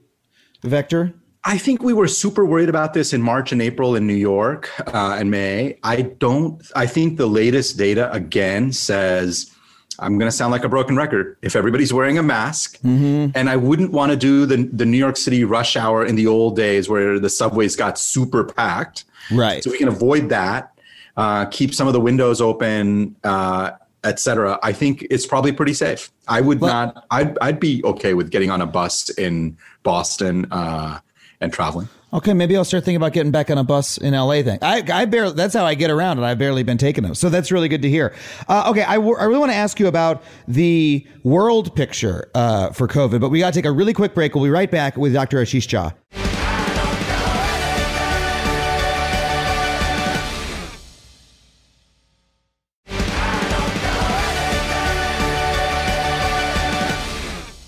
vector? 0.63 1.13
I 1.43 1.59
think 1.59 1.83
we 1.83 1.93
were 1.93 2.07
super 2.07 2.47
worried 2.47 2.69
about 2.69 2.95
this 2.95 3.13
in 3.13 3.21
March 3.21 3.51
and 3.51 3.61
April 3.61 3.95
in 3.95 4.07
New 4.07 4.15
York 4.15 4.71
uh, 4.91 5.17
and 5.19 5.29
May. 5.29 5.77
I 5.83 6.01
don't. 6.01 6.63
I 6.75 6.87
think 6.87 7.17
the 7.17 7.27
latest 7.27 7.77
data 7.77 8.11
again 8.11 8.73
says. 8.73 9.51
I'm 9.99 10.17
going 10.17 10.29
to 10.29 10.35
sound 10.35 10.51
like 10.51 10.63
a 10.63 10.69
broken 10.69 10.95
record. 10.95 11.37
If 11.41 11.55
everybody's 11.55 11.93
wearing 11.93 12.17
a 12.17 12.23
mask, 12.23 12.77
mm-hmm. 12.79 13.31
and 13.35 13.49
I 13.49 13.55
wouldn't 13.55 13.91
want 13.91 14.11
to 14.11 14.17
do 14.17 14.45
the 14.45 14.69
the 14.71 14.85
New 14.85 14.97
York 14.97 15.17
City 15.17 15.43
rush 15.43 15.75
hour 15.75 16.05
in 16.05 16.15
the 16.15 16.27
old 16.27 16.55
days 16.55 16.89
where 16.89 17.19
the 17.19 17.29
subways 17.29 17.75
got 17.75 17.97
super 17.97 18.43
packed. 18.43 19.05
Right. 19.31 19.63
So 19.63 19.71
we 19.71 19.77
can 19.77 19.87
avoid 19.87 20.29
that. 20.29 20.71
Uh, 21.15 21.45
keep 21.45 21.73
some 21.73 21.87
of 21.87 21.93
the 21.93 22.01
windows 22.01 22.41
open. 22.41 23.15
Uh, 23.23 23.71
etc. 24.03 24.57
I 24.63 24.71
think 24.71 25.05
it's 25.09 25.25
probably 25.25 25.51
pretty 25.51 25.73
safe. 25.73 26.11
I 26.27 26.39
would 26.39 26.61
well, 26.61 26.71
not. 26.71 27.05
I'd 27.11 27.37
I'd 27.39 27.59
be 27.59 27.83
okay 27.83 28.13
with 28.13 28.31
getting 28.31 28.49
on 28.49 28.61
a 28.61 28.65
bus 28.65 29.09
in 29.09 29.57
Boston 29.83 30.47
uh, 30.51 30.99
and 31.41 31.51
traveling. 31.51 31.89
Okay, 32.13 32.33
maybe 32.33 32.55
I'll 32.55 32.63
start 32.63 32.85
thinking 32.85 32.95
about 32.97 33.11
getting 33.11 33.33
back 33.33 33.51
on 33.51 33.57
a 33.57 33.65
bus 33.65 33.97
in 33.97 34.13
LA. 34.13 34.41
thing. 34.41 34.59
I, 34.61 34.81
I 34.93 35.03
barely 35.05 35.33
that's 35.33 35.53
how 35.53 35.65
I 35.65 35.73
get 35.75 35.91
around, 35.91 36.17
and 36.17 36.25
I've 36.25 36.37
barely 36.39 36.63
been 36.63 36.77
taking 36.77 37.03
them. 37.03 37.13
So 37.13 37.29
that's 37.29 37.51
really 37.51 37.67
good 37.67 37.81
to 37.81 37.89
hear. 37.89 38.15
Uh, 38.47 38.69
okay, 38.69 38.83
I, 38.83 38.95
w- 38.95 39.17
I 39.17 39.25
really 39.25 39.39
want 39.39 39.51
to 39.51 39.57
ask 39.57 39.77
you 39.77 39.87
about 39.87 40.23
the 40.47 41.05
world 41.23 41.75
picture 41.75 42.29
uh, 42.33 42.69
for 42.71 42.87
COVID, 42.87 43.19
but 43.19 43.27
we 43.29 43.39
got 43.39 43.51
to 43.53 43.59
take 43.59 43.65
a 43.65 43.71
really 43.71 43.93
quick 43.93 44.13
break. 44.13 44.35
We'll 44.35 44.45
be 44.45 44.49
right 44.49 44.71
back 44.71 44.95
with 44.95 45.11
Dr. 45.11 45.39
Ashish 45.39 45.67
Jha. 45.67 45.93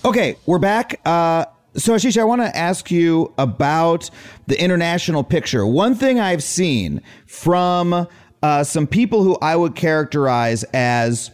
Okay, 0.06 0.38
we're 0.46 0.60
back. 0.60 1.00
Uh, 1.06 1.46
so, 1.76 1.94
Ashish, 1.94 2.20
I 2.20 2.24
want 2.24 2.42
to 2.42 2.56
ask 2.56 2.90
you 2.90 3.34
about 3.38 4.10
the 4.48 4.62
international 4.62 5.24
picture. 5.24 5.66
One 5.66 5.96
thing 5.96 6.20
I've 6.20 6.44
seen 6.44 7.02
from 7.28 8.08
uh, 8.42 8.64
some 8.64 8.88
people 8.88 9.24
who 9.24 9.38
I 9.42 9.56
would 9.56 9.76
characterize 9.76 10.64
as 10.74 11.32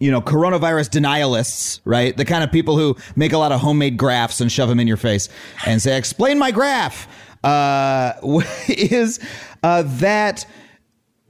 you 0.00 0.12
know, 0.12 0.20
coronavirus 0.20 0.90
denialists, 0.90 1.80
right? 1.84 2.16
The 2.16 2.24
kind 2.24 2.44
of 2.44 2.52
people 2.52 2.76
who 2.76 2.96
make 3.16 3.32
a 3.32 3.38
lot 3.38 3.50
of 3.50 3.60
homemade 3.60 3.96
graphs 3.96 4.40
and 4.40 4.50
shove 4.50 4.68
them 4.68 4.78
in 4.78 4.86
your 4.86 4.96
face 4.96 5.28
and 5.66 5.82
say, 5.82 5.96
explain 5.98 6.38
my 6.38 6.52
graph, 6.52 7.08
uh, 7.42 8.12
is 8.68 9.18
uh, 9.62 9.82
that 9.96 10.46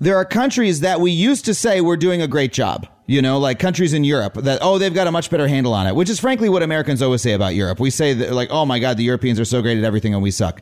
there 0.01 0.17
are 0.17 0.25
countries 0.25 0.81
that 0.81 1.01
we 1.01 1.11
used 1.11 1.47
to 1.47 1.55
say 1.55 1.81
were 1.81 1.97
doing 1.97 2.21
a 2.21 2.29
great 2.29 2.53
job 2.53 2.87
you 3.09 3.23
know, 3.23 3.39
like 3.39 3.59
countries 3.59 3.95
in 3.95 4.05
Europe 4.05 4.35
that, 4.35 4.59
oh, 4.61 4.77
they've 4.77 4.93
got 4.93 5.07
a 5.07 5.11
much 5.11 5.31
better 5.31 5.49
handle 5.49 5.73
on 5.73 5.87
it, 5.87 5.97
which 5.97 6.11
is 6.11 6.21
frankly 6.21 6.51
what 6.51 6.63
Americans 6.63 7.01
always 7.01 7.23
say 7.23 7.33
about 7.33 7.55
Europe. 7.55 7.81
We 7.81 7.89
say 7.89 8.13
that, 8.13 8.33
like, 8.33 8.51
oh 8.51 8.67
my 8.67 8.79
God, 8.79 8.99
the 8.99 9.03
Europeans 9.03 9.41
are 9.41 9.47
so 9.47 9.63
great 9.63 9.79
at 9.79 9.85
everything 9.85 10.13
and 10.13 10.23
we 10.23 10.31
suck. 10.31 10.61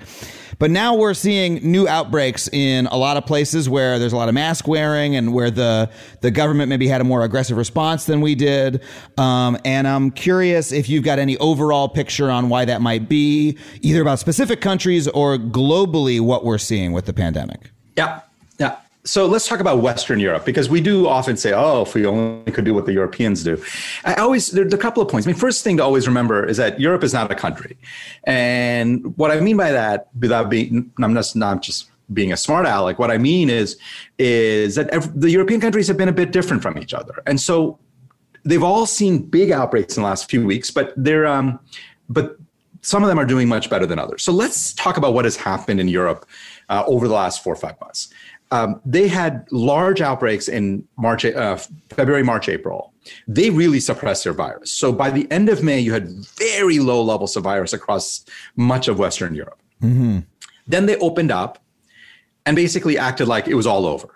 But 0.61 0.71
now 0.71 0.95
we're 0.95 1.13
seeing 1.13 1.57
new 1.57 1.89
outbreaks 1.89 2.49
in 2.49 2.87
a 2.87 2.97
lot 2.97 3.17
of 3.17 3.27
places 3.27 3.69
where 3.69 3.99
there's 3.99 4.13
a 4.13 4.17
lot 4.17 4.29
of 4.29 4.35
mask 4.35 4.69
wearing 4.69 5.17
and 5.17 5.35
where 5.35 5.51
the, 5.51 5.91
the 6.21 6.31
government 6.31 6.69
maybe 6.69 6.87
had 6.87 7.01
a 7.01 7.05
more 7.05 7.25
aggressive 7.25 7.57
response 7.57 8.07
than 8.07 8.21
we 8.21 8.37
did. 8.37 8.81
Um, 9.19 9.59
and 9.65 9.89
I'm 9.89 10.13
curious 10.13 10.71
if 10.71 10.89
you've 10.89 11.05
got 11.05 11.19
any 11.19 11.37
overall 11.39 11.89
picture 11.89 12.31
on 12.31 12.49
why 12.49 12.65
that 12.65 12.81
might 12.81 13.09
be, 13.09 13.59
either 13.83 14.01
about 14.03 14.21
specific 14.21 14.61
countries 14.61 15.09
or 15.09 15.37
globally 15.37 16.21
what 16.21 16.45
we're 16.45 16.59
seeing 16.59 16.93
with 16.93 17.07
the 17.07 17.13
pandemic. 17.13 17.73
Yeah. 17.97 18.21
Yeah 18.59 18.77
so 19.07 19.25
let's 19.27 19.47
talk 19.47 19.61
about 19.61 19.79
Western 19.81 20.19
Europe 20.19 20.45
because 20.45 20.69
we 20.69 20.81
do 20.81 21.07
often 21.07 21.37
say, 21.37 21.53
"Oh, 21.53 21.83
if 21.83 21.95
we 21.95 22.05
only 22.05 22.51
could 22.51 22.65
do 22.65 22.75
what 22.75 22.87
the 22.87 22.93
Europeans 22.93 23.45
do." 23.45 23.63
I 24.05 24.15
always 24.15 24.51
there's 24.51 24.75
a 24.75 24.79
couple 24.79 25.03
of 25.03 25.09
points. 25.09 25.27
I 25.27 25.31
mean, 25.31 25.39
first 25.39 25.63
thing 25.63 25.77
to 25.77 25.85
always 25.85 26.09
remember 26.09 26.45
is 26.45 26.57
that 26.57 26.81
Europe 26.81 27.05
is 27.05 27.15
not 27.15 27.31
a 27.31 27.35
country, 27.35 27.79
and 28.25 29.17
what 29.17 29.31
I 29.31 29.39
mean 29.41 29.57
by 29.57 29.71
that, 29.71 30.09
without 30.21 30.51
being, 30.51 30.91
I'm 31.01 31.15
just 31.15 31.37
not 31.37 31.63
just 31.63 31.89
being 32.13 32.33
a 32.33 32.37
smart 32.37 32.67
aleck. 32.67 32.99
What 32.99 33.11
I 33.13 33.19
mean 33.19 33.49
is, 33.49 33.77
is 34.19 34.75
that 34.75 34.91
the 35.15 35.31
European 35.31 35.61
countries 35.61 35.87
have 35.89 35.97
been 35.97 36.09
a 36.09 36.13
bit 36.13 36.33
different 36.33 36.63
from 36.63 36.77
each 36.77 36.93
other, 36.93 37.23
and 37.27 37.41
so 37.41 37.79
they've 38.45 38.63
all 38.63 38.87
seen 38.87 39.19
big 39.19 39.53
outbreaks 39.53 39.97
in 39.97 40.03
the 40.03 40.09
last 40.09 40.29
few 40.29 40.45
weeks, 40.45 40.73
but 40.73 40.93
they're 40.97 41.27
um, 41.27 41.61
but 42.09 42.37
some 42.83 43.03
of 43.03 43.09
them 43.09 43.19
are 43.19 43.25
doing 43.25 43.49
much 43.49 43.69
better 43.69 43.87
than 43.87 43.99
others. 43.99 44.23
So 44.23 44.33
let's 44.33 44.73
talk 44.75 44.97
about 44.97 45.13
what 45.13 45.25
has 45.25 45.37
happened 45.37 45.81
in 45.81 45.89
Europe 45.89 46.25
uh, 46.69 46.85
over 46.87 47.09
the 47.09 47.15
last 47.15 47.43
four 47.43 47.53
or 47.53 47.57
five 47.57 47.81
months 47.81 48.13
um, 48.51 48.81
they 48.85 49.09
had 49.09 49.47
large 49.51 50.01
outbreaks 50.01 50.49
in 50.49 50.87
March, 50.97 51.25
uh, 51.25 51.57
February, 51.91 52.23
March, 52.23 52.49
April. 52.49 52.93
They 53.27 53.51
really 53.51 53.81
suppressed 53.81 54.25
their 54.25 54.33
virus. 54.33 54.73
So 54.73 54.93
by 54.93 55.11
the 55.11 55.31
end 55.31 55.49
of 55.49 55.63
May, 55.63 55.81
you 55.81 55.93
had 55.93 56.09
very 56.37 56.79
low 56.79 57.03
levels 57.03 57.37
of 57.37 57.45
virus 57.45 57.73
across 57.73 58.25
much 58.57 58.89
of 58.89 58.99
Western 58.99 59.35
Europe. 59.35 59.61
Mm-hmm. 59.83 60.21
Then 60.67 60.87
they 60.87 60.97
opened 60.97 61.31
up 61.31 61.59
and 62.45 62.57
basically 62.57 62.99
acted 62.99 63.27
like 63.29 63.49
it 63.49 63.55
was 63.55 63.67
all 63.67 63.87
over. 63.87 64.09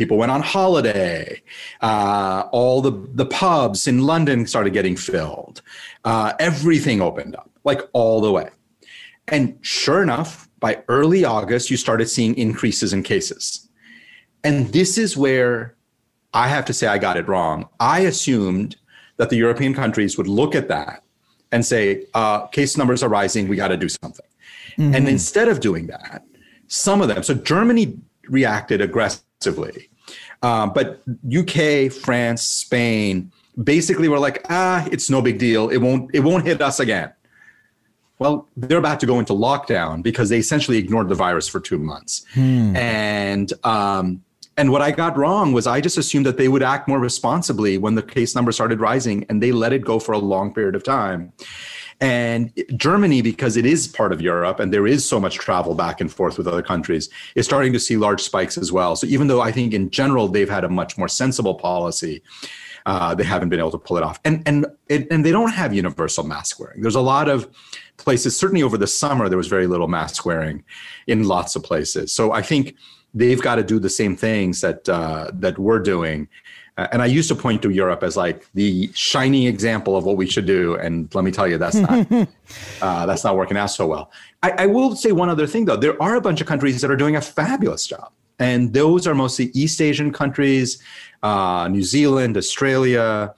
people 0.00 0.16
went 0.16 0.32
on 0.32 0.40
holiday. 0.40 1.42
Uh, 1.82 2.44
all 2.52 2.80
the, 2.80 2.90
the 3.12 3.26
pubs 3.26 3.86
in 3.86 4.06
London 4.06 4.46
started 4.46 4.72
getting 4.72 4.96
filled. 4.96 5.60
Uh, 6.04 6.32
everything 6.38 7.02
opened 7.02 7.36
up, 7.36 7.50
like 7.64 7.82
all 7.92 8.22
the 8.22 8.32
way. 8.32 8.48
And 9.28 9.58
sure 9.60 10.02
enough, 10.02 10.48
by 10.58 10.82
early 10.88 11.24
August, 11.24 11.70
you 11.70 11.76
started 11.76 12.08
seeing 12.08 12.34
increases 12.36 12.94
in 12.94 13.02
cases. 13.02 13.68
And 14.44 14.68
this 14.72 14.98
is 14.98 15.16
where 15.16 15.74
I 16.32 16.48
have 16.48 16.64
to 16.66 16.72
say 16.72 16.86
I 16.86 16.98
got 16.98 17.16
it 17.16 17.28
wrong. 17.28 17.68
I 17.78 18.00
assumed 18.00 18.76
that 19.16 19.30
the 19.30 19.36
European 19.36 19.74
countries 19.74 20.16
would 20.16 20.28
look 20.28 20.54
at 20.54 20.68
that 20.68 21.02
and 21.52 21.64
say, 21.64 22.06
uh, 22.14 22.46
case 22.46 22.76
numbers 22.76 23.02
are 23.02 23.08
rising, 23.08 23.48
we 23.48 23.56
got 23.56 23.68
to 23.68 23.76
do 23.76 23.88
something. 23.88 24.26
Mm-hmm. 24.78 24.94
And 24.94 25.08
instead 25.08 25.48
of 25.48 25.60
doing 25.60 25.88
that, 25.88 26.24
some 26.68 27.02
of 27.02 27.08
them, 27.08 27.22
so 27.22 27.34
Germany 27.34 27.98
reacted 28.28 28.80
aggressively, 28.80 29.88
uh, 30.42 30.66
but 30.68 31.02
UK, 31.36 31.92
France, 31.92 32.42
Spain 32.42 33.30
basically 33.62 34.08
were 34.08 34.18
like, 34.18 34.46
ah, 34.48 34.86
it's 34.90 35.10
no 35.10 35.20
big 35.20 35.38
deal. 35.38 35.68
It 35.68 35.78
won't, 35.78 36.14
it 36.14 36.20
won't 36.20 36.46
hit 36.46 36.62
us 36.62 36.80
again. 36.80 37.12
Well, 38.18 38.46
they're 38.56 38.78
about 38.78 39.00
to 39.00 39.06
go 39.06 39.18
into 39.18 39.32
lockdown 39.32 40.02
because 40.02 40.28
they 40.28 40.38
essentially 40.38 40.76
ignored 40.78 41.08
the 41.08 41.14
virus 41.14 41.48
for 41.48 41.58
two 41.58 41.78
months. 41.78 42.24
Hmm. 42.34 42.76
And 42.76 43.52
um, 43.64 44.22
and 44.60 44.70
what 44.70 44.82
I 44.82 44.90
got 44.90 45.16
wrong 45.16 45.54
was 45.54 45.66
I 45.66 45.80
just 45.80 45.96
assumed 45.96 46.26
that 46.26 46.36
they 46.36 46.46
would 46.46 46.62
act 46.62 46.86
more 46.86 46.98
responsibly 46.98 47.78
when 47.78 47.94
the 47.94 48.02
case 48.02 48.34
number 48.34 48.52
started 48.52 48.78
rising, 48.78 49.24
and 49.30 49.42
they 49.42 49.52
let 49.52 49.72
it 49.72 49.86
go 49.86 49.98
for 49.98 50.12
a 50.12 50.18
long 50.18 50.52
period 50.52 50.74
of 50.74 50.82
time. 50.84 51.32
And 51.98 52.52
Germany, 52.76 53.22
because 53.22 53.56
it 53.56 53.64
is 53.64 53.88
part 53.88 54.12
of 54.12 54.20
Europe 54.20 54.60
and 54.60 54.70
there 54.70 54.86
is 54.86 55.08
so 55.08 55.18
much 55.18 55.36
travel 55.36 55.74
back 55.74 55.98
and 56.02 56.12
forth 56.12 56.36
with 56.36 56.46
other 56.46 56.60
countries, 56.62 57.08
is 57.34 57.46
starting 57.46 57.72
to 57.72 57.80
see 57.80 57.96
large 57.96 58.20
spikes 58.22 58.58
as 58.58 58.70
well. 58.70 58.96
So 58.96 59.06
even 59.06 59.28
though 59.28 59.40
I 59.40 59.50
think 59.50 59.72
in 59.72 59.88
general 59.88 60.28
they've 60.28 60.48
had 60.48 60.64
a 60.64 60.68
much 60.68 60.98
more 60.98 61.08
sensible 61.08 61.54
policy, 61.54 62.22
uh, 62.84 63.14
they 63.14 63.24
haven't 63.24 63.48
been 63.48 63.60
able 63.60 63.70
to 63.70 63.78
pull 63.78 63.96
it 63.96 64.02
off. 64.02 64.20
And 64.26 64.42
and 64.44 64.66
it, 64.90 65.06
and 65.10 65.24
they 65.24 65.32
don't 65.32 65.52
have 65.52 65.72
universal 65.72 66.24
mask 66.24 66.60
wearing. 66.60 66.82
There's 66.82 66.94
a 66.94 67.00
lot 67.00 67.28
of 67.30 67.48
places. 67.96 68.38
Certainly 68.38 68.62
over 68.62 68.76
the 68.76 68.86
summer, 68.86 69.30
there 69.30 69.38
was 69.38 69.48
very 69.48 69.66
little 69.66 69.88
mask 69.88 70.26
wearing 70.26 70.64
in 71.06 71.24
lots 71.24 71.56
of 71.56 71.62
places. 71.62 72.12
So 72.12 72.32
I 72.32 72.42
think 72.42 72.74
they've 73.14 73.40
got 73.40 73.56
to 73.56 73.62
do 73.62 73.78
the 73.78 73.90
same 73.90 74.16
things 74.16 74.60
that 74.60 74.88
uh, 74.88 75.30
that 75.34 75.58
we're 75.58 75.80
doing. 75.80 76.28
Uh, 76.78 76.86
and 76.92 77.02
I 77.02 77.06
used 77.06 77.28
to 77.28 77.34
point 77.34 77.62
to 77.62 77.70
Europe 77.70 78.02
as 78.02 78.16
like 78.16 78.46
the 78.54 78.90
shining 78.94 79.46
example 79.46 79.96
of 79.96 80.04
what 80.04 80.16
we 80.16 80.26
should 80.26 80.46
do, 80.46 80.76
and 80.76 81.12
let 81.14 81.24
me 81.24 81.30
tell 81.30 81.46
you, 81.46 81.58
that's 81.58 81.76
not 81.76 82.06
uh, 82.82 83.06
that's 83.06 83.24
not 83.24 83.36
working 83.36 83.56
out 83.56 83.70
so 83.70 83.86
well. 83.86 84.10
I, 84.42 84.50
I 84.50 84.66
will 84.66 84.96
say 84.96 85.12
one 85.12 85.28
other 85.28 85.46
thing 85.46 85.64
though: 85.64 85.76
there 85.76 86.00
are 86.02 86.16
a 86.16 86.20
bunch 86.20 86.40
of 86.40 86.46
countries 86.46 86.80
that 86.80 86.90
are 86.90 86.96
doing 86.96 87.16
a 87.16 87.20
fabulous 87.20 87.86
job, 87.86 88.12
and 88.38 88.72
those 88.72 89.06
are 89.06 89.14
mostly 89.14 89.46
East 89.54 89.80
Asian 89.80 90.12
countries, 90.12 90.82
uh, 91.22 91.68
New 91.70 91.82
Zealand, 91.82 92.36
Australia. 92.36 93.34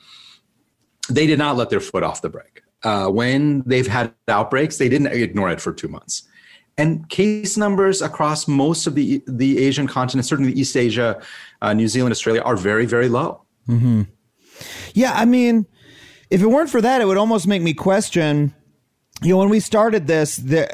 They 1.11 1.27
did 1.27 1.39
not 1.39 1.57
let 1.57 1.71
their 1.71 1.81
foot 1.81 2.05
off 2.05 2.23
the 2.23 2.31
brake. 2.31 2.63
Uh, 2.85 3.09
when 3.09 3.63
they've 3.67 3.87
had 3.87 4.13
outbreaks, 4.29 4.79
they 4.79 4.89
didn't 4.89 5.09
ignore 5.09 5.51
it 5.51 5.61
for 5.61 5.73
two 5.73 5.89
months 5.89 6.29
and 6.79 7.09
case 7.09 7.57
numbers 7.57 8.01
across 8.03 8.49
most 8.49 8.87
of 8.87 8.95
the 8.95 9.23
the 9.27 9.59
Asian 9.59 9.87
continent, 9.87 10.27
certainly 10.27 10.53
East 10.53 10.77
Asia, 10.77 11.21
uh, 11.61 11.73
New 11.73 11.89
Zealand, 11.89 12.13
Australia, 12.13 12.43
are 12.43 12.57
very 12.57 12.87
very 12.87 13.09
low. 13.09 13.43
Mm-hmm. 13.69 14.03
Yeah, 14.95 15.13
I 15.15 15.25
mean, 15.25 15.67
if 16.31 16.43
it 16.43 16.47
weren't 16.47 16.71
for 16.71 16.81
that, 16.81 17.01
it 17.01 17.07
would 17.07 17.19
almost 17.19 17.47
make 17.47 17.63
me 17.63 17.75
question. 17.75 18.55
You 19.23 19.29
know, 19.31 19.39
when 19.39 19.51
we 19.51 19.61
started 19.61 20.09
this, 20.09 20.37
the, 20.37 20.67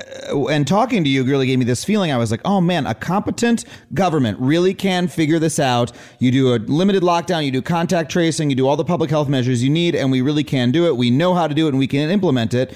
and 0.51 0.67
talking 0.67 1.05
to 1.05 1.11
you 1.11 1.23
really 1.23 1.47
gave 1.47 1.59
me 1.59 1.67
this 1.67 1.85
feeling. 1.85 2.11
I 2.11 2.17
was 2.17 2.31
like, 2.31 2.41
oh 2.47 2.63
man, 2.63 2.87
a 2.87 2.95
competent 2.95 3.67
government 3.93 4.39
really 4.41 4.73
can 4.73 5.07
figure 5.07 5.39
this 5.39 5.59
out. 5.59 5.93
You 6.19 6.31
do 6.31 6.55
a 6.55 6.57
limited 6.57 7.03
lockdown, 7.03 7.45
you 7.45 7.51
do 7.51 7.61
contact 7.61 8.11
tracing, 8.11 8.49
you 8.49 8.57
do 8.57 8.67
all 8.67 8.77
the 8.77 8.87
public 8.87 9.11
health 9.11 9.29
measures 9.29 9.63
you 9.63 9.69
need, 9.69 9.95
and 9.95 10.11
we 10.11 10.23
really 10.23 10.45
can 10.45 10.71
do 10.71 10.87
it. 10.87 10.97
We 10.97 11.11
know 11.11 11.35
how 11.35 11.47
to 11.47 11.55
do 11.55 11.67
it 11.67 11.71
and 11.71 11.79
we 11.79 11.87
can 11.87 12.09
implement 12.09 12.55
it. 12.55 12.75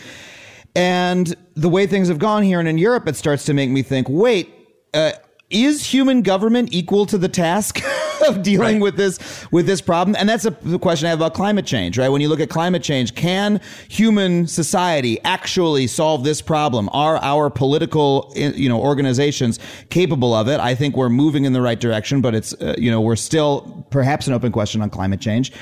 And 0.75 1.35
the 1.55 1.69
way 1.69 1.87
things 1.87 2.09
have 2.09 2.19
gone 2.19 2.43
here 2.43 2.59
and 2.59 2.69
in 2.69 2.79
Europe, 2.79 3.07
it 3.07 3.17
starts 3.17 3.45
to 3.47 3.55
make 3.55 3.71
me 3.71 3.83
think 3.83 4.09
wait, 4.09 4.53
uh, 4.95 5.13
is 5.53 5.85
human 5.85 6.23
government 6.23 6.73
equal 6.73 7.05
to 7.07 7.19
the 7.19 7.29
task 7.29 7.83
of 8.27 8.43
dealing 8.43 8.77
right. 8.77 8.83
with 8.83 8.97
this 8.97 9.19
with 9.53 9.67
this 9.67 9.81
problem? 9.81 10.17
And 10.19 10.29
that's 10.29 10.47
a 10.47 10.53
question 10.79 11.07
i 11.07 11.11
have 11.11 11.19
about 11.19 11.35
climate 11.35 11.67
change 11.67 11.99
right? 11.99 12.09
When 12.09 12.21
you 12.21 12.29
look 12.29 12.41
at 12.41 12.49
climate 12.49 12.83
change 12.83 13.15
can 13.15 13.61
human 13.89 14.47
society 14.47 15.21
actually 15.25 15.87
solve 15.87 16.25
this 16.25 16.41
problem? 16.41 16.89
Are 16.93 17.19
our 17.19 17.51
political 17.51 18.33
you 18.35 18.69
know 18.69 18.81
organizations 18.81 19.59
capable 19.91 20.35
of 20.35 20.49
it? 20.49 20.59
I 20.59 20.75
think 20.75 20.97
we're 20.97 21.11
moving 21.11 21.45
in 21.45 21.53
the 21.53 21.63
right 21.63 21.79
direction 21.79 22.23
but 22.23 22.35
it's 22.35 22.55
uh, 22.55 22.75
you 22.79 22.91
know 22.91 23.01
we're 23.01 23.17
still 23.17 23.87
perhaps 23.91 24.27
an 24.27 24.33
open 24.33 24.53
question 24.53 24.81
on 24.81 24.89
climate 24.89 25.21
change 25.21 25.53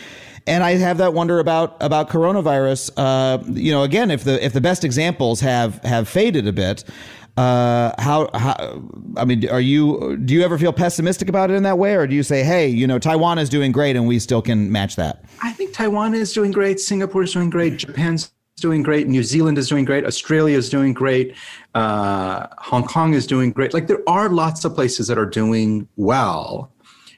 and 0.50 0.64
I 0.64 0.72
have 0.72 0.98
that 0.98 1.14
wonder 1.14 1.38
about 1.38 1.76
about 1.80 2.10
coronavirus. 2.10 2.90
Uh, 2.96 3.42
you 3.52 3.70
know, 3.72 3.84
again, 3.84 4.10
if 4.10 4.24
the 4.24 4.44
if 4.44 4.52
the 4.52 4.60
best 4.60 4.84
examples 4.84 5.40
have 5.40 5.82
have 5.84 6.08
faded 6.08 6.46
a 6.46 6.52
bit, 6.52 6.84
uh, 7.36 7.92
how, 7.98 8.28
how, 8.34 8.82
I 9.16 9.24
mean, 9.24 9.48
are 9.48 9.60
you, 9.60 10.18
do 10.18 10.34
you 10.34 10.42
ever 10.42 10.58
feel 10.58 10.72
pessimistic 10.72 11.28
about 11.28 11.50
it 11.50 11.54
in 11.54 11.62
that 11.62 11.78
way? 11.78 11.94
Or 11.94 12.06
do 12.06 12.14
you 12.14 12.22
say, 12.22 12.42
hey, 12.42 12.68
you 12.68 12.86
know, 12.86 12.98
Taiwan 12.98 13.38
is 13.38 13.48
doing 13.48 13.72
great 13.72 13.96
and 13.96 14.06
we 14.06 14.18
still 14.18 14.42
can 14.42 14.70
match 14.70 14.96
that? 14.96 15.24
I 15.42 15.52
think 15.52 15.72
Taiwan 15.72 16.14
is 16.14 16.32
doing 16.34 16.50
great. 16.50 16.80
Singapore 16.80 17.22
is 17.22 17.32
doing 17.32 17.48
great. 17.48 17.78
Japan's 17.78 18.32
doing 18.56 18.82
great. 18.82 19.08
New 19.08 19.22
Zealand 19.22 19.56
is 19.56 19.68
doing 19.68 19.86
great. 19.86 20.04
Australia 20.04 20.58
is 20.58 20.68
doing 20.68 20.92
great. 20.92 21.34
Uh, 21.74 22.46
Hong 22.58 22.84
Kong 22.84 23.14
is 23.14 23.26
doing 23.26 23.52
great. 23.52 23.72
Like 23.72 23.86
there 23.86 24.02
are 24.06 24.28
lots 24.28 24.64
of 24.66 24.74
places 24.74 25.06
that 25.06 25.16
are 25.16 25.24
doing 25.24 25.88
well. 25.96 26.70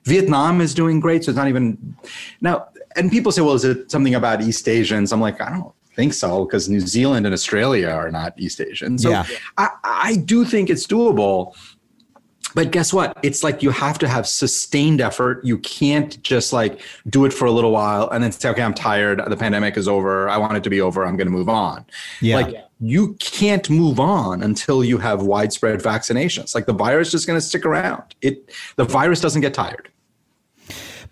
Vietnam 0.05 0.61
is 0.61 0.75
doing 0.75 1.01
great. 1.01 1.25
So 1.25 1.31
it's 1.31 1.37
not 1.37 1.49
even 1.49 1.97
now 2.41 2.69
and 2.97 3.11
people 3.11 3.33
say, 3.33 3.43
well, 3.43 3.55
is 3.55 3.65
it 3.65 3.91
something 3.91 4.15
about 4.15 4.43
East 4.43 4.69
Asians? 4.69 5.13
I'm 5.13 5.21
like, 5.21 5.41
I 5.41 5.51
don't 5.51 5.73
think 5.95 6.15
so 6.15 6.45
because 6.45 6.69
New 6.69 6.81
Zealand 6.81 7.27
and 7.27 7.33
Australia 7.33 7.89
are 7.89 8.11
not 8.11 8.35
East 8.39 8.61
Asian. 8.61 8.99
So 8.99 9.11
yeah. 9.11 9.27
I, 9.59 9.69
I 9.85 10.17
do 10.17 10.45
think 10.45 10.71
it's 10.71 10.87
doable. 10.87 11.55
But 12.55 12.71
guess 12.71 12.93
what? 12.93 13.17
It's 13.23 13.43
like 13.43 13.63
you 13.63 13.71
have 13.71 13.99
to 14.01 14.09
have 14.09 14.27
sustained 14.27 15.01
effort. 15.01 15.43
You 15.43 15.57
can't 15.59 16.23
just 16.23 16.53
like 16.53 16.83
do 17.09 17.25
it 17.25 17.33
for 17.33 17.47
a 17.47 17.51
little 17.51 17.71
while 17.71 18.11
and 18.11 18.23
then 18.23 18.31
say, 18.31 18.51
okay, 18.51 18.63
I'm 18.63 18.75
tired. 18.75 19.23
The 19.27 19.37
pandemic 19.39 19.79
is 19.79 19.89
over. 19.89 20.29
I 20.29 20.37
want 20.37 20.57
it 20.57 20.63
to 20.65 20.71
be 20.71 20.81
over. 20.81 21.07
I'm 21.07 21.17
going 21.17 21.29
to 21.29 21.33
move 21.33 21.49
on. 21.49 21.87
Yeah. 22.21 22.37
Like 22.37 22.57
you 22.79 23.15
can't 23.21 23.71
move 23.71 23.99
on 24.01 24.43
until 24.43 24.85
you 24.85 24.99
have 24.99 25.23
widespread 25.23 25.81
vaccinations. 25.81 26.55
Like 26.55 26.67
the 26.67 26.75
virus 26.75 27.09
is 27.09 27.13
just 27.13 27.27
going 27.27 27.39
to 27.39 27.47
stick 27.47 27.65
around. 27.65 28.15
It 28.21 28.53
the 28.77 28.85
virus 28.85 29.21
doesn't 29.21 29.41
get 29.41 29.55
tired. 29.55 29.89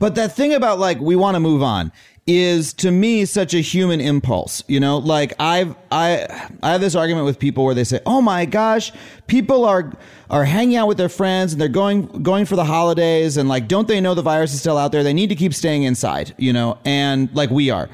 But 0.01 0.17
that 0.17 0.35
thing 0.35 0.53
about 0.55 0.81
like 0.81 0.99
we 0.99 1.15
want 1.15 1.37
to 1.37 1.41
move 1.41 1.63
on 1.63 1.93
is 2.27 2.73
to 2.75 2.91
me 2.91 3.25
such 3.27 3.55
a 3.55 3.61
human 3.61 4.01
impulse. 4.01 4.65
You 4.67 4.81
know, 4.81 4.99
like 4.99 5.35
I've 5.39 5.77
I 5.93 6.27
I 6.63 6.73
have 6.73 6.81
this 6.81 6.95
argument 6.95 7.27
with 7.27 7.39
people 7.39 7.65
where 7.65 7.75
they 7.75 7.85
say, 7.85 8.01
"Oh 8.07 8.23
my 8.23 8.47
gosh, 8.47 8.93
people 9.27 9.65
are 9.65 9.93
are 10.31 10.45
hanging 10.45 10.77
out 10.77 10.89
with 10.89 10.97
their 10.97 11.11
friends 11.11 11.53
and 11.53 11.61
they're 11.61 11.69
going 11.69 12.07
going 12.23 12.47
for 12.47 12.57
the 12.57 12.65
holidays 12.65 13.37
and 13.37 13.49
like 13.49 13.69
don't 13.69 13.89
they 13.89 14.01
know 14.01 14.15
the 14.15 14.23
virus 14.23 14.55
is 14.55 14.61
still 14.61 14.79
out 14.79 14.91
there? 14.91 15.03
They 15.03 15.13
need 15.13 15.29
to 15.29 15.37
keep 15.37 15.53
staying 15.55 15.83
inside." 15.83 16.35
You 16.39 16.55
know, 16.55 16.79
and 16.85 17.29
like 17.35 17.51
we 17.51 17.69
are. 17.71 17.91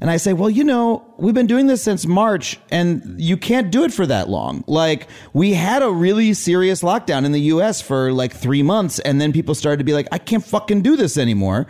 And 0.00 0.10
I 0.10 0.16
say, 0.16 0.32
well, 0.32 0.50
you 0.50 0.64
know, 0.64 1.14
we've 1.18 1.34
been 1.34 1.46
doing 1.46 1.66
this 1.66 1.82
since 1.82 2.06
March 2.06 2.58
and 2.70 3.20
you 3.20 3.36
can't 3.36 3.70
do 3.70 3.84
it 3.84 3.92
for 3.92 4.06
that 4.06 4.28
long. 4.28 4.64
Like, 4.66 5.08
we 5.32 5.54
had 5.54 5.82
a 5.82 5.90
really 5.90 6.34
serious 6.34 6.82
lockdown 6.82 7.24
in 7.24 7.32
the 7.32 7.40
US 7.52 7.80
for 7.80 8.12
like 8.12 8.32
three 8.32 8.62
months. 8.62 8.98
And 9.00 9.20
then 9.20 9.32
people 9.32 9.54
started 9.54 9.78
to 9.78 9.84
be 9.84 9.94
like, 9.94 10.08
I 10.12 10.18
can't 10.18 10.44
fucking 10.44 10.82
do 10.82 10.96
this 10.96 11.18
anymore. 11.18 11.66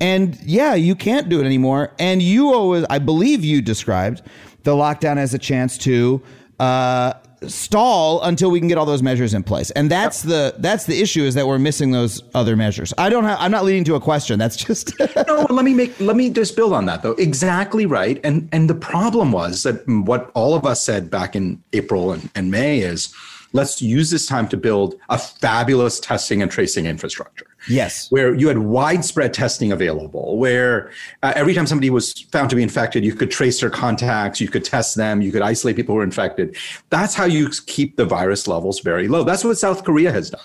And 0.00 0.38
yeah, 0.42 0.74
you 0.74 0.94
can't 0.94 1.28
do 1.28 1.40
it 1.40 1.46
anymore. 1.46 1.94
And 1.98 2.22
you 2.22 2.52
always, 2.52 2.84
I 2.90 2.98
believe 2.98 3.44
you 3.44 3.62
described 3.62 4.22
the 4.64 4.72
lockdown 4.72 5.16
as 5.16 5.34
a 5.34 5.38
chance 5.38 5.78
to, 5.78 6.22
uh, 6.58 7.14
stall 7.46 8.22
until 8.22 8.50
we 8.50 8.58
can 8.58 8.68
get 8.68 8.78
all 8.78 8.86
those 8.86 9.02
measures 9.02 9.34
in 9.34 9.42
place. 9.42 9.70
And 9.72 9.90
that's 9.90 10.22
the 10.22 10.54
that's 10.58 10.86
the 10.86 11.00
issue 11.00 11.22
is 11.22 11.34
that 11.34 11.46
we're 11.46 11.58
missing 11.58 11.92
those 11.92 12.22
other 12.34 12.56
measures. 12.56 12.92
I 12.98 13.08
don't 13.08 13.24
have 13.24 13.38
I'm 13.40 13.50
not 13.50 13.64
leading 13.64 13.84
to 13.84 13.94
a 13.94 14.00
question. 14.00 14.38
That's 14.38 14.56
just 14.56 14.92
No, 15.26 15.46
let 15.50 15.64
me 15.64 15.74
make 15.74 15.98
let 16.00 16.16
me 16.16 16.30
just 16.30 16.56
build 16.56 16.72
on 16.72 16.86
that 16.86 17.02
though. 17.02 17.12
Exactly 17.12 17.86
right. 17.86 18.20
And 18.24 18.48
and 18.52 18.68
the 18.68 18.74
problem 18.74 19.32
was 19.32 19.62
that 19.62 19.86
what 19.86 20.30
all 20.34 20.54
of 20.54 20.66
us 20.66 20.82
said 20.82 21.10
back 21.10 21.36
in 21.36 21.62
April 21.72 22.12
and, 22.12 22.28
and 22.34 22.50
May 22.50 22.80
is 22.80 23.14
let's 23.52 23.80
use 23.80 24.10
this 24.10 24.26
time 24.26 24.48
to 24.48 24.56
build 24.56 24.94
a 25.08 25.18
fabulous 25.18 26.00
testing 26.00 26.42
and 26.42 26.50
tracing 26.50 26.86
infrastructure. 26.86 27.46
Yes. 27.68 28.10
Where 28.10 28.34
you 28.34 28.48
had 28.48 28.58
widespread 28.58 29.34
testing 29.34 29.72
available, 29.72 30.38
where 30.38 30.90
uh, 31.22 31.32
every 31.34 31.54
time 31.54 31.66
somebody 31.66 31.90
was 31.90 32.12
found 32.32 32.50
to 32.50 32.56
be 32.56 32.62
infected, 32.62 33.04
you 33.04 33.14
could 33.14 33.30
trace 33.30 33.60
their 33.60 33.70
contacts, 33.70 34.40
you 34.40 34.48
could 34.48 34.64
test 34.64 34.96
them, 34.96 35.20
you 35.22 35.32
could 35.32 35.42
isolate 35.42 35.76
people 35.76 35.94
who 35.94 35.98
were 35.98 36.04
infected. 36.04 36.56
That's 36.90 37.14
how 37.14 37.24
you 37.24 37.50
keep 37.66 37.96
the 37.96 38.04
virus 38.04 38.46
levels 38.46 38.80
very 38.80 39.08
low. 39.08 39.24
That's 39.24 39.44
what 39.44 39.58
South 39.58 39.84
Korea 39.84 40.12
has 40.12 40.30
done. 40.30 40.40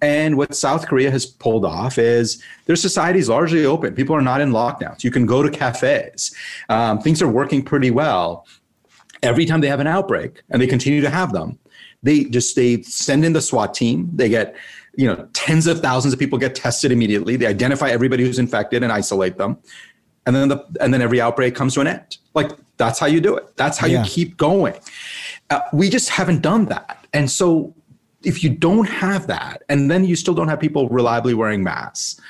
And 0.00 0.36
what 0.36 0.54
South 0.54 0.86
Korea 0.86 1.10
has 1.10 1.26
pulled 1.26 1.64
off 1.64 1.98
is 1.98 2.42
their 2.66 2.76
society 2.76 3.18
is 3.18 3.28
largely 3.28 3.66
open. 3.66 3.94
People 3.94 4.14
are 4.14 4.22
not 4.22 4.40
in 4.40 4.50
lockdowns. 4.50 5.04
You 5.04 5.10
can 5.10 5.26
go 5.26 5.42
to 5.42 5.50
cafes. 5.50 6.34
Um, 6.68 7.00
things 7.00 7.20
are 7.20 7.28
working 7.28 7.62
pretty 7.62 7.90
well. 7.90 8.46
Every 9.22 9.44
time 9.44 9.60
they 9.60 9.68
have 9.68 9.80
an 9.80 9.88
outbreak, 9.88 10.42
and 10.48 10.62
they 10.62 10.68
continue 10.68 11.00
to 11.00 11.10
have 11.10 11.32
them, 11.32 11.58
they 12.04 12.24
just 12.24 12.54
they 12.54 12.82
send 12.82 13.24
in 13.24 13.32
the 13.32 13.40
SWAT 13.40 13.74
team. 13.74 14.08
They 14.14 14.28
get 14.28 14.54
you 14.98 15.06
know, 15.06 15.28
tens 15.32 15.68
of 15.68 15.80
thousands 15.80 16.12
of 16.12 16.18
people 16.18 16.36
get 16.38 16.56
tested 16.56 16.90
immediately. 16.90 17.36
They 17.36 17.46
identify 17.46 17.88
everybody 17.88 18.24
who's 18.24 18.40
infected 18.40 18.82
and 18.82 18.90
isolate 18.92 19.38
them. 19.38 19.56
And 20.26 20.34
then 20.34 20.48
the 20.48 20.58
and 20.80 20.92
then 20.92 21.00
every 21.00 21.20
outbreak 21.20 21.54
comes 21.54 21.74
to 21.74 21.80
an 21.80 21.86
end. 21.86 22.18
Like 22.34 22.50
that's 22.78 22.98
how 22.98 23.06
you 23.06 23.20
do 23.20 23.36
it. 23.36 23.56
That's 23.56 23.78
how 23.78 23.86
Yeah. 23.86 24.02
you 24.02 24.10
keep 24.10 24.36
going. 24.36 24.74
Uh, 25.50 25.60
we 25.72 25.88
just 25.88 26.08
haven't 26.10 26.42
done 26.42 26.64
that. 26.66 27.06
And 27.12 27.30
so 27.30 27.72
if 28.24 28.42
you 28.42 28.50
don't 28.50 28.88
have 28.88 29.28
that, 29.28 29.62
and 29.68 29.88
then 29.88 30.04
you 30.04 30.16
still 30.16 30.34
don't 30.34 30.48
have 30.48 30.58
people 30.58 30.88
reliably 30.88 31.32
wearing 31.32 31.62
masks, 31.62 32.20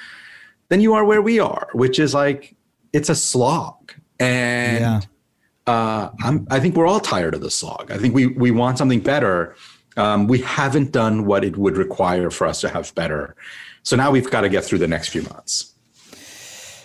then 0.68 0.82
you 0.82 0.92
are 0.92 1.04
where 1.06 1.22
we 1.22 1.40
are, 1.40 1.68
which 1.72 1.98
is 1.98 2.12
like 2.12 2.54
it's 2.92 3.08
a 3.08 3.14
slog. 3.14 3.94
And 4.20 4.80
Yeah. 4.80 5.00
uh, 5.66 6.10
I'm, 6.22 6.46
I 6.50 6.60
think 6.60 6.76
we're 6.76 6.86
all 6.86 7.00
tired 7.00 7.34
of 7.34 7.40
the 7.40 7.50
slog. 7.50 7.90
I 7.90 7.96
think 7.96 8.14
we 8.14 8.26
we 8.26 8.50
want 8.50 8.76
something 8.76 9.00
better. 9.00 9.56
Um, 9.98 10.28
we 10.28 10.38
haven't 10.38 10.92
done 10.92 11.26
what 11.26 11.44
it 11.44 11.56
would 11.56 11.76
require 11.76 12.30
for 12.30 12.46
us 12.46 12.60
to 12.60 12.68
have 12.68 12.94
better. 12.94 13.34
So 13.82 13.96
now 13.96 14.10
we've 14.10 14.30
got 14.30 14.42
to 14.42 14.48
get 14.48 14.64
through 14.64 14.78
the 14.78 14.88
next 14.88 15.08
few 15.08 15.22
months. 15.22 15.74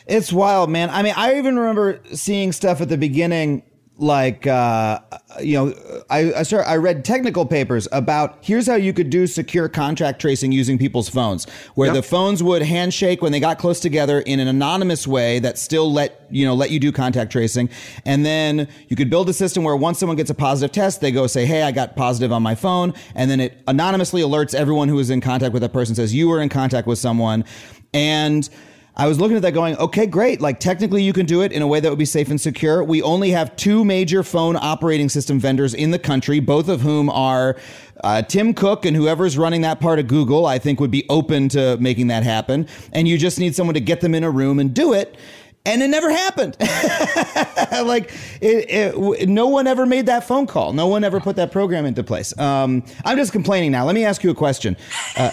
It's 0.08 0.34
wild, 0.34 0.70
man. 0.70 0.90
I 0.90 1.04
mean, 1.04 1.14
I 1.16 1.38
even 1.38 1.58
remember 1.58 2.00
seeing 2.14 2.52
stuff 2.52 2.82
at 2.82 2.90
the 2.90 2.98
beginning, 2.98 3.64
like 3.98 4.48
uh, 4.48 5.00
you 5.40 5.54
know, 5.54 6.04
I 6.10 6.34
I, 6.34 6.44
start, 6.44 6.68
I 6.68 6.78
read 6.78 7.06
technical 7.06 7.46
papers 7.46 7.88
about 7.92 8.40
here's 8.42 8.66
how 8.66 8.74
you 8.76 8.92
could 8.92 9.12
do 9.12 9.28
secure 9.28 9.70
contact 9.70 10.20
tracing 10.20 10.52
using 10.52 10.80
people's 10.80 11.10
phones, 11.10 11.46
where 11.76 11.88
Yep. 11.88 11.96
the 11.96 12.02
phones 12.02 12.42
would 12.42 12.64
handshake 12.64 13.22
when 13.22 13.32
they 13.32 13.40
got 13.40 13.60
close 13.60 13.80
together 13.80 14.22
in 14.22 14.40
an 14.40 14.48
anonymous 14.48 15.06
way 15.08 15.38
that 15.40 15.60
still 15.60 15.94
let 15.94 16.26
you 16.32 16.44
know 16.44 16.56
let 16.56 16.72
you 16.72 16.80
do 16.80 16.92
contact 16.92 17.32
tracing, 17.32 17.70
and 18.04 18.26
then 18.26 18.68
you 18.90 18.96
could 18.96 19.12
build 19.12 19.30
a 19.30 19.34
system 19.34 19.64
where 19.64 19.76
once 19.76 20.00
someone 20.00 20.18
gets 20.18 20.32
a 20.32 20.36
positive 20.36 20.72
test, 20.72 21.00
they 21.00 21.12
go 21.12 21.28
say, 21.28 21.46
hey, 21.46 21.62
I 21.62 21.72
got 21.72 21.96
positive 21.96 22.32
on 22.32 22.42
my 22.42 22.56
phone, 22.56 22.94
and 23.14 23.30
then 23.30 23.40
it 23.40 23.62
anonymously 23.68 24.22
alerts 24.22 24.56
everyone 24.56 24.88
who 24.88 24.98
is 24.98 25.12
in 25.12 25.22
contact 25.22 25.54
with 25.54 25.62
that 25.62 25.72
person, 25.72 25.94
says 25.94 26.16
you 26.16 26.30
were 26.30 26.42
in 26.42 26.50
contact 26.50 26.88
with 26.88 26.98
someone, 26.98 27.46
and 27.94 28.50
I 28.96 29.08
was 29.08 29.20
looking 29.20 29.36
at 29.36 29.42
that 29.42 29.56
going, 29.56 29.76
okay, 29.78 30.06
great. 30.06 30.40
Like 30.40 30.60
technically 30.60 31.02
you 31.02 31.14
can 31.14 31.26
do 31.26 31.42
it 31.42 31.52
in 31.52 31.64
a 31.64 31.68
way 31.68 31.80
that 31.80 31.90
would 31.90 31.98
be 31.98 32.06
safe 32.06 32.30
and 32.30 32.40
secure. 32.40 32.84
We 32.84 33.02
only 33.02 33.32
have 33.32 33.56
two 33.56 33.84
major 33.84 34.22
phone 34.22 34.56
operating 34.56 35.10
system 35.10 35.40
vendors 35.40 35.74
in 35.74 35.90
the 35.90 35.98
country, 35.98 36.40
both 36.40 36.70
of 36.70 36.82
whom 36.82 37.10
are 37.10 37.58
uh, 38.04 38.22
Tim 38.22 38.54
Cook 38.54 38.86
and 38.86 38.96
whoever's 38.96 39.36
running 39.36 39.62
that 39.62 39.80
part 39.80 39.98
of 39.98 40.06
Google, 40.06 40.46
I 40.46 40.60
think 40.60 40.80
would 40.80 40.92
be 40.92 41.08
open 41.10 41.50
to 41.50 41.78
making 41.78 42.08
that 42.08 42.22
happen. 42.22 42.68
And 42.92 43.08
you 43.08 43.18
just 43.18 43.40
need 43.40 43.56
someone 43.56 43.74
to 43.74 43.80
get 43.80 44.02
them 44.02 44.14
in 44.14 44.24
a 44.24 44.30
room 44.30 44.60
and 44.60 44.72
do 44.74 44.94
it. 44.94 45.16
And 45.66 45.82
it 45.82 45.88
never 45.88 46.12
happened. 46.12 46.58
like 46.60 48.12
it, 48.42 48.98
it, 48.98 49.30
no 49.30 49.48
one 49.48 49.66
ever 49.66 49.86
made 49.86 50.08
that 50.08 50.26
phone 50.26 50.46
call. 50.46 50.74
No 50.74 50.88
one 50.88 51.06
ever 51.06 51.22
put 51.22 51.38
that 51.38 51.54
program 51.54 51.86
into 51.86 52.04
place. 52.04 52.38
Um, 52.38 52.84
I'm 53.06 53.16
just 53.16 53.32
complaining 53.32 53.72
now. 53.72 53.86
Let 53.86 53.96
me 53.96 54.04
ask 54.04 54.26
you 54.26 54.30
a 54.30 54.36
question, 54.36 54.76
uh, 55.16 55.32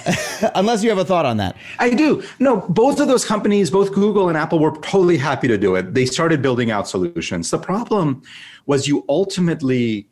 unless 0.54 0.84
you 0.84 0.88
have 0.90 0.98
a 0.98 1.04
thought 1.04 1.26
on 1.26 1.38
that. 1.38 1.56
I 1.80 1.90
do. 1.90 2.22
No, 2.38 2.60
both 2.68 3.00
of 3.00 3.08
those 3.08 3.24
companies, 3.24 3.70
both 3.72 3.92
Google 3.92 4.28
and 4.28 4.38
Apple, 4.38 4.60
were 4.60 4.76
totally 4.78 5.16
happy 5.16 5.48
to 5.48 5.58
do 5.58 5.74
it. 5.74 5.94
They 5.94 6.06
started 6.06 6.42
building 6.42 6.70
out 6.70 6.86
solutions. 6.86 7.50
The 7.50 7.58
problem 7.58 8.22
was 8.66 8.86
you 8.86 9.04
ultimately 9.08 10.08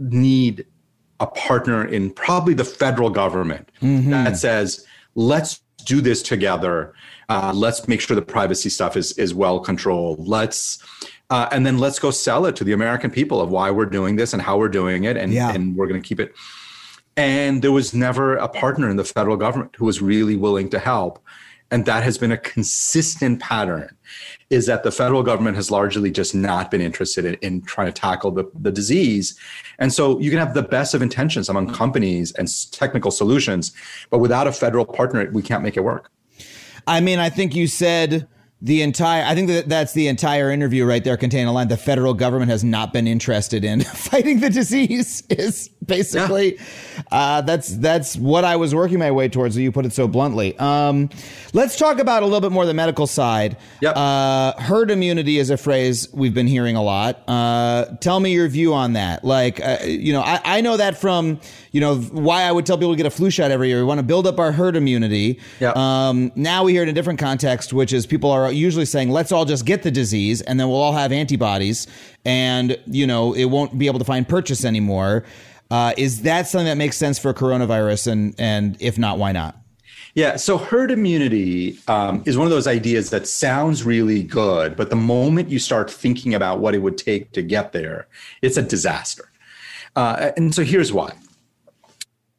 need 0.00 0.66
a 1.20 1.28
partner 1.28 1.86
in 1.86 2.10
probably 2.10 2.54
the 2.54 2.64
federal 2.64 3.08
government 3.08 3.70
that 4.10 4.36
says, 4.36 4.84
let's 5.14 5.60
do 5.84 6.00
this 6.00 6.22
together. 6.22 6.92
Uh, 7.32 7.52
let's 7.54 7.88
make 7.88 8.00
sure 8.00 8.14
the 8.14 8.20
privacy 8.22 8.68
stuff 8.68 8.96
is, 8.96 9.12
is 9.18 9.32
well 9.34 9.58
controlled. 9.58 10.28
Let's, 10.28 10.78
uh, 11.30 11.48
and 11.50 11.64
then 11.64 11.78
let's 11.78 11.98
go 11.98 12.10
sell 12.10 12.44
it 12.44 12.56
to 12.56 12.64
the 12.64 12.72
American 12.72 13.10
people 13.10 13.40
of 13.40 13.48
why 13.50 13.70
we're 13.70 13.86
doing 13.86 14.16
this 14.16 14.34
and 14.34 14.42
how 14.42 14.58
we're 14.58 14.68
doing 14.68 15.04
it. 15.04 15.16
And, 15.16 15.32
Yeah. 15.32 15.50
and 15.54 15.74
we're 15.76 15.86
going 15.86 16.02
to 16.02 16.06
keep 16.06 16.20
it. 16.20 16.34
And 17.16 17.62
there 17.62 17.72
was 17.72 17.94
never 17.94 18.36
a 18.36 18.48
partner 18.48 18.90
in 18.90 18.96
the 18.96 19.04
federal 19.04 19.36
government 19.36 19.74
who 19.76 19.86
was 19.86 20.02
really 20.02 20.36
willing 20.36 20.68
to 20.70 20.78
help. 20.78 21.22
And 21.70 21.86
that 21.86 22.02
has 22.02 22.18
been 22.18 22.32
a 22.32 22.36
consistent 22.36 23.40
pattern 23.40 23.96
is 24.50 24.66
that 24.66 24.82
the 24.82 24.92
federal 24.92 25.22
government 25.22 25.56
has 25.56 25.70
largely 25.70 26.10
just 26.10 26.34
not 26.34 26.70
been 26.70 26.82
interested 26.82 27.24
in, 27.24 27.34
in 27.36 27.62
trying 27.62 27.86
to 27.86 27.92
tackle 27.92 28.30
the, 28.30 28.44
the 28.60 28.70
disease. 28.70 29.38
And 29.78 29.90
so 29.90 30.18
you 30.20 30.28
can 30.28 30.38
have 30.38 30.52
the 30.52 30.62
best 30.62 30.92
of 30.92 31.00
intentions 31.00 31.48
among 31.48 31.72
companies 31.72 32.30
and 32.32 32.46
technical 32.72 33.10
solutions, 33.10 33.72
but 34.10 34.18
without 34.18 34.46
a 34.46 34.52
federal 34.52 34.84
partner, 34.84 35.30
we 35.32 35.40
can't 35.40 35.62
make 35.62 35.78
it 35.78 35.84
work. 35.84 36.10
I 36.86 37.00
mean, 37.00 37.18
I 37.18 37.30
think 37.30 37.54
you 37.54 37.66
said 37.66 38.26
the 38.62 38.80
entire. 38.82 39.24
I 39.24 39.34
think 39.34 39.48
that 39.48 39.68
that's 39.68 39.92
the 39.92 40.06
entire 40.06 40.50
interview 40.50 40.84
right 40.84 41.02
there 41.02 41.16
containing 41.16 41.48
a 41.48 41.52
line. 41.52 41.66
The 41.66 41.76
federal 41.76 42.14
government 42.14 42.50
has 42.52 42.62
not 42.62 42.92
been 42.92 43.08
interested 43.08 43.64
in 43.64 43.80
fighting 43.82 44.38
the 44.38 44.50
disease. 44.50 45.24
Is 45.28 45.68
basically 45.84 46.58
uh, 47.10 47.40
that's 47.40 47.76
that's 47.76 48.16
what 48.16 48.44
I 48.44 48.54
was 48.54 48.72
working 48.72 49.00
my 49.00 49.10
way 49.10 49.28
towards. 49.28 49.56
You 49.56 49.72
put 49.72 49.84
it 49.84 49.92
so 49.92 50.06
bluntly. 50.06 50.56
Um, 50.58 51.10
let's 51.52 51.76
talk 51.76 51.98
about 51.98 52.22
a 52.22 52.26
little 52.26 52.40
bit 52.40 52.52
more 52.52 52.64
the 52.64 52.72
medical 52.72 53.08
side. 53.08 53.56
Yep. 53.80 53.96
Uh, 53.96 54.52
herd 54.60 54.92
immunity 54.92 55.38
is 55.38 55.50
a 55.50 55.56
phrase 55.56 56.08
we've 56.12 56.34
been 56.34 56.46
hearing 56.46 56.76
a 56.76 56.82
lot. 56.82 57.28
Uh, 57.28 57.86
tell 58.00 58.20
me 58.20 58.32
your 58.32 58.46
view 58.48 58.74
on 58.74 58.92
that. 58.92 59.24
Like, 59.24 59.60
uh, 59.60 59.78
you 59.82 60.12
know, 60.12 60.22
I, 60.22 60.40
I 60.44 60.60
know 60.60 60.76
that 60.76 60.98
from 60.98 61.40
you 61.72 61.80
know 61.80 61.96
why 61.96 62.42
I 62.42 62.52
would 62.52 62.64
tell 62.64 62.78
people 62.78 62.92
to 62.92 62.96
get 62.96 63.06
a 63.06 63.10
flu 63.10 63.28
shot 63.28 63.50
every 63.50 63.68
year. 63.68 63.78
We 63.78 63.84
want 63.84 63.98
to 63.98 64.04
build 64.04 64.28
up 64.28 64.38
our 64.38 64.52
herd 64.52 64.76
immunity. 64.76 65.40
Yep. 65.58 65.76
Um, 65.76 66.30
now 66.36 66.62
we 66.62 66.72
hear 66.72 66.82
it 66.82 66.84
in 66.84 66.90
a 66.90 66.92
different 66.92 67.18
context, 67.18 67.72
which 67.72 67.92
is 67.92 68.06
people 68.06 68.30
are 68.30 68.51
usually 68.54 68.84
saying, 68.84 69.10
let's 69.10 69.32
all 69.32 69.44
just 69.44 69.64
get 69.64 69.82
the 69.82 69.90
disease 69.90 70.40
and 70.40 70.58
then 70.58 70.68
we'll 70.68 70.80
all 70.80 70.92
have 70.92 71.12
antibodies 71.12 71.86
and, 72.24 72.78
you 72.86 73.06
know, 73.06 73.34
it 73.34 73.46
won't 73.46 73.78
be 73.78 73.86
able 73.86 73.98
to 73.98 74.04
find 74.04 74.28
purchase 74.28 74.64
anymore. 74.64 75.24
Uh, 75.70 75.92
is 75.96 76.22
that 76.22 76.46
something 76.46 76.66
that 76.66 76.76
makes 76.76 76.96
sense 76.96 77.18
for 77.18 77.32
coronavirus? 77.32 78.12
And, 78.12 78.34
and 78.38 78.76
if 78.80 78.98
not, 78.98 79.18
why 79.18 79.32
not? 79.32 79.56
Yeah, 80.14 80.36
so 80.36 80.58
herd 80.58 80.90
immunity 80.90 81.78
um, 81.88 82.22
is 82.26 82.36
one 82.36 82.46
of 82.46 82.50
those 82.50 82.66
ideas 82.66 83.08
that 83.10 83.26
sounds 83.26 83.82
really 83.82 84.22
good, 84.22 84.76
but 84.76 84.90
the 84.90 84.96
moment 84.96 85.48
you 85.48 85.58
start 85.58 85.90
thinking 85.90 86.34
about 86.34 86.58
what 86.58 86.74
it 86.74 86.80
would 86.80 86.98
take 86.98 87.32
to 87.32 87.40
get 87.40 87.72
there, 87.72 88.06
it's 88.42 88.58
a 88.58 88.62
disaster. 88.62 89.30
Uh, 89.96 90.32
and 90.36 90.54
so 90.54 90.64
here's 90.64 90.92
why. 90.92 91.14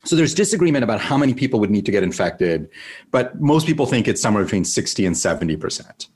So 0.06 0.16
there's 0.16 0.34
disagreement 0.34 0.84
about 0.84 1.00
how 1.00 1.18
many 1.18 1.34
people 1.34 1.60
would 1.62 1.72
need 1.72 1.86
to 1.86 1.92
get 1.92 2.04
infected, 2.04 2.70
but 3.12 3.40
most 3.40 3.66
people 3.66 3.86
think 3.86 4.08
it's 4.08 4.22
somewhere 4.22 4.44
between 4.44 4.66
60 4.66 5.06
and 5.06 5.18
70 5.18 5.56
percent. 5.58 6.08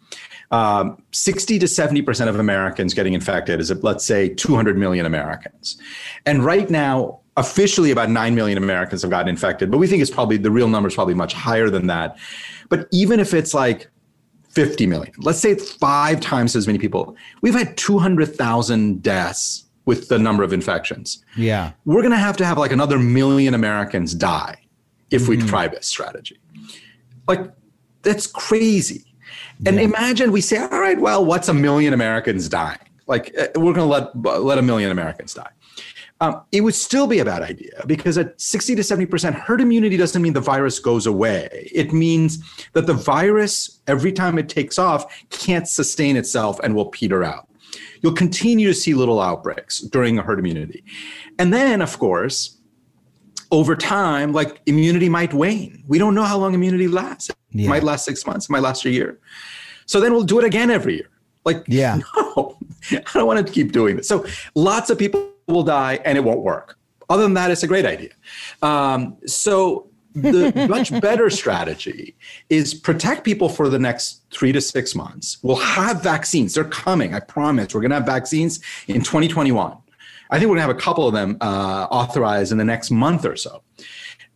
Um, 0.52 1.02
60 1.12 1.60
to 1.60 1.68
70 1.68 2.02
percent 2.02 2.30
of 2.30 2.40
Americans 2.40 2.94
getting 2.94 3.14
infected 3.14 3.60
is, 3.60 3.72
let's 3.84 4.06
say, 4.06 4.30
200 4.30 4.78
million 4.78 5.06
Americans. 5.06 5.78
And 6.26 6.44
right 6.44 6.70
now, 6.70 7.22
officially 7.38 7.92
about 7.92 8.10
9 8.10 8.36
million 8.36 8.58
Americans 8.58 9.04
have 9.04 9.12
gotten 9.12 9.30
infected, 9.30 9.72
but 9.72 9.78
we 9.78 9.88
think 9.88 10.02
it's 10.02 10.12
probably 10.12 10.38
the 10.38 10.52
real 10.52 10.68
number 10.68 10.90
is 10.90 10.96
probably 10.96 11.14
much 11.14 11.34
higher 11.34 11.70
than 11.70 11.88
that. 11.88 12.18
But 12.70 12.88
even 12.92 13.20
if 13.20 13.34
it's 13.34 13.54
like 13.54 13.90
50 14.50 14.88
million, 14.88 15.14
let's 15.20 15.40
say 15.40 15.56
five 15.56 16.20
times 16.20 16.56
as 16.56 16.66
many 16.66 16.80
people, 16.80 17.16
we've 17.42 17.54
had 17.54 17.78
200,000 17.78 19.04
deaths 19.04 19.67
with 19.88 20.10
the 20.10 20.20
number 20.20 20.44
of 20.44 20.54
infections 20.54 21.24
Yeah. 21.36 21.72
we're 21.86 22.02
going 22.02 22.12
to 22.12 22.18
have 22.28 22.38
to 22.38 22.46
have 22.46 22.58
like 22.60 22.72
another 22.72 23.00
million 23.00 23.54
Americans 23.56 24.14
die 24.14 24.58
if 25.10 25.28
we 25.28 25.38
try 25.38 25.68
this 25.68 25.88
strategy. 25.88 26.38
Like, 27.28 27.50
that's 28.04 28.28
crazy. 28.28 29.06
And 29.66 29.80
imagine 29.80 30.32
we 30.32 30.42
say, 30.42 30.58
all 30.58 30.80
right, 30.80 31.00
well, 31.00 31.26
what's 31.26 31.48
a 31.50 31.54
million 31.54 31.94
Americans 31.94 32.48
dying? 32.50 32.78
Like, 33.08 33.34
uh, 33.40 33.48
we're 33.56 33.74
going 33.74 33.88
to 33.90 34.22
let, 34.26 34.42
let 34.44 34.58
a 34.58 34.62
million 34.62 34.92
Americans 34.92 35.34
die. 35.34 35.50
Um, 36.20 36.42
it 36.52 36.62
would 36.62 36.74
still 36.76 37.08
be 37.08 37.20
a 37.20 37.26
bad 37.26 37.42
idea 37.44 37.84
because 37.86 38.18
at 38.18 38.40
60 38.42 38.76
to 38.76 38.82
70% 38.82 39.34
herd 39.36 39.62
immunity 39.62 39.98
doesn't 39.98 40.22
mean 40.22 40.34
the 40.34 40.42
virus 40.42 40.80
goes 40.80 41.06
away. 41.06 41.70
It 41.74 41.94
means 41.94 42.40
that 42.74 42.88
the 42.88 42.94
virus, 42.94 43.80
every 43.88 44.12
time 44.12 44.38
it 44.38 44.50
takes 44.50 44.78
off, 44.80 45.06
can't 45.30 45.68
sustain 45.68 46.18
itself 46.18 46.60
and 46.64 46.76
will 46.76 46.88
peter 46.88 47.24
out 47.24 47.48
you'll 48.02 48.14
continue 48.14 48.68
to 48.68 48.74
see 48.74 48.94
little 48.94 49.20
outbreaks 49.22 49.80
during 49.82 50.18
herd 50.18 50.40
immunity. 50.40 50.84
And 51.40 51.54
then, 51.54 51.82
of 51.82 51.98
course, 52.00 52.58
over 53.52 53.76
time, 53.76 54.34
like 54.34 54.62
immunity 54.66 55.10
might 55.10 55.34
wane. 55.34 55.84
We 55.88 55.98
don't 55.98 56.14
know 56.16 56.24
how 56.24 56.38
long 56.38 56.54
immunity 56.54 56.88
lasts. 56.88 57.30
It 57.30 57.36
Yeah. 57.52 57.70
might 57.70 57.84
last 57.84 58.06
six 58.06 58.26
months, 58.26 58.46
it 58.46 58.52
might 58.52 58.62
last 58.62 58.86
a 58.86 58.90
year. 58.90 59.20
So 59.86 60.00
then 60.02 60.12
we'll 60.14 60.24
do 60.24 60.38
it 60.40 60.46
again 60.46 60.70
every 60.70 60.96
year. 60.96 61.10
Like, 61.46 61.64
Yeah. 61.68 62.00
no, 62.18 62.58
I 62.92 63.02
don't 63.14 63.26
want 63.28 63.46
to 63.46 63.52
keep 63.54 63.72
doing 63.72 63.96
this. 63.98 64.08
So 64.08 64.26
lots 64.54 64.90
of 64.90 64.98
people 64.98 65.30
will 65.48 65.64
die 65.64 66.00
and 66.04 66.18
it 66.18 66.24
won't 66.24 66.42
work. 66.42 66.78
Other 67.10 67.24
than 67.24 67.36
that, 67.36 67.52
it's 67.52 67.64
a 67.64 67.68
great 67.68 67.86
idea. 67.86 68.10
Um, 68.62 69.16
so 69.26 69.87
the 70.22 70.68
much 70.70 70.90
better 71.02 71.30
strategy 71.30 72.16
is 72.50 72.74
protect 72.74 73.24
people 73.24 73.50
for 73.50 73.70
the 73.70 73.80
next 73.80 74.22
three 74.32 74.52
to 74.52 74.62
six 74.62 74.96
months. 74.96 75.38
We'll 75.42 75.56
have 75.58 76.02
vaccines. 76.02 76.54
They're 76.54 76.64
coming. 76.64 77.14
I 77.14 77.20
promise. 77.20 77.74
We're 77.74 77.82
going 77.82 77.92
to 77.92 77.98
have 77.98 78.06
vaccines 78.06 78.60
in 78.88 79.02
2021. 79.02 79.78
I 80.30 80.40
think 80.40 80.50
we're 80.50 80.58
going 80.58 80.68
to 80.68 80.74
have 80.74 80.76
a 80.76 80.80
couple 80.80 81.08
of 81.08 81.14
them 81.14 81.38
uh, 81.40 81.88
authorized 81.90 82.52
in 82.52 82.58
the 82.58 82.66
next 82.66 82.92
month 82.92 83.26
or 83.26 83.36
so. 83.36 83.62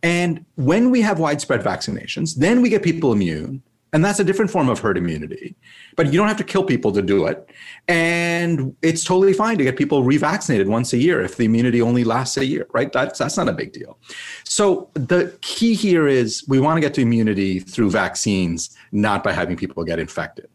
And 0.02 0.44
when 0.56 0.90
we 0.90 1.00
have 1.02 1.18
widespread 1.18 1.60
vaccinations, 1.60 2.36
then 2.36 2.62
we 2.62 2.68
get 2.68 2.82
people 2.82 3.12
immune. 3.12 3.62
And 3.94 4.02
that's 4.02 4.18
a 4.18 4.24
different 4.24 4.50
form 4.50 4.70
of 4.70 4.78
herd 4.78 4.96
immunity. 4.96 5.54
But 5.96 6.06
you 6.06 6.18
don't 6.18 6.28
have 6.28 6.38
to 6.38 6.44
kill 6.44 6.64
people 6.64 6.92
to 6.92 7.02
do 7.02 7.26
it. 7.26 7.50
And 7.88 8.74
it's 8.80 9.04
totally 9.04 9.34
fine 9.34 9.58
to 9.58 9.64
get 9.64 9.76
people 9.76 10.02
revaccinated 10.02 10.66
once 10.66 10.94
a 10.94 10.96
year 10.96 11.20
if 11.20 11.36
the 11.36 11.44
immunity 11.44 11.82
only 11.82 12.02
lasts 12.02 12.38
a 12.38 12.46
year, 12.46 12.66
right? 12.72 12.90
That's 12.90 13.18
that's 13.18 13.36
not 13.36 13.48
a 13.48 13.52
big 13.52 13.72
deal. 13.72 13.98
So 14.44 14.90
the 14.94 15.36
key 15.42 15.74
here 15.74 16.08
is 16.08 16.42
we 16.48 16.58
want 16.58 16.78
to 16.78 16.80
get 16.80 16.94
to 16.94 17.02
immunity 17.02 17.60
through 17.60 17.90
vaccines, 17.90 18.74
not 18.92 19.22
by 19.22 19.32
having 19.32 19.56
people 19.56 19.84
get 19.84 19.98
infected. 19.98 20.48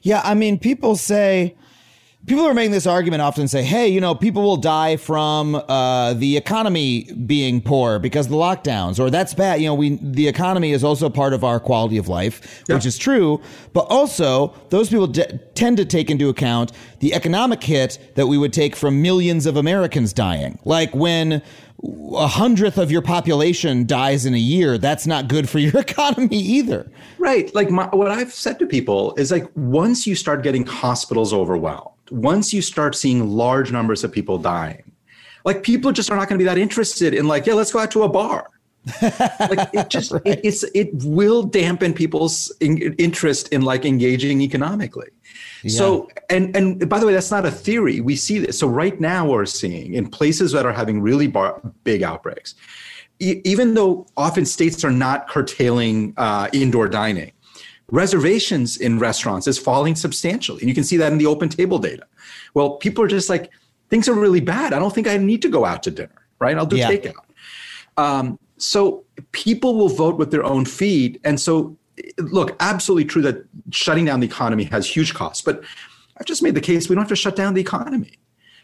Yeah, 0.00 0.22
I 0.24 0.34
mean, 0.34 0.58
people 0.58 0.96
say 0.96 1.54
people 2.26 2.44
are 2.44 2.54
making 2.54 2.70
this 2.70 2.86
argument 2.86 3.20
often 3.22 3.48
say, 3.48 3.62
hey, 3.62 3.88
you 3.88 4.00
know, 4.00 4.14
people 4.14 4.42
will 4.42 4.56
die 4.56 4.96
from 4.96 5.54
uh, 5.56 6.14
the 6.14 6.36
economy 6.36 7.04
being 7.26 7.60
poor 7.60 7.98
because 7.98 8.26
of 8.26 8.30
the 8.32 8.38
lockdowns, 8.38 9.00
or 9.00 9.10
that's 9.10 9.34
bad. 9.34 9.60
You 9.60 9.66
know, 9.66 9.74
we 9.74 9.98
the 10.00 10.28
economy 10.28 10.72
is 10.72 10.84
also 10.84 11.08
part 11.10 11.32
of 11.32 11.42
our 11.44 11.58
quality 11.58 11.96
of 11.98 12.08
life, 12.08 12.62
Yeah. 12.68 12.76
which 12.76 12.86
is 12.86 12.96
true. 12.98 13.40
But 13.72 13.86
also, 13.88 14.54
those 14.70 14.88
people 14.88 15.06
de- 15.08 15.38
tend 15.54 15.76
to 15.78 15.84
take 15.84 16.10
into 16.10 16.28
account 16.28 16.72
the 17.00 17.12
economic 17.14 17.62
hit 17.64 17.98
that 18.14 18.26
we 18.28 18.38
would 18.38 18.52
take 18.52 18.76
from 18.76 19.02
millions 19.02 19.46
of 19.46 19.56
Americans 19.56 20.12
dying. 20.12 20.58
Like 20.64 20.94
when 20.94 21.42
a 22.14 22.28
hundredth 22.28 22.78
of 22.78 22.92
your 22.92 23.02
population 23.02 23.84
dies 23.86 24.24
in 24.24 24.34
a 24.34 24.38
year, 24.38 24.78
that's 24.78 25.04
not 25.04 25.26
good 25.26 25.48
for 25.48 25.58
your 25.58 25.76
economy 25.80 26.36
either. 26.38 26.88
Right. 27.18 27.52
Like 27.56 27.70
my, 27.70 27.86
what 27.86 28.12
I've 28.12 28.32
said 28.32 28.60
to 28.60 28.66
people 28.66 29.14
is 29.16 29.32
like 29.32 29.48
once 29.56 30.06
you 30.06 30.14
start 30.14 30.44
getting 30.44 30.64
hospitals 30.64 31.32
overwhelmed, 31.32 31.88
once 32.10 32.52
you 32.52 32.62
start 32.62 32.94
seeing 32.94 33.28
large 33.28 33.72
numbers 33.72 34.04
of 34.04 34.12
people 34.12 34.38
dying, 34.38 34.92
like 35.44 35.62
people 35.62 35.92
just 35.92 36.10
are 36.10 36.16
not 36.16 36.28
going 36.28 36.38
to 36.38 36.42
be 36.42 36.46
that 36.46 36.58
interested 36.58 37.14
in 37.14 37.26
like, 37.28 37.46
yeah, 37.46 37.54
let's 37.54 37.72
go 37.72 37.78
out 37.78 37.90
to 37.92 38.02
a 38.02 38.08
bar. 38.08 38.48
like 39.02 39.70
it 39.72 39.88
just 39.88 40.12
it, 40.24 40.40
it's 40.42 40.64
it 40.74 40.90
will 41.04 41.44
dampen 41.44 41.94
people's 41.94 42.52
in, 42.58 42.78
interest 42.94 43.48
in 43.50 43.62
like 43.62 43.84
engaging 43.84 44.40
economically. 44.40 45.08
So 45.68 46.08
and 46.28 46.56
and 46.56 46.88
by 46.88 46.98
the 46.98 47.06
way, 47.06 47.12
that's 47.12 47.30
not 47.30 47.46
a 47.46 47.50
theory. 47.50 48.00
We 48.00 48.16
see 48.16 48.40
this. 48.40 48.58
So 48.58 48.66
right 48.66 49.00
now 49.00 49.28
we're 49.28 49.46
seeing 49.46 49.94
in 49.94 50.10
places 50.10 50.50
that 50.50 50.66
are 50.66 50.72
having 50.72 51.00
really 51.00 51.28
bar, 51.28 51.60
big 51.84 52.02
outbreaks, 52.02 52.56
e- 53.20 53.40
even 53.44 53.74
though 53.74 54.06
often 54.16 54.44
states 54.44 54.84
are 54.84 54.90
not 54.90 55.28
curtailing 55.28 56.14
uh, 56.16 56.48
indoor 56.52 56.88
dining, 56.88 57.30
reservations 57.92 58.78
in 58.78 58.98
restaurants 58.98 59.46
is 59.46 59.58
falling 59.58 59.94
substantially. 59.94 60.60
And 60.60 60.68
you 60.68 60.74
can 60.74 60.82
see 60.82 60.96
that 60.96 61.12
in 61.12 61.18
the 61.18 61.26
OpenTable 61.26 61.80
data. 61.80 62.06
Well, 62.54 62.76
people 62.76 63.04
are 63.04 63.08
just 63.08 63.28
like, 63.28 63.50
things 63.90 64.08
are 64.08 64.14
really 64.14 64.40
bad. 64.40 64.72
I 64.72 64.78
don't 64.78 64.92
think 64.94 65.06
I 65.06 65.18
need 65.18 65.42
to 65.42 65.48
go 65.48 65.64
out 65.64 65.82
to 65.84 65.90
dinner, 65.90 66.26
right? 66.40 66.56
I'll 66.56 66.66
do 66.66 66.76
Yeah. 66.76 66.90
takeout. 66.90 67.26
Um, 67.98 68.38
so 68.56 69.04
people 69.32 69.76
will 69.76 69.90
vote 69.90 70.16
with 70.16 70.30
their 70.30 70.42
own 70.42 70.64
feet. 70.64 71.20
And 71.22 71.38
so, 71.38 71.76
look, 72.18 72.56
absolutely 72.60 73.04
true 73.04 73.22
that 73.22 73.44
shutting 73.70 74.06
down 74.06 74.20
the 74.20 74.26
economy 74.26 74.64
has 74.64 74.86
huge 74.86 75.12
costs. 75.12 75.42
But 75.42 75.62
I've 76.16 76.26
just 76.26 76.42
made 76.42 76.54
the 76.54 76.60
case 76.62 76.88
we 76.88 76.94
don't 76.94 77.02
have 77.02 77.10
to 77.10 77.16
shut 77.16 77.36
down 77.36 77.52
the 77.52 77.60
economy. 77.60 78.18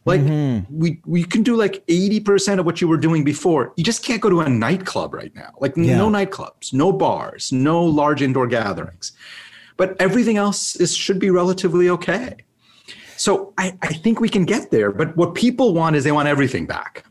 Like 0.04 0.20
mm-hmm. 0.22 0.64
we 0.76 1.00
we 1.04 1.24
can 1.24 1.42
do 1.42 1.54
like 1.56 1.84
80% 1.86 2.58
of 2.58 2.66
what 2.66 2.80
you 2.80 2.88
were 2.88 2.96
doing 2.96 3.24
before. 3.24 3.72
You 3.76 3.84
just 3.84 4.02
can't 4.04 4.20
go 4.20 4.30
to 4.30 4.40
a 4.40 4.48
nightclub 4.48 5.12
right 5.12 5.34
now. 5.34 5.52
Like 5.60 5.76
Yeah. 5.76 5.98
no 5.98 6.08
nightclubs, 6.08 6.72
no 6.72 6.92
bars, 6.92 7.52
no 7.52 7.84
large 7.84 8.22
indoor 8.22 8.46
gatherings. 8.46 9.12
But 9.76 9.96
everything 10.00 10.36
else 10.36 10.76
is 10.76 10.94
should 10.96 11.18
be 11.18 11.30
relatively 11.30 11.88
okay. 11.90 12.36
So 13.16 13.52
I, 13.58 13.76
I 13.82 13.92
think 13.92 14.20
we 14.20 14.28
can 14.28 14.44
get 14.44 14.70
there. 14.70 14.92
But 14.92 15.16
what 15.16 15.34
people 15.34 15.74
want 15.74 15.96
is 15.96 16.04
they 16.04 16.12
want 16.12 16.28
everything 16.28 16.66
back. 16.66 17.04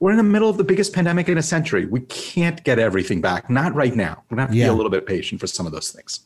We're 0.00 0.10
in 0.10 0.16
the 0.16 0.22
middle 0.24 0.50
of 0.50 0.56
the 0.56 0.64
biggest 0.64 0.92
pandemic 0.92 1.28
in 1.28 1.38
a 1.38 1.42
century. 1.42 1.86
We 1.86 2.00
can't 2.00 2.62
get 2.64 2.78
everything 2.78 3.20
back. 3.20 3.48
Not 3.48 3.74
right 3.74 3.94
now. 3.94 4.22
We're 4.28 4.36
gonna 4.36 4.42
have 4.42 4.50
to 4.50 4.56
Yeah. 4.56 4.66
be 4.66 4.70
a 4.70 4.74
little 4.74 4.90
bit 4.90 5.06
patient 5.06 5.40
for 5.40 5.46
some 5.46 5.66
of 5.66 5.72
those 5.72 5.90
things. 5.90 6.20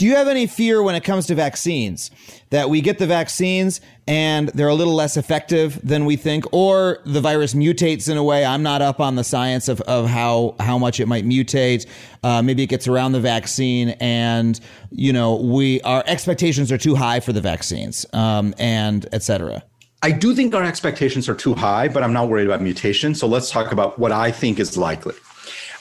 Do 0.00 0.06
you 0.06 0.16
have 0.16 0.28
any 0.28 0.46
fear 0.46 0.82
when 0.82 0.94
it 0.94 1.04
comes 1.04 1.26
to 1.26 1.34
vaccines 1.34 2.10
that 2.48 2.70
we 2.70 2.80
get 2.80 2.98
the 2.98 3.06
vaccines 3.06 3.82
and 4.08 4.48
they're 4.48 4.68
a 4.68 4.74
little 4.74 4.94
less 4.94 5.18
effective 5.18 5.78
than 5.86 6.06
we 6.06 6.16
think, 6.16 6.46
or 6.54 7.00
the 7.04 7.20
virus 7.20 7.52
mutates 7.52 8.08
in 8.08 8.16
a 8.16 8.24
way? 8.24 8.42
I'm 8.42 8.62
not 8.62 8.80
up 8.80 8.98
on 8.98 9.16
the 9.16 9.24
science 9.24 9.68
of, 9.68 9.82
of 9.82 10.06
how 10.06 10.54
how 10.58 10.78
much 10.78 11.00
it 11.00 11.06
might 11.06 11.26
mutate. 11.26 11.84
Uh, 12.22 12.40
maybe 12.40 12.62
it 12.62 12.68
gets 12.68 12.88
around 12.88 13.12
the 13.12 13.20
vaccine, 13.20 13.90
and 14.00 14.58
you 14.90 15.12
know 15.12 15.36
we 15.36 15.82
our 15.82 16.02
expectations 16.06 16.72
are 16.72 16.78
too 16.78 16.94
high 16.94 17.20
for 17.20 17.34
the 17.34 17.42
vaccines, 17.42 18.06
um, 18.14 18.54
and 18.56 19.06
et 19.12 19.22
cetera. 19.22 19.62
I 20.02 20.12
do 20.12 20.34
think 20.34 20.54
our 20.54 20.64
expectations 20.64 21.28
are 21.28 21.34
too 21.34 21.52
high, 21.52 21.88
but 21.88 22.02
I'm 22.02 22.14
not 22.14 22.30
worried 22.30 22.46
about 22.46 22.62
mutation. 22.62 23.14
So 23.14 23.26
let's 23.26 23.50
talk 23.50 23.70
about 23.70 23.98
what 23.98 24.12
I 24.12 24.30
think 24.32 24.58
is 24.58 24.78
likely. 24.78 25.14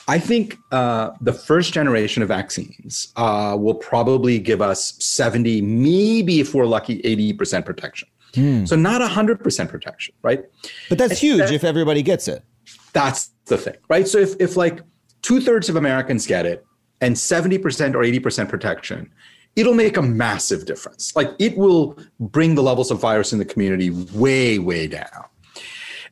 I 0.10 0.18
think 0.18 0.57
uh, 0.72 1.12
the 1.22 1.34
first 1.34 1.72
generation 1.72 2.24
of 2.24 2.30
vaccines 2.30 3.14
uh, 3.16 3.55
will 3.60 3.76
probably 3.76 4.39
give 4.39 4.60
us 4.60 4.95
70, 4.97 5.62
maybe 5.62 6.39
if 6.39 6.55
we're 6.55 6.66
lucky, 6.66 6.99
80% 7.03 7.64
protection. 7.64 8.07
So 8.66 8.76
not 8.76 9.01
100% 9.01 9.70
protection, 9.70 10.16
right? 10.24 10.43
But 10.89 10.97
that's 10.97 11.20
huge 11.20 11.51
if 11.51 11.64
everybody 11.64 12.01
gets 12.01 12.28
it. 12.28 12.43
That's 12.91 13.30
the 13.45 13.57
thing, 13.57 13.76
right? 13.88 14.07
So 14.07 14.18
if, 14.18 14.36
if 14.39 14.57
like 14.57 14.82
two 15.22 15.41
thirds 15.41 15.70
of 15.70 15.76
Americans 15.76 16.26
get 16.26 16.47
it 16.47 16.66
and 17.01 17.16
70% 17.16 17.60
or 17.93 17.99
80% 17.99 18.49
protection, 18.49 19.12
it'll 19.55 19.76
make 19.76 19.95
a 19.95 20.01
massive 20.01 20.66
difference. 20.66 21.16
Like 21.16 21.36
it 21.38 21.55
will 21.55 21.99
bring 22.20 22.55
the 22.55 22.64
levels 22.64 22.89
of 22.89 22.99
virus 22.99 23.32
in 23.32 23.38
the 23.38 23.45
community 23.45 23.91
way, 23.91 24.57
way 24.57 24.88
down. 24.88 25.26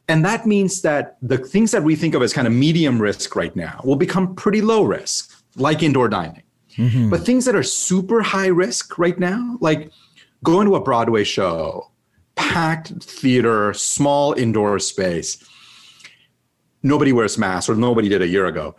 And 0.09 0.23
that 0.23 0.45
means 0.45 0.81
that 0.83 1.17
the 1.21 1.37
things 1.37 1.71
that 1.71 1.83
we 1.83 1.95
think 1.95 2.15
of 2.15 2.21
as 2.21 2.33
kind 2.33 2.47
of 2.47 2.53
medium 2.53 3.01
risk 3.01 3.35
right 3.35 3.55
now 3.55 3.81
will 3.83 3.97
become 3.97 4.35
pretty 4.35 4.61
low 4.61 4.83
risk, 4.83 5.43
like 5.55 5.83
indoor 5.83 6.07
dining. 6.07 6.43
Mm-hmm. 6.77 7.09
But 7.09 7.25
things 7.25 7.45
that 7.45 7.55
are 7.55 7.63
super 7.63 8.21
high 8.21 8.47
risk 8.47 8.97
right 8.97 9.19
now, 9.19 9.57
like 9.59 9.91
going 10.43 10.67
to 10.67 10.75
a 10.75 10.79
Broadway 10.79 11.23
show, 11.23 11.91
packed 12.35 13.03
theater, 13.03 13.73
small 13.73 14.33
indoor 14.33 14.79
space, 14.79 15.43
nobody 16.83 17.11
wears 17.11 17.37
masks 17.37 17.69
or 17.69 17.75
nobody 17.75 18.07
did 18.07 18.21
a 18.21 18.27
year 18.27 18.45
ago. 18.45 18.75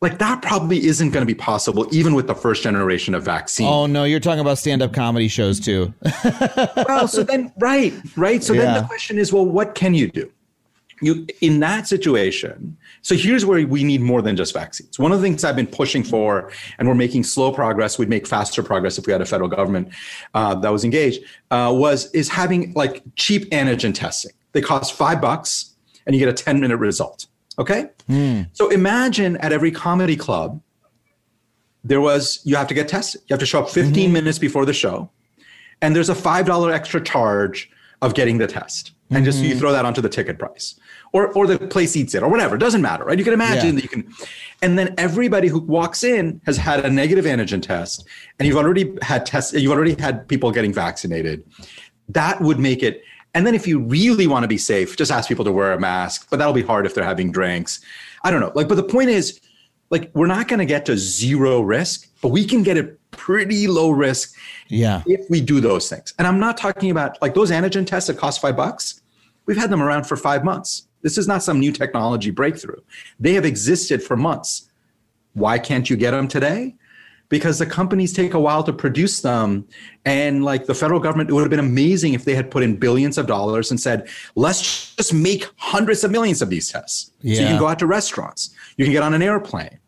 Like 0.00 0.18
that 0.18 0.40
probably 0.40 0.86
isn't 0.86 1.10
going 1.10 1.20
to 1.20 1.26
be 1.26 1.34
possible 1.34 1.86
even 1.92 2.14
with 2.14 2.26
the 2.26 2.34
first 2.34 2.62
generation 2.62 3.14
of 3.14 3.22
vaccine. 3.22 3.66
Oh 3.66 3.84
no, 3.84 4.04
you're 4.04 4.20
talking 4.20 4.40
about 4.40 4.56
stand-up 4.56 4.94
comedy 4.94 5.28
shows 5.28 5.60
too. 5.60 5.92
well, 6.88 7.06
so 7.06 7.22
then 7.22 7.52
right, 7.58 7.92
right. 8.16 8.42
So 8.42 8.54
then 8.54 8.80
the 8.80 8.86
question 8.86 9.18
is, 9.18 9.30
well, 9.30 9.44
what 9.44 9.74
can 9.74 9.92
you 9.92 10.10
do? 10.10 10.32
You 11.00 11.26
in 11.40 11.60
that 11.60 11.86
situation. 11.86 12.76
So 13.02 13.14
here's 13.14 13.46
where 13.46 13.66
we 13.66 13.84
need 13.84 14.00
more 14.00 14.20
than 14.22 14.36
just 14.36 14.52
vaccines. 14.52 14.98
One 14.98 15.12
of 15.12 15.20
the 15.20 15.26
things 15.26 15.44
I've 15.44 15.56
been 15.56 15.66
pushing 15.66 16.04
for, 16.04 16.50
and 16.78 16.86
we're 16.86 16.94
making 16.94 17.24
slow 17.24 17.52
progress. 17.52 17.98
We'd 17.98 18.08
make 18.08 18.26
faster 18.26 18.62
progress 18.62 18.98
if 18.98 19.06
we 19.06 19.12
had 19.12 19.22
a 19.22 19.26
federal 19.26 19.48
government 19.48 19.88
uh, 20.34 20.54
that 20.56 20.70
was 20.70 20.84
engaged. 20.84 21.22
Uh, 21.50 21.72
was 21.74 22.10
is 22.12 22.28
having 22.28 22.72
like 22.74 23.02
cheap 23.16 23.50
antigen 23.50 23.94
testing. 23.94 24.32
They 24.52 24.60
cost 24.60 24.94
five 24.94 25.20
bucks, 25.20 25.74
and 26.06 26.14
you 26.14 26.20
get 26.20 26.28
a 26.28 26.44
ten 26.44 26.60
minute 26.60 26.76
result. 26.76 27.26
Okay. 27.58 27.90
So 28.52 28.68
imagine 28.70 29.36
at 29.38 29.52
every 29.52 29.70
comedy 29.70 30.16
club, 30.16 30.60
there 31.84 32.00
was 32.00 32.40
you 32.44 32.56
have 32.56 32.68
to 32.68 32.74
get 32.74 32.88
tested. 32.88 33.22
You 33.26 33.34
have 33.34 33.40
to 33.40 33.46
show 33.46 33.60
up 33.60 33.70
15 33.70 34.12
minutes 34.12 34.38
before 34.38 34.64
the 34.64 34.72
show 34.72 35.10
and 35.82 35.94
there's 35.94 36.08
a 36.08 36.14
five 36.14 36.46
dollar 36.46 36.72
extra 36.72 37.02
charge 37.02 37.70
of 38.02 38.14
getting 38.14 38.38
the 38.38 38.46
test, 38.46 38.92
and 39.10 39.24
just 39.24 39.42
you 39.42 39.54
throw 39.58 39.72
that 39.72 39.84
onto 39.84 40.00
the 40.00 40.08
ticket 40.08 40.38
price, 40.38 40.78
or 41.12 41.28
or 41.32 41.46
the 41.46 41.58
place 41.58 41.96
eats 41.96 42.14
it, 42.14 42.22
or 42.22 42.28
whatever. 42.28 42.54
It 42.56 42.60
doesn't 42.60 42.82
matter, 42.82 43.04
right? 43.04 43.18
You 43.18 43.24
can 43.24 43.32
imagine 43.34 43.66
Yeah. 43.66 43.72
that 43.72 43.82
you 43.82 43.88
can, 43.88 44.12
and 44.62 44.78
then 44.78 44.94
everybody 44.98 45.48
who 45.48 45.58
walks 45.60 46.04
in 46.04 46.40
has 46.46 46.56
had 46.56 46.84
a 46.84 46.90
negative 46.90 47.24
antigen 47.24 47.62
test, 47.62 48.06
and 48.38 48.46
you've 48.46 48.56
already 48.56 48.94
had 49.02 49.26
tests. 49.26 49.52
You've 49.52 49.72
already 49.72 49.94
had 50.00 50.26
people 50.28 50.50
getting 50.52 50.72
vaccinated. 50.72 51.44
That 52.08 52.40
would 52.40 52.58
make 52.58 52.82
it. 52.82 53.02
And 53.34 53.46
then 53.46 53.54
if 53.54 53.66
you 53.66 53.78
really 53.78 54.26
want 54.26 54.42
to 54.42 54.48
be 54.48 54.58
safe, 54.58 54.96
just 54.96 55.12
ask 55.12 55.28
people 55.28 55.44
to 55.44 55.52
wear 55.52 55.72
a 55.72 55.78
mask, 55.78 56.26
but 56.30 56.38
that'll 56.38 56.52
be 56.52 56.62
hard 56.62 56.84
if 56.84 56.94
they're 56.94 57.04
having 57.04 57.30
drinks. 57.30 57.80
I 58.24 58.30
don't 58.32 58.40
know. 58.40 58.50
Like, 58.56 58.66
but 58.68 58.74
the 58.74 58.82
point 58.82 59.10
is, 59.10 59.40
like, 59.90 60.10
we're 60.14 60.26
not 60.26 60.48
going 60.48 60.58
to 60.58 60.64
get 60.64 60.84
to 60.86 60.96
zero 60.96 61.60
risk, 61.60 62.08
but 62.22 62.28
we 62.28 62.44
can 62.44 62.64
get 62.64 62.76
it 62.76 62.98
pretty 63.12 63.68
low 63.68 63.90
risk 63.90 64.34
Yeah. 64.68 65.02
if 65.06 65.20
we 65.30 65.40
do 65.40 65.60
those 65.60 65.88
things. 65.88 66.12
And 66.18 66.26
I'm 66.26 66.40
not 66.40 66.56
talking 66.56 66.90
about 66.90 67.20
like 67.22 67.34
those 67.34 67.50
antigen 67.52 67.86
tests 67.86 68.08
that 68.08 68.18
cost 68.18 68.40
five 68.40 68.56
bucks. 68.56 69.00
We've 69.46 69.56
had 69.56 69.70
them 69.70 69.80
around 69.82 70.04
for 70.08 70.16
five 70.16 70.44
months. 70.44 70.88
This 71.02 71.18
is 71.18 71.26
not 71.26 71.42
some 71.42 71.58
new 71.60 71.72
technology 71.72 72.30
breakthrough. 72.30 72.80
They 73.18 73.34
have 73.34 73.44
existed 73.44 74.02
for 74.02 74.16
months. 74.16 74.70
Why 75.34 75.58
can't 75.58 75.88
you 75.88 75.96
get 75.96 76.10
them 76.10 76.28
today? 76.28 76.74
Because 77.28 77.58
the 77.58 77.66
companies 77.66 78.12
take 78.12 78.34
a 78.34 78.40
while 78.40 78.64
to 78.64 78.72
produce 78.72 79.22
them. 79.22 79.66
And 80.04 80.44
like 80.44 80.66
the 80.66 80.74
federal 80.74 80.98
government, 80.98 81.30
it 81.30 81.32
would 81.32 81.42
have 81.42 81.50
been 81.50 81.60
amazing 81.60 82.14
if 82.14 82.24
they 82.24 82.34
had 82.34 82.50
put 82.50 82.62
in 82.62 82.76
billions 82.76 83.18
of 83.18 83.26
dollars 83.26 83.70
and 83.70 83.80
said, 83.80 84.08
let's 84.34 84.94
just 84.96 85.14
make 85.14 85.48
hundreds 85.56 86.02
of 86.02 86.10
millions 86.10 86.42
of 86.42 86.50
these 86.50 86.68
tests. 86.68 87.12
Yeah. 87.20 87.36
So 87.36 87.42
you 87.42 87.48
can 87.48 87.58
go 87.58 87.68
out 87.68 87.78
to 87.78 87.86
restaurants, 87.86 88.54
you 88.76 88.84
can 88.84 88.92
get 88.92 89.02
on 89.02 89.14
an 89.14 89.22
airplane. 89.22 89.78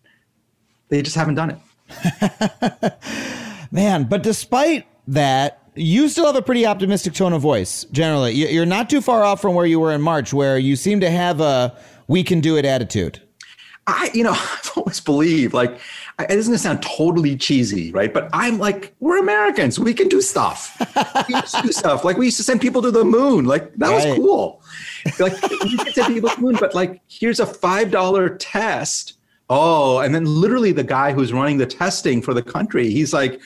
They 0.89 1.03
just 1.03 1.17
haven't 1.17 1.35
done 1.35 1.51
it. 1.51 2.95
Man, 3.73 4.05
but 4.05 4.23
despite 4.23 4.87
that, 5.09 5.62
you 5.75 6.09
still 6.09 6.27
have 6.27 6.37
a 6.37 6.43
pretty 6.43 6.67
optimistic 6.67 7.15
tone 7.15 7.33
of 7.33 7.41
voice. 7.43 7.85
Generally, 7.93 8.33
You- 8.33 8.49
you're 8.49 8.67
not 8.67 8.91
too 8.91 9.01
far 9.01 9.23
off 9.25 9.41
from 9.41 9.55
where 9.55 9.67
you 9.67 9.81
were 9.81 9.93
in 9.93 10.03
March, 10.03 10.33
where 10.33 10.59
you 10.59 10.77
seem 10.77 11.01
to 11.01 11.11
have 11.11 11.41
a 11.41 11.75
"we 12.09 12.23
can 12.23 12.41
do 12.41 12.57
it" 12.57 12.65
attitude. 12.65 13.21
I, 13.87 14.11
you 14.15 14.23
know, 14.23 14.33
I've 14.37 14.71
always 14.77 15.01
believed 15.01 15.55
like 15.55 15.79
it 16.21 16.29
doesn't 16.29 16.53
gonna 16.53 16.59
sound 16.59 16.83
totally 16.83 17.37
cheesy, 17.37 17.91
right? 17.93 18.13
But 18.13 18.29
I'm 18.33 18.59
like, 18.59 18.95
we're 19.01 19.19
Americans. 19.19 19.79
We 19.79 19.93
can 19.95 20.09
do 20.09 20.21
stuff. 20.21 20.77
we 21.29 21.35
used 21.35 21.55
to 21.57 21.63
do 21.63 21.73
stuff. 21.73 22.05
Like 22.05 22.17
we 22.17 22.27
used 22.27 22.37
to 22.37 22.45
send 22.45 22.61
people 22.61 22.83
to 22.83 22.91
the 22.91 23.05
moon. 23.05 23.47
Like 23.47 23.75
that 23.77 23.89
Right. 23.89 24.07
was 24.11 24.17
cool. 24.19 24.63
Like 25.19 25.33
we 25.51 25.77
can 25.79 25.93
send 25.95 26.15
people 26.15 26.29
to 26.31 26.37
the 26.37 26.43
moon, 26.43 26.57
but 26.61 26.75
like 26.75 27.01
here's 27.09 27.41
a 27.41 27.47
five 27.47 27.91
dollar 27.91 28.29
test. 28.37 29.15
Oh, 29.51 29.99
and 29.99 30.15
then 30.15 30.25
literally 30.27 30.71
the 30.73 30.85
guy 30.85 31.13
who's 31.13 31.33
running 31.33 31.59
the 31.59 31.67
testing 31.67 32.23
for 32.23 32.33
the 32.35 32.43
country, 32.43 32.89
he's 32.91 33.13
like, 33.13 33.41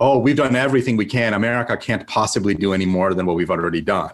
"Oh, 0.00 0.18
we've 0.18 0.36
done 0.36 0.56
everything 0.56 0.96
we 0.96 1.06
can. 1.06 1.34
America 1.34 1.76
can't 1.76 2.06
possibly 2.06 2.54
do 2.54 2.72
any 2.72 2.86
more 2.86 3.14
than 3.14 3.26
what 3.26 3.36
we've 3.36 3.50
already 3.50 3.80
done." 3.80 4.10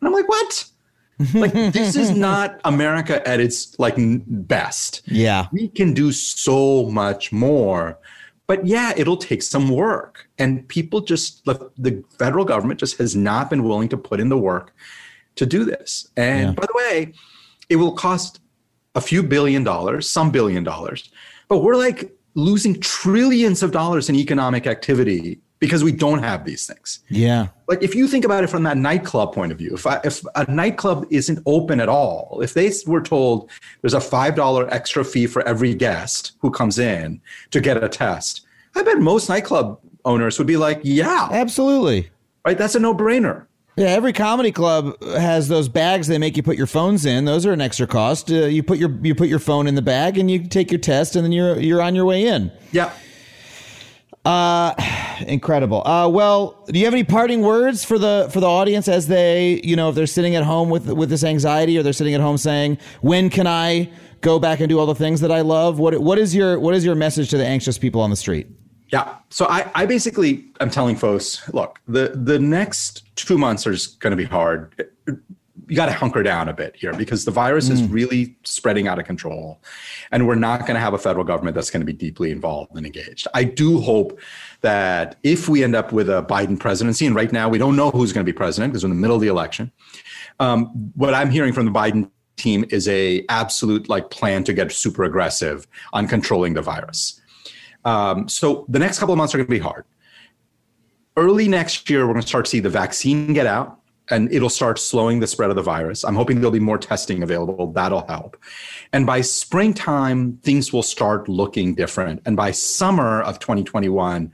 And 0.00 0.08
I'm 0.08 0.12
like, 0.12 0.28
"What?" 0.28 0.64
like 1.34 1.52
this 1.52 1.94
is 1.94 2.10
not 2.10 2.60
America 2.64 3.26
at 3.28 3.38
its 3.38 3.78
like 3.78 3.94
best 4.26 5.02
Yeah. 5.06 5.46
we 5.52 5.68
can 5.68 5.94
do 5.94 6.10
so 6.10 6.86
much 6.90 7.30
more 7.30 8.00
but 8.48 8.66
yeah 8.66 8.92
it'll 8.96 9.16
take 9.16 9.40
some 9.40 9.68
work 9.68 10.28
and 10.40 10.66
people 10.66 11.00
just 11.02 11.44
the, 11.44 11.70
the 11.78 12.02
federal 12.18 12.44
government 12.44 12.80
just 12.80 12.98
has 12.98 13.14
not 13.14 13.48
been 13.48 13.62
willing 13.62 13.88
to 13.90 13.96
put 13.96 14.18
in 14.18 14.28
the 14.28 14.36
work 14.36 14.74
to 15.36 15.46
do 15.46 15.64
this 15.64 16.08
and 16.16 16.48
Yeah. 16.48 16.52
by 16.54 16.66
the 16.66 16.74
way 16.74 17.12
it 17.68 17.76
will 17.76 17.92
cost 17.92 18.40
a 18.96 19.00
few 19.00 19.22
billion 19.22 19.62
dollars 19.62 20.10
some 20.10 20.32
billion 20.32 20.64
dollars 20.64 21.12
but 21.46 21.58
we're 21.58 21.76
like 21.76 22.12
losing 22.34 22.80
trillions 22.80 23.62
of 23.62 23.70
dollars 23.72 24.08
in 24.08 24.14
economic 24.16 24.66
activity 24.66 25.40
because 25.60 25.84
we 25.84 25.92
don't 25.92 26.18
have 26.18 26.44
these 26.44 26.66
things 26.66 26.98
Yeah. 27.08 27.46
like 27.68 27.82
if 27.82 27.94
you 27.94 28.08
think 28.08 28.24
about 28.24 28.42
it 28.44 28.48
from 28.48 28.64
that 28.64 28.76
nightclub 28.76 29.32
point 29.32 29.52
of 29.52 29.58
view 29.58 29.70
if 29.74 29.86
I, 29.86 30.00
if 30.04 30.22
a 30.34 30.50
nightclub 30.50 31.06
isn't 31.10 31.38
open 31.46 31.80
at 31.80 31.88
all 31.88 32.40
if 32.42 32.52
they 32.54 32.70
were 32.86 33.00
told 33.00 33.50
there's 33.80 33.94
a 33.94 34.00
five 34.00 34.34
dollar 34.34 34.68
extra 34.74 35.04
fee 35.04 35.26
for 35.26 35.46
every 35.48 35.72
guest 35.74 36.32
who 36.40 36.50
comes 36.50 36.78
in 36.78 37.20
to 37.52 37.60
get 37.60 37.82
a 37.82 37.88
test 37.88 38.42
i 38.74 38.82
bet 38.82 38.98
most 38.98 39.28
nightclub 39.28 39.78
owners 40.04 40.36
would 40.38 40.46
be 40.48 40.56
like 40.56 40.80
yeah 40.82 41.28
Absolutely. 41.30 42.10
right 42.44 42.58
that's 42.58 42.74
a 42.74 42.80
no-brainer 42.80 43.46
Yeah, 43.76 43.86
every 43.86 44.12
comedy 44.12 44.52
club 44.52 45.02
has 45.02 45.48
those 45.48 45.68
bags 45.68 46.06
they 46.06 46.18
make 46.18 46.36
you 46.36 46.44
put 46.44 46.56
your 46.56 46.68
phones 46.68 47.04
in. 47.04 47.24
Those 47.24 47.44
are 47.44 47.52
an 47.52 47.60
extra 47.60 47.88
cost. 47.88 48.30
Uh, 48.30 48.46
you 48.46 48.62
put 48.62 48.78
your 48.78 48.90
you 49.02 49.14
put 49.14 49.28
your 49.28 49.40
phone 49.40 49.66
in 49.66 49.74
the 49.74 49.82
bag 49.82 50.16
and 50.16 50.30
you 50.30 50.46
take 50.46 50.70
your 50.70 50.80
test 50.80 51.16
and 51.16 51.24
then 51.24 51.32
you're 51.32 51.58
you're 51.58 51.82
on 51.82 51.94
your 51.94 52.04
way 52.04 52.26
in. 52.26 52.52
yeah 52.70 52.92
Incredible. 55.26 55.86
Uh, 55.86 56.08
well, 56.08 56.64
do 56.68 56.78
you 56.78 56.86
have 56.86 56.94
any 56.94 57.04
parting 57.04 57.42
words 57.42 57.84
for 57.84 57.98
the 57.98 58.28
for 58.32 58.40
the 58.40 58.48
audience 58.48 58.88
as 58.88 59.06
they, 59.06 59.60
you 59.62 59.76
know, 59.76 59.90
if 59.90 59.94
they're 59.94 60.06
sitting 60.06 60.34
at 60.34 60.44
home 60.44 60.70
with 60.70 60.88
with 60.88 61.10
this 61.10 61.24
anxiety 61.24 61.76
or 61.76 61.82
they're 61.82 61.92
sitting 61.92 62.14
at 62.14 62.20
home 62.20 62.38
saying, 62.38 62.78
"When 63.02 63.28
can 63.28 63.46
I 63.46 63.90
go 64.22 64.38
back 64.38 64.60
and 64.60 64.68
do 64.68 64.78
all 64.78 64.86
the 64.86 64.94
things 64.94 65.20
that 65.20 65.30
I 65.30 65.42
love?" 65.42 65.78
What 65.78 65.98
what 66.00 66.18
is 66.18 66.34
your 66.34 66.58
what 66.58 66.74
is 66.74 66.84
your 66.84 66.94
message 66.94 67.30
to 67.30 67.36
the 67.36 67.46
anxious 67.46 67.76
people 67.76 68.00
on 68.00 68.10
the 68.10 68.16
street? 68.16 68.46
Yeah. 68.88 69.16
So 69.30 69.46
I, 69.46 69.70
I 69.74 69.86
basically 69.86 70.44
I'm 70.60 70.70
telling 70.70 70.96
folks, 70.96 71.48
look, 71.52 71.80
the 71.88 72.12
the 72.14 72.38
next 72.38 73.04
two 73.16 73.38
months 73.38 73.66
are 73.66 73.76
going 73.98 74.10
to 74.12 74.16
be 74.16 74.24
hard. 74.24 74.90
You 75.66 75.76
got 75.76 75.86
to 75.86 75.92
hunker 75.92 76.22
down 76.22 76.48
a 76.50 76.52
bit 76.52 76.76
here 76.76 76.92
because 76.92 77.24
the 77.24 77.30
virus 77.30 77.70
is 77.70 77.82
really 77.84 78.36
spreading 78.44 78.86
out 78.86 78.98
of 78.98 79.06
control, 79.06 79.62
and 80.12 80.26
we're 80.26 80.34
not 80.34 80.60
going 80.60 80.74
to 80.74 80.80
have 80.80 80.92
a 80.92 80.98
federal 80.98 81.24
government 81.24 81.54
that's 81.54 81.70
going 81.70 81.80
to 81.80 81.86
be 81.86 81.94
deeply 81.94 82.30
involved 82.30 82.76
and 82.76 82.84
engaged. 82.84 83.26
I 83.32 83.44
do 83.44 83.80
hope 83.80 84.20
that 84.60 85.16
if 85.22 85.48
we 85.48 85.64
end 85.64 85.74
up 85.74 85.90
with 85.90 86.10
a 86.10 86.22
Biden 86.22 86.60
presidency, 86.60 87.06
and 87.06 87.16
right 87.16 87.32
now 87.32 87.48
we 87.48 87.56
don't 87.56 87.76
know 87.76 87.90
who's 87.90 88.12
going 88.12 88.26
to 88.26 88.30
be 88.30 88.36
president 88.36 88.74
because 88.74 88.84
we're 88.84 88.90
in 88.90 88.96
the 88.96 89.00
middle 89.00 89.16
of 89.16 89.22
the 89.22 89.28
election. 89.28 89.72
Um, 90.38 90.66
what 90.96 91.14
I'm 91.14 91.30
hearing 91.30 91.54
from 91.54 91.64
the 91.64 91.72
Biden 91.72 92.10
team 92.36 92.66
is 92.70 92.86
a 92.88 93.24
absolute 93.30 93.88
like 93.88 94.10
plan 94.10 94.44
to 94.44 94.52
get 94.52 94.70
super 94.70 95.04
aggressive 95.04 95.66
on 95.94 96.06
controlling 96.08 96.52
the 96.54 96.62
virus. 96.62 97.20
Um, 97.84 98.28
so 98.28 98.64
the 98.68 98.78
next 98.78 98.98
couple 98.98 99.12
of 99.12 99.18
months 99.18 99.34
are 99.34 99.38
going 99.38 99.46
to 99.46 99.50
be 99.50 99.58
hard. 99.58 99.84
Early 101.16 101.48
next 101.48 101.88
year, 101.90 102.06
we're 102.06 102.14
going 102.14 102.22
to 102.22 102.28
start 102.28 102.46
to 102.46 102.50
see 102.50 102.60
the 102.60 102.70
vaccine 102.70 103.32
get 103.32 103.46
out 103.46 103.80
and 104.10 104.30
it'll 104.32 104.50
start 104.50 104.78
slowing 104.78 105.20
the 105.20 105.26
spread 105.26 105.50
of 105.50 105.56
the 105.56 105.62
virus. 105.62 106.04
I'm 106.04 106.14
hoping 106.14 106.36
there'll 106.36 106.50
be 106.50 106.60
more 106.60 106.78
testing 106.78 107.22
available. 107.22 107.72
That'll 107.72 108.06
help. 108.06 108.36
And 108.92 109.06
by 109.06 109.20
springtime, 109.22 110.38
things 110.38 110.72
will 110.72 110.82
start 110.82 111.28
looking 111.28 111.74
different. 111.74 112.20
And 112.26 112.36
by 112.36 112.50
summer 112.50 113.22
of 113.22 113.38
2021, 113.38 114.32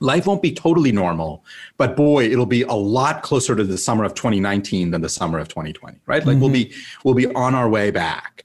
life 0.00 0.26
won't 0.26 0.42
be 0.42 0.52
totally 0.52 0.92
normal, 0.92 1.44
but 1.76 1.94
boy, 1.96 2.24
it'll 2.24 2.46
be 2.46 2.62
a 2.62 2.72
lot 2.72 3.22
closer 3.22 3.54
to 3.54 3.64
the 3.64 3.76
summer 3.76 4.04
of 4.04 4.14
2019 4.14 4.90
than 4.90 5.02
the 5.02 5.08
summer 5.08 5.38
of 5.38 5.48
2020, 5.48 5.98
right? 6.06 6.24
Like 6.24 6.38
we'll 6.38 6.50
be 6.50 6.72
we'll 7.04 7.14
be 7.14 7.26
on 7.34 7.54
our 7.54 7.68
way 7.68 7.90
back. 7.90 8.44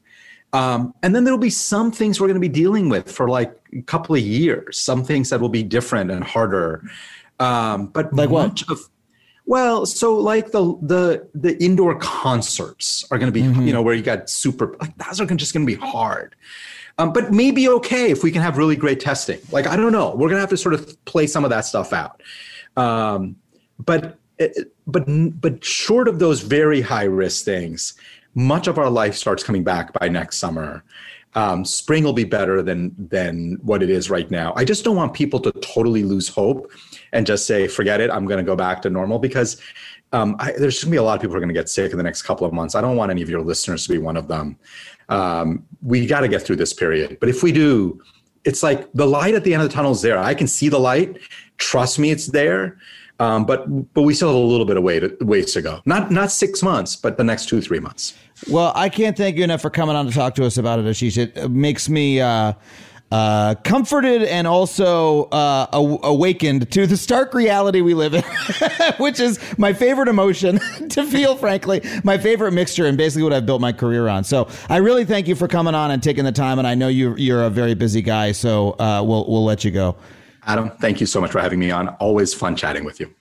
Um, 0.52 0.94
and 1.04 1.14
then 1.14 1.24
there'll 1.24 1.40
be 1.40 1.50
some 1.50 1.92
things 1.92 2.20
we're 2.20 2.28
going 2.28 2.42
to 2.42 2.48
be 2.48 2.48
dealing 2.48 2.88
with 2.88 3.12
for 3.12 3.30
like 3.30 3.58
couple 3.84 4.16
of 4.16 4.22
years. 4.22 4.80
Some 4.80 5.04
things 5.04 5.30
that 5.30 5.40
will 5.40 5.50
be 5.50 5.64
different 5.64 6.12
and 6.12 6.24
harder. 6.24 6.84
Um, 7.40 7.88
but 7.88 8.14
Like 8.14 8.30
what? 8.30 8.64
of 8.70 8.80
well, 9.48 9.86
so 9.86 10.16
like 10.18 10.52
the 10.52 10.76
the 10.82 11.28
the 11.36 11.64
indoor 11.64 11.96
concerts 12.00 13.06
are 13.12 13.20
going 13.20 13.32
to 13.32 13.40
be, 13.40 13.42
you 13.64 13.74
know, 13.74 13.82
where 13.82 13.94
you 13.94 14.02
got 14.02 14.30
super 14.30 14.76
like 14.80 14.98
those 14.98 15.22
are 15.22 15.26
just 15.26 15.54
going 15.54 15.66
to 15.66 15.72
be 15.72 15.80
hard. 15.80 16.36
Um, 16.98 17.12
but 17.14 17.32
maybe 17.32 17.68
okay 17.70 18.10
if 18.10 18.24
we 18.24 18.32
can 18.32 18.42
have 18.42 18.58
really 18.58 18.76
great 18.76 19.00
testing. 19.00 19.40
Like 19.52 19.68
I 19.68 19.76
don't 19.76 19.92
know, 19.92 20.12
we're 20.12 20.30
going 20.30 20.38
to 20.38 20.40
have 20.40 20.50
to 20.50 20.58
sort 20.58 20.74
of 20.74 21.04
play 21.06 21.28
some 21.28 21.44
of 21.44 21.52
that 21.52 21.66
stuff 21.66 21.94
out. 21.94 22.24
Um, 22.76 23.36
but 23.78 24.18
but 24.88 25.04
but 25.08 25.64
short 25.64 26.08
of 26.08 26.20
those 26.20 26.42
very 26.42 26.82
high 26.82 27.04
risk 27.04 27.46
things, 27.46 27.94
much 28.34 28.68
of 28.68 28.80
our 28.80 28.90
life 28.90 29.16
starts 29.16 29.44
coming 29.44 29.64
back 29.64 29.94
by 29.94 30.10
next 30.10 30.38
summer. 30.38 30.84
Um, 31.36 31.66
spring 31.66 32.04
will 32.04 32.14
be 32.14 32.24
better 32.24 32.64
than 32.64 32.96
than 32.98 33.60
what 33.62 33.84
it 33.84 33.90
is 33.90 34.10
right 34.10 34.30
now. 34.32 34.54
I 34.56 34.64
just 34.64 34.84
don't 34.86 34.96
want 34.96 35.14
people 35.14 35.40
to 35.42 35.52
totally 35.52 36.04
lose 36.04 36.30
hope 36.30 36.72
and 37.12 37.28
just 37.28 37.46
say, 37.46 37.68
"Forget 37.68 38.00
it, 38.02 38.10
I'm 38.10 38.26
going 38.26 38.38
to 38.38 38.44
go 38.44 38.56
back 38.56 38.82
to 38.84 38.90
normal." 38.90 39.20
Because 39.20 39.62
um, 40.14 40.36
I, 40.40 40.54
there's 40.54 40.82
going 40.82 40.92
to 40.92 40.92
be 40.92 40.98
a 40.98 41.04
lot 41.04 41.16
of 41.16 41.22
people 41.22 41.34
who 41.34 41.38
are 41.38 41.42
going 41.42 41.54
to 41.54 41.60
get 41.60 41.68
sick 41.68 41.92
in 41.92 41.98
the 41.98 42.04
next 42.04 42.22
couple 42.22 42.48
of 42.48 42.54
months. 42.54 42.74
I 42.74 42.82
don't 42.82 42.96
want 42.96 43.12
any 43.12 43.22
of 43.22 43.30
your 43.30 43.42
listeners 43.42 43.86
to 43.86 43.94
be 43.94 43.98
one 43.98 44.16
of 44.16 44.28
them. 44.28 44.58
Um, 45.10 45.66
we 45.82 46.06
got 46.08 46.22
to 46.22 46.28
get 46.28 46.42
through 46.42 46.56
this 46.56 46.74
period, 46.74 47.18
but 47.20 47.30
if 47.30 47.44
we 47.44 47.52
do, 47.52 48.02
it's 48.46 48.64
like 48.64 48.92
the 48.94 49.06
light 49.06 49.36
at 49.36 49.44
the 49.44 49.54
end 49.54 49.62
of 49.62 49.70
the 49.70 49.74
tunnel 49.74 49.92
is 49.92 50.02
there. 50.02 50.18
I 50.18 50.34
can 50.34 50.48
see 50.48 50.70
the 50.70 50.80
light. 50.80 51.18
Trust 51.58 52.00
me, 52.00 52.12
it's 52.12 52.28
there. 52.28 52.78
Um, 53.20 53.46
but 53.46 53.94
but 53.94 54.02
we 54.02 54.14
still 54.14 54.30
have 54.30 54.38
a 54.38 54.40
little 54.40 54.66
bit 54.66 54.78
of 54.78 54.84
way 54.84 55.00
to, 55.00 55.16
ways 55.22 55.54
to 55.54 55.62
go. 55.62 55.82
Not 55.86 56.12
not 56.12 56.32
six 56.32 56.62
months, 56.62 56.96
but 56.96 57.18
the 57.18 57.24
next 57.24 57.48
two 57.48 57.62
three 57.62 57.80
months. 57.80 58.14
Well, 58.50 58.74
I 58.76 58.90
can't 58.90 59.16
thank 59.16 59.38
you 59.38 59.44
enough 59.44 59.62
for 59.62 59.70
coming 59.70 59.96
on 59.96 60.06
to 60.06 60.12
talk 60.12 60.36
to 60.36 60.46
us 60.46 60.58
about 60.58 60.80
it, 60.80 60.86
Ashish. 60.86 61.18
It 61.18 61.50
makes 61.50 61.88
me 61.88 62.20
uh, 62.20 62.54
uh, 63.12 63.56
comforted 63.64 64.24
and 64.24 64.46
also 64.46 65.24
uh, 65.26 65.68
aw- 65.72 66.00
awakened 66.04 66.70
to 66.72 66.86
the 66.86 66.98
stark 66.98 67.34
reality 67.34 67.80
we 67.82 67.94
live 67.94 68.14
in, 68.14 68.24
which 68.98 69.20
is 69.20 69.40
my 69.58 69.72
favorite 69.72 70.10
emotion 70.10 70.60
to 70.90 71.06
feel, 71.06 71.38
frankly, 71.38 71.82
my 72.04 72.18
favorite 72.18 72.52
mixture 72.52 72.86
and 72.86 72.98
basically 72.98 73.24
what 73.24 73.32
I've 73.32 73.46
built 73.46 73.62
my 73.62 73.72
career 73.72 74.08
on. 74.10 74.24
So 74.24 74.50
I 74.70 74.78
really 74.78 75.06
thank 75.06 75.28
you 75.28 75.36
for 75.36 75.48
coming 75.48 75.76
on 75.76 75.92
and 75.92 76.04
taking 76.04 76.26
the 76.26 76.32
time. 76.32 76.60
And 76.60 76.68
I 76.68 76.76
know 76.76 76.88
you, 76.88 77.16
you're 77.16 77.44
a 77.44 77.50
very 77.50 77.74
busy 77.74 78.02
guy, 78.02 78.34
so 78.34 78.72
uh, 78.72 79.02
we'll, 79.06 79.26
we'll 79.30 79.46
let 79.46 79.64
you 79.64 79.72
go. 79.72 79.96
Adam, 80.46 80.70
thank 80.70 81.00
you 81.00 81.08
so 81.08 81.20
much 81.20 81.32
for 81.32 81.40
having 81.40 81.60
me 81.60 81.72
on. 81.72 81.90
Always 82.00 82.34
fun 82.34 82.56
chatting 82.56 82.84
with 82.84 83.00
you. 83.00 83.14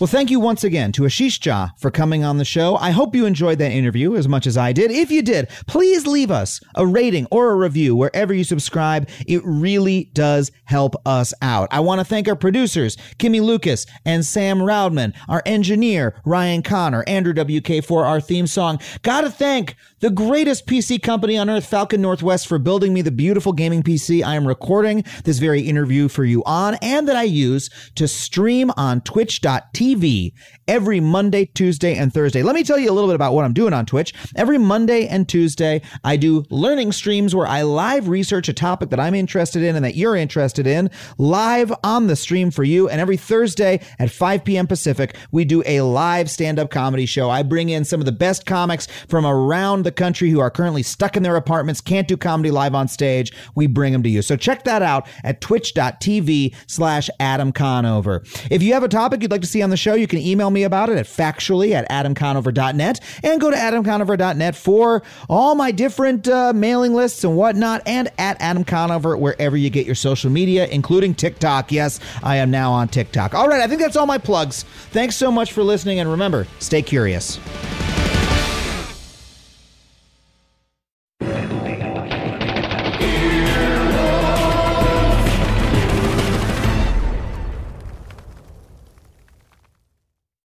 Well, 0.00 0.08
thank 0.08 0.30
you 0.30 0.40
once 0.40 0.64
again 0.64 0.92
to 0.92 1.02
Ashish 1.02 1.38
Jha 1.40 1.72
for 1.78 1.90
coming 1.90 2.24
on 2.24 2.38
the 2.38 2.44
show. 2.46 2.76
I 2.76 2.90
hope 2.90 3.14
you 3.14 3.26
enjoyed 3.26 3.58
that 3.58 3.70
interview 3.70 4.16
as 4.16 4.26
much 4.26 4.46
as 4.46 4.56
I 4.56 4.72
did. 4.72 4.90
If 4.90 5.10
you 5.10 5.20
did, 5.20 5.50
please 5.66 6.06
leave 6.06 6.30
us 6.30 6.58
a 6.74 6.86
rating 6.86 7.26
or 7.30 7.50
a 7.50 7.54
review 7.54 7.94
wherever 7.94 8.32
you 8.32 8.42
subscribe. 8.42 9.10
It 9.26 9.42
really 9.44 10.04
does 10.14 10.52
help 10.64 10.94
us 11.04 11.34
out. 11.42 11.68
I 11.70 11.80
want 11.80 11.98
to 12.00 12.06
thank 12.06 12.28
our 12.28 12.34
producers, 12.34 12.96
Kimmy 13.18 13.42
Lucas 13.42 13.84
and 14.06 14.24
Sam 14.24 14.60
Roudman, 14.60 15.14
our 15.28 15.42
engineer, 15.44 16.18
Ryan 16.24 16.62
Connor, 16.62 17.04
Andrew 17.06 17.34
WK 17.34 17.84
for 17.84 18.06
our 18.06 18.22
theme 18.22 18.46
song. 18.46 18.80
Gotta 19.02 19.28
thank 19.28 19.76
the 20.00 20.10
greatest 20.10 20.66
PC 20.66 21.02
company 21.02 21.36
on 21.36 21.50
earth, 21.50 21.66
Falcon 21.66 22.00
Northwest, 22.00 22.46
for 22.46 22.58
building 22.58 22.94
me 22.94 23.02
the 23.02 23.10
beautiful 23.10 23.52
gaming 23.52 23.82
PC 23.82 24.24
I 24.24 24.34
am 24.34 24.48
recording 24.48 25.04
this 25.24 25.38
very 25.38 25.60
interview 25.60 26.08
for 26.08 26.24
you 26.24 26.42
on 26.44 26.76
and 26.76 27.06
that 27.06 27.16
I 27.16 27.24
use 27.24 27.68
to 27.96 28.08
stream 28.08 28.70
on 28.76 29.02
twitch.tv 29.02 30.32
every 30.70 31.00
Monday, 31.00 31.46
Tuesday, 31.46 31.96
and 31.96 32.14
Thursday. 32.14 32.44
Let 32.44 32.54
me 32.54 32.62
tell 32.62 32.78
you 32.78 32.92
a 32.92 32.94
little 32.94 33.10
bit 33.10 33.16
about 33.16 33.34
what 33.34 33.44
I'm 33.44 33.52
doing 33.52 33.72
on 33.72 33.86
Twitch. 33.86 34.14
Every 34.36 34.56
Monday 34.56 35.08
and 35.08 35.28
Tuesday, 35.28 35.82
I 36.04 36.16
do 36.16 36.44
learning 36.48 36.92
streams 36.92 37.34
where 37.34 37.48
I 37.48 37.62
live 37.62 38.08
research 38.08 38.48
a 38.48 38.52
topic 38.52 38.90
that 38.90 39.00
I'm 39.00 39.16
interested 39.16 39.64
in 39.64 39.74
and 39.74 39.84
that 39.84 39.96
you're 39.96 40.14
interested 40.14 40.68
in 40.68 40.88
live 41.18 41.72
on 41.82 42.06
the 42.06 42.14
stream 42.14 42.52
for 42.52 42.62
you. 42.62 42.88
And 42.88 43.00
every 43.00 43.16
Thursday 43.16 43.80
at 43.98 44.12
5 44.12 44.44
p.m. 44.44 44.68
Pacific, 44.68 45.16
we 45.32 45.44
do 45.44 45.64
a 45.66 45.80
live 45.80 46.30
stand 46.30 46.60
up 46.60 46.70
comedy 46.70 47.04
show. 47.04 47.28
I 47.28 47.42
bring 47.42 47.68
in 47.68 47.84
some 47.84 48.00
of 48.00 48.06
the 48.06 48.12
best 48.12 48.46
comics 48.46 48.86
from 49.08 49.26
around 49.26 49.82
the 49.82 49.90
country 49.90 50.30
who 50.30 50.38
are 50.38 50.52
currently 50.52 50.84
stuck 50.84 51.16
in 51.16 51.24
their 51.24 51.34
apartments, 51.34 51.80
can't 51.80 52.06
do 52.06 52.16
comedy 52.16 52.52
live 52.52 52.76
on 52.76 52.86
stage, 52.86 53.32
we 53.56 53.66
bring 53.66 53.92
them 53.92 54.04
to 54.04 54.08
you. 54.08 54.22
So 54.22 54.36
check 54.36 54.62
that 54.64 54.82
out 54.82 55.08
at 55.24 55.40
twitch.tv 55.40 56.54
slash 56.68 57.10
Adam 57.18 57.50
Conover. 57.50 58.22
If 58.52 58.62
you 58.62 58.72
have 58.74 58.84
a 58.84 58.88
topic 58.88 59.22
you'd 59.22 59.32
like 59.32 59.40
to 59.40 59.48
see 59.48 59.62
on 59.62 59.70
the 59.70 59.76
show, 59.76 59.94
you 59.94 60.06
can 60.06 60.20
email 60.20 60.50
me 60.50 60.59
about 60.62 60.88
it 60.88 60.98
at 60.98 61.06
factually 61.06 61.72
at 61.72 61.88
adamconover.net 61.90 63.00
and 63.22 63.40
go 63.40 63.50
to 63.50 63.56
adamconover.net 63.56 64.56
for 64.56 65.02
all 65.28 65.54
my 65.54 65.70
different 65.70 66.28
uh, 66.28 66.52
mailing 66.52 66.94
lists 66.94 67.24
and 67.24 67.36
whatnot 67.36 67.82
and 67.86 68.10
at 68.18 68.38
adamconover 68.40 69.18
wherever 69.18 69.56
you 69.56 69.70
get 69.70 69.86
your 69.86 69.94
social 69.94 70.30
media, 70.30 70.66
including 70.68 71.14
TikTok. 71.14 71.72
Yes, 71.72 72.00
I 72.22 72.36
am 72.36 72.50
now 72.50 72.72
on 72.72 72.88
TikTok. 72.88 73.34
All 73.34 73.48
right, 73.48 73.60
I 73.60 73.66
think 73.66 73.80
that's 73.80 73.96
all 73.96 74.06
my 74.06 74.18
plugs. 74.18 74.64
Thanks 74.90 75.16
so 75.16 75.30
much 75.30 75.52
for 75.52 75.62
listening 75.62 76.00
and 76.00 76.10
remember, 76.10 76.46
stay 76.58 76.82
curious. 76.82 77.38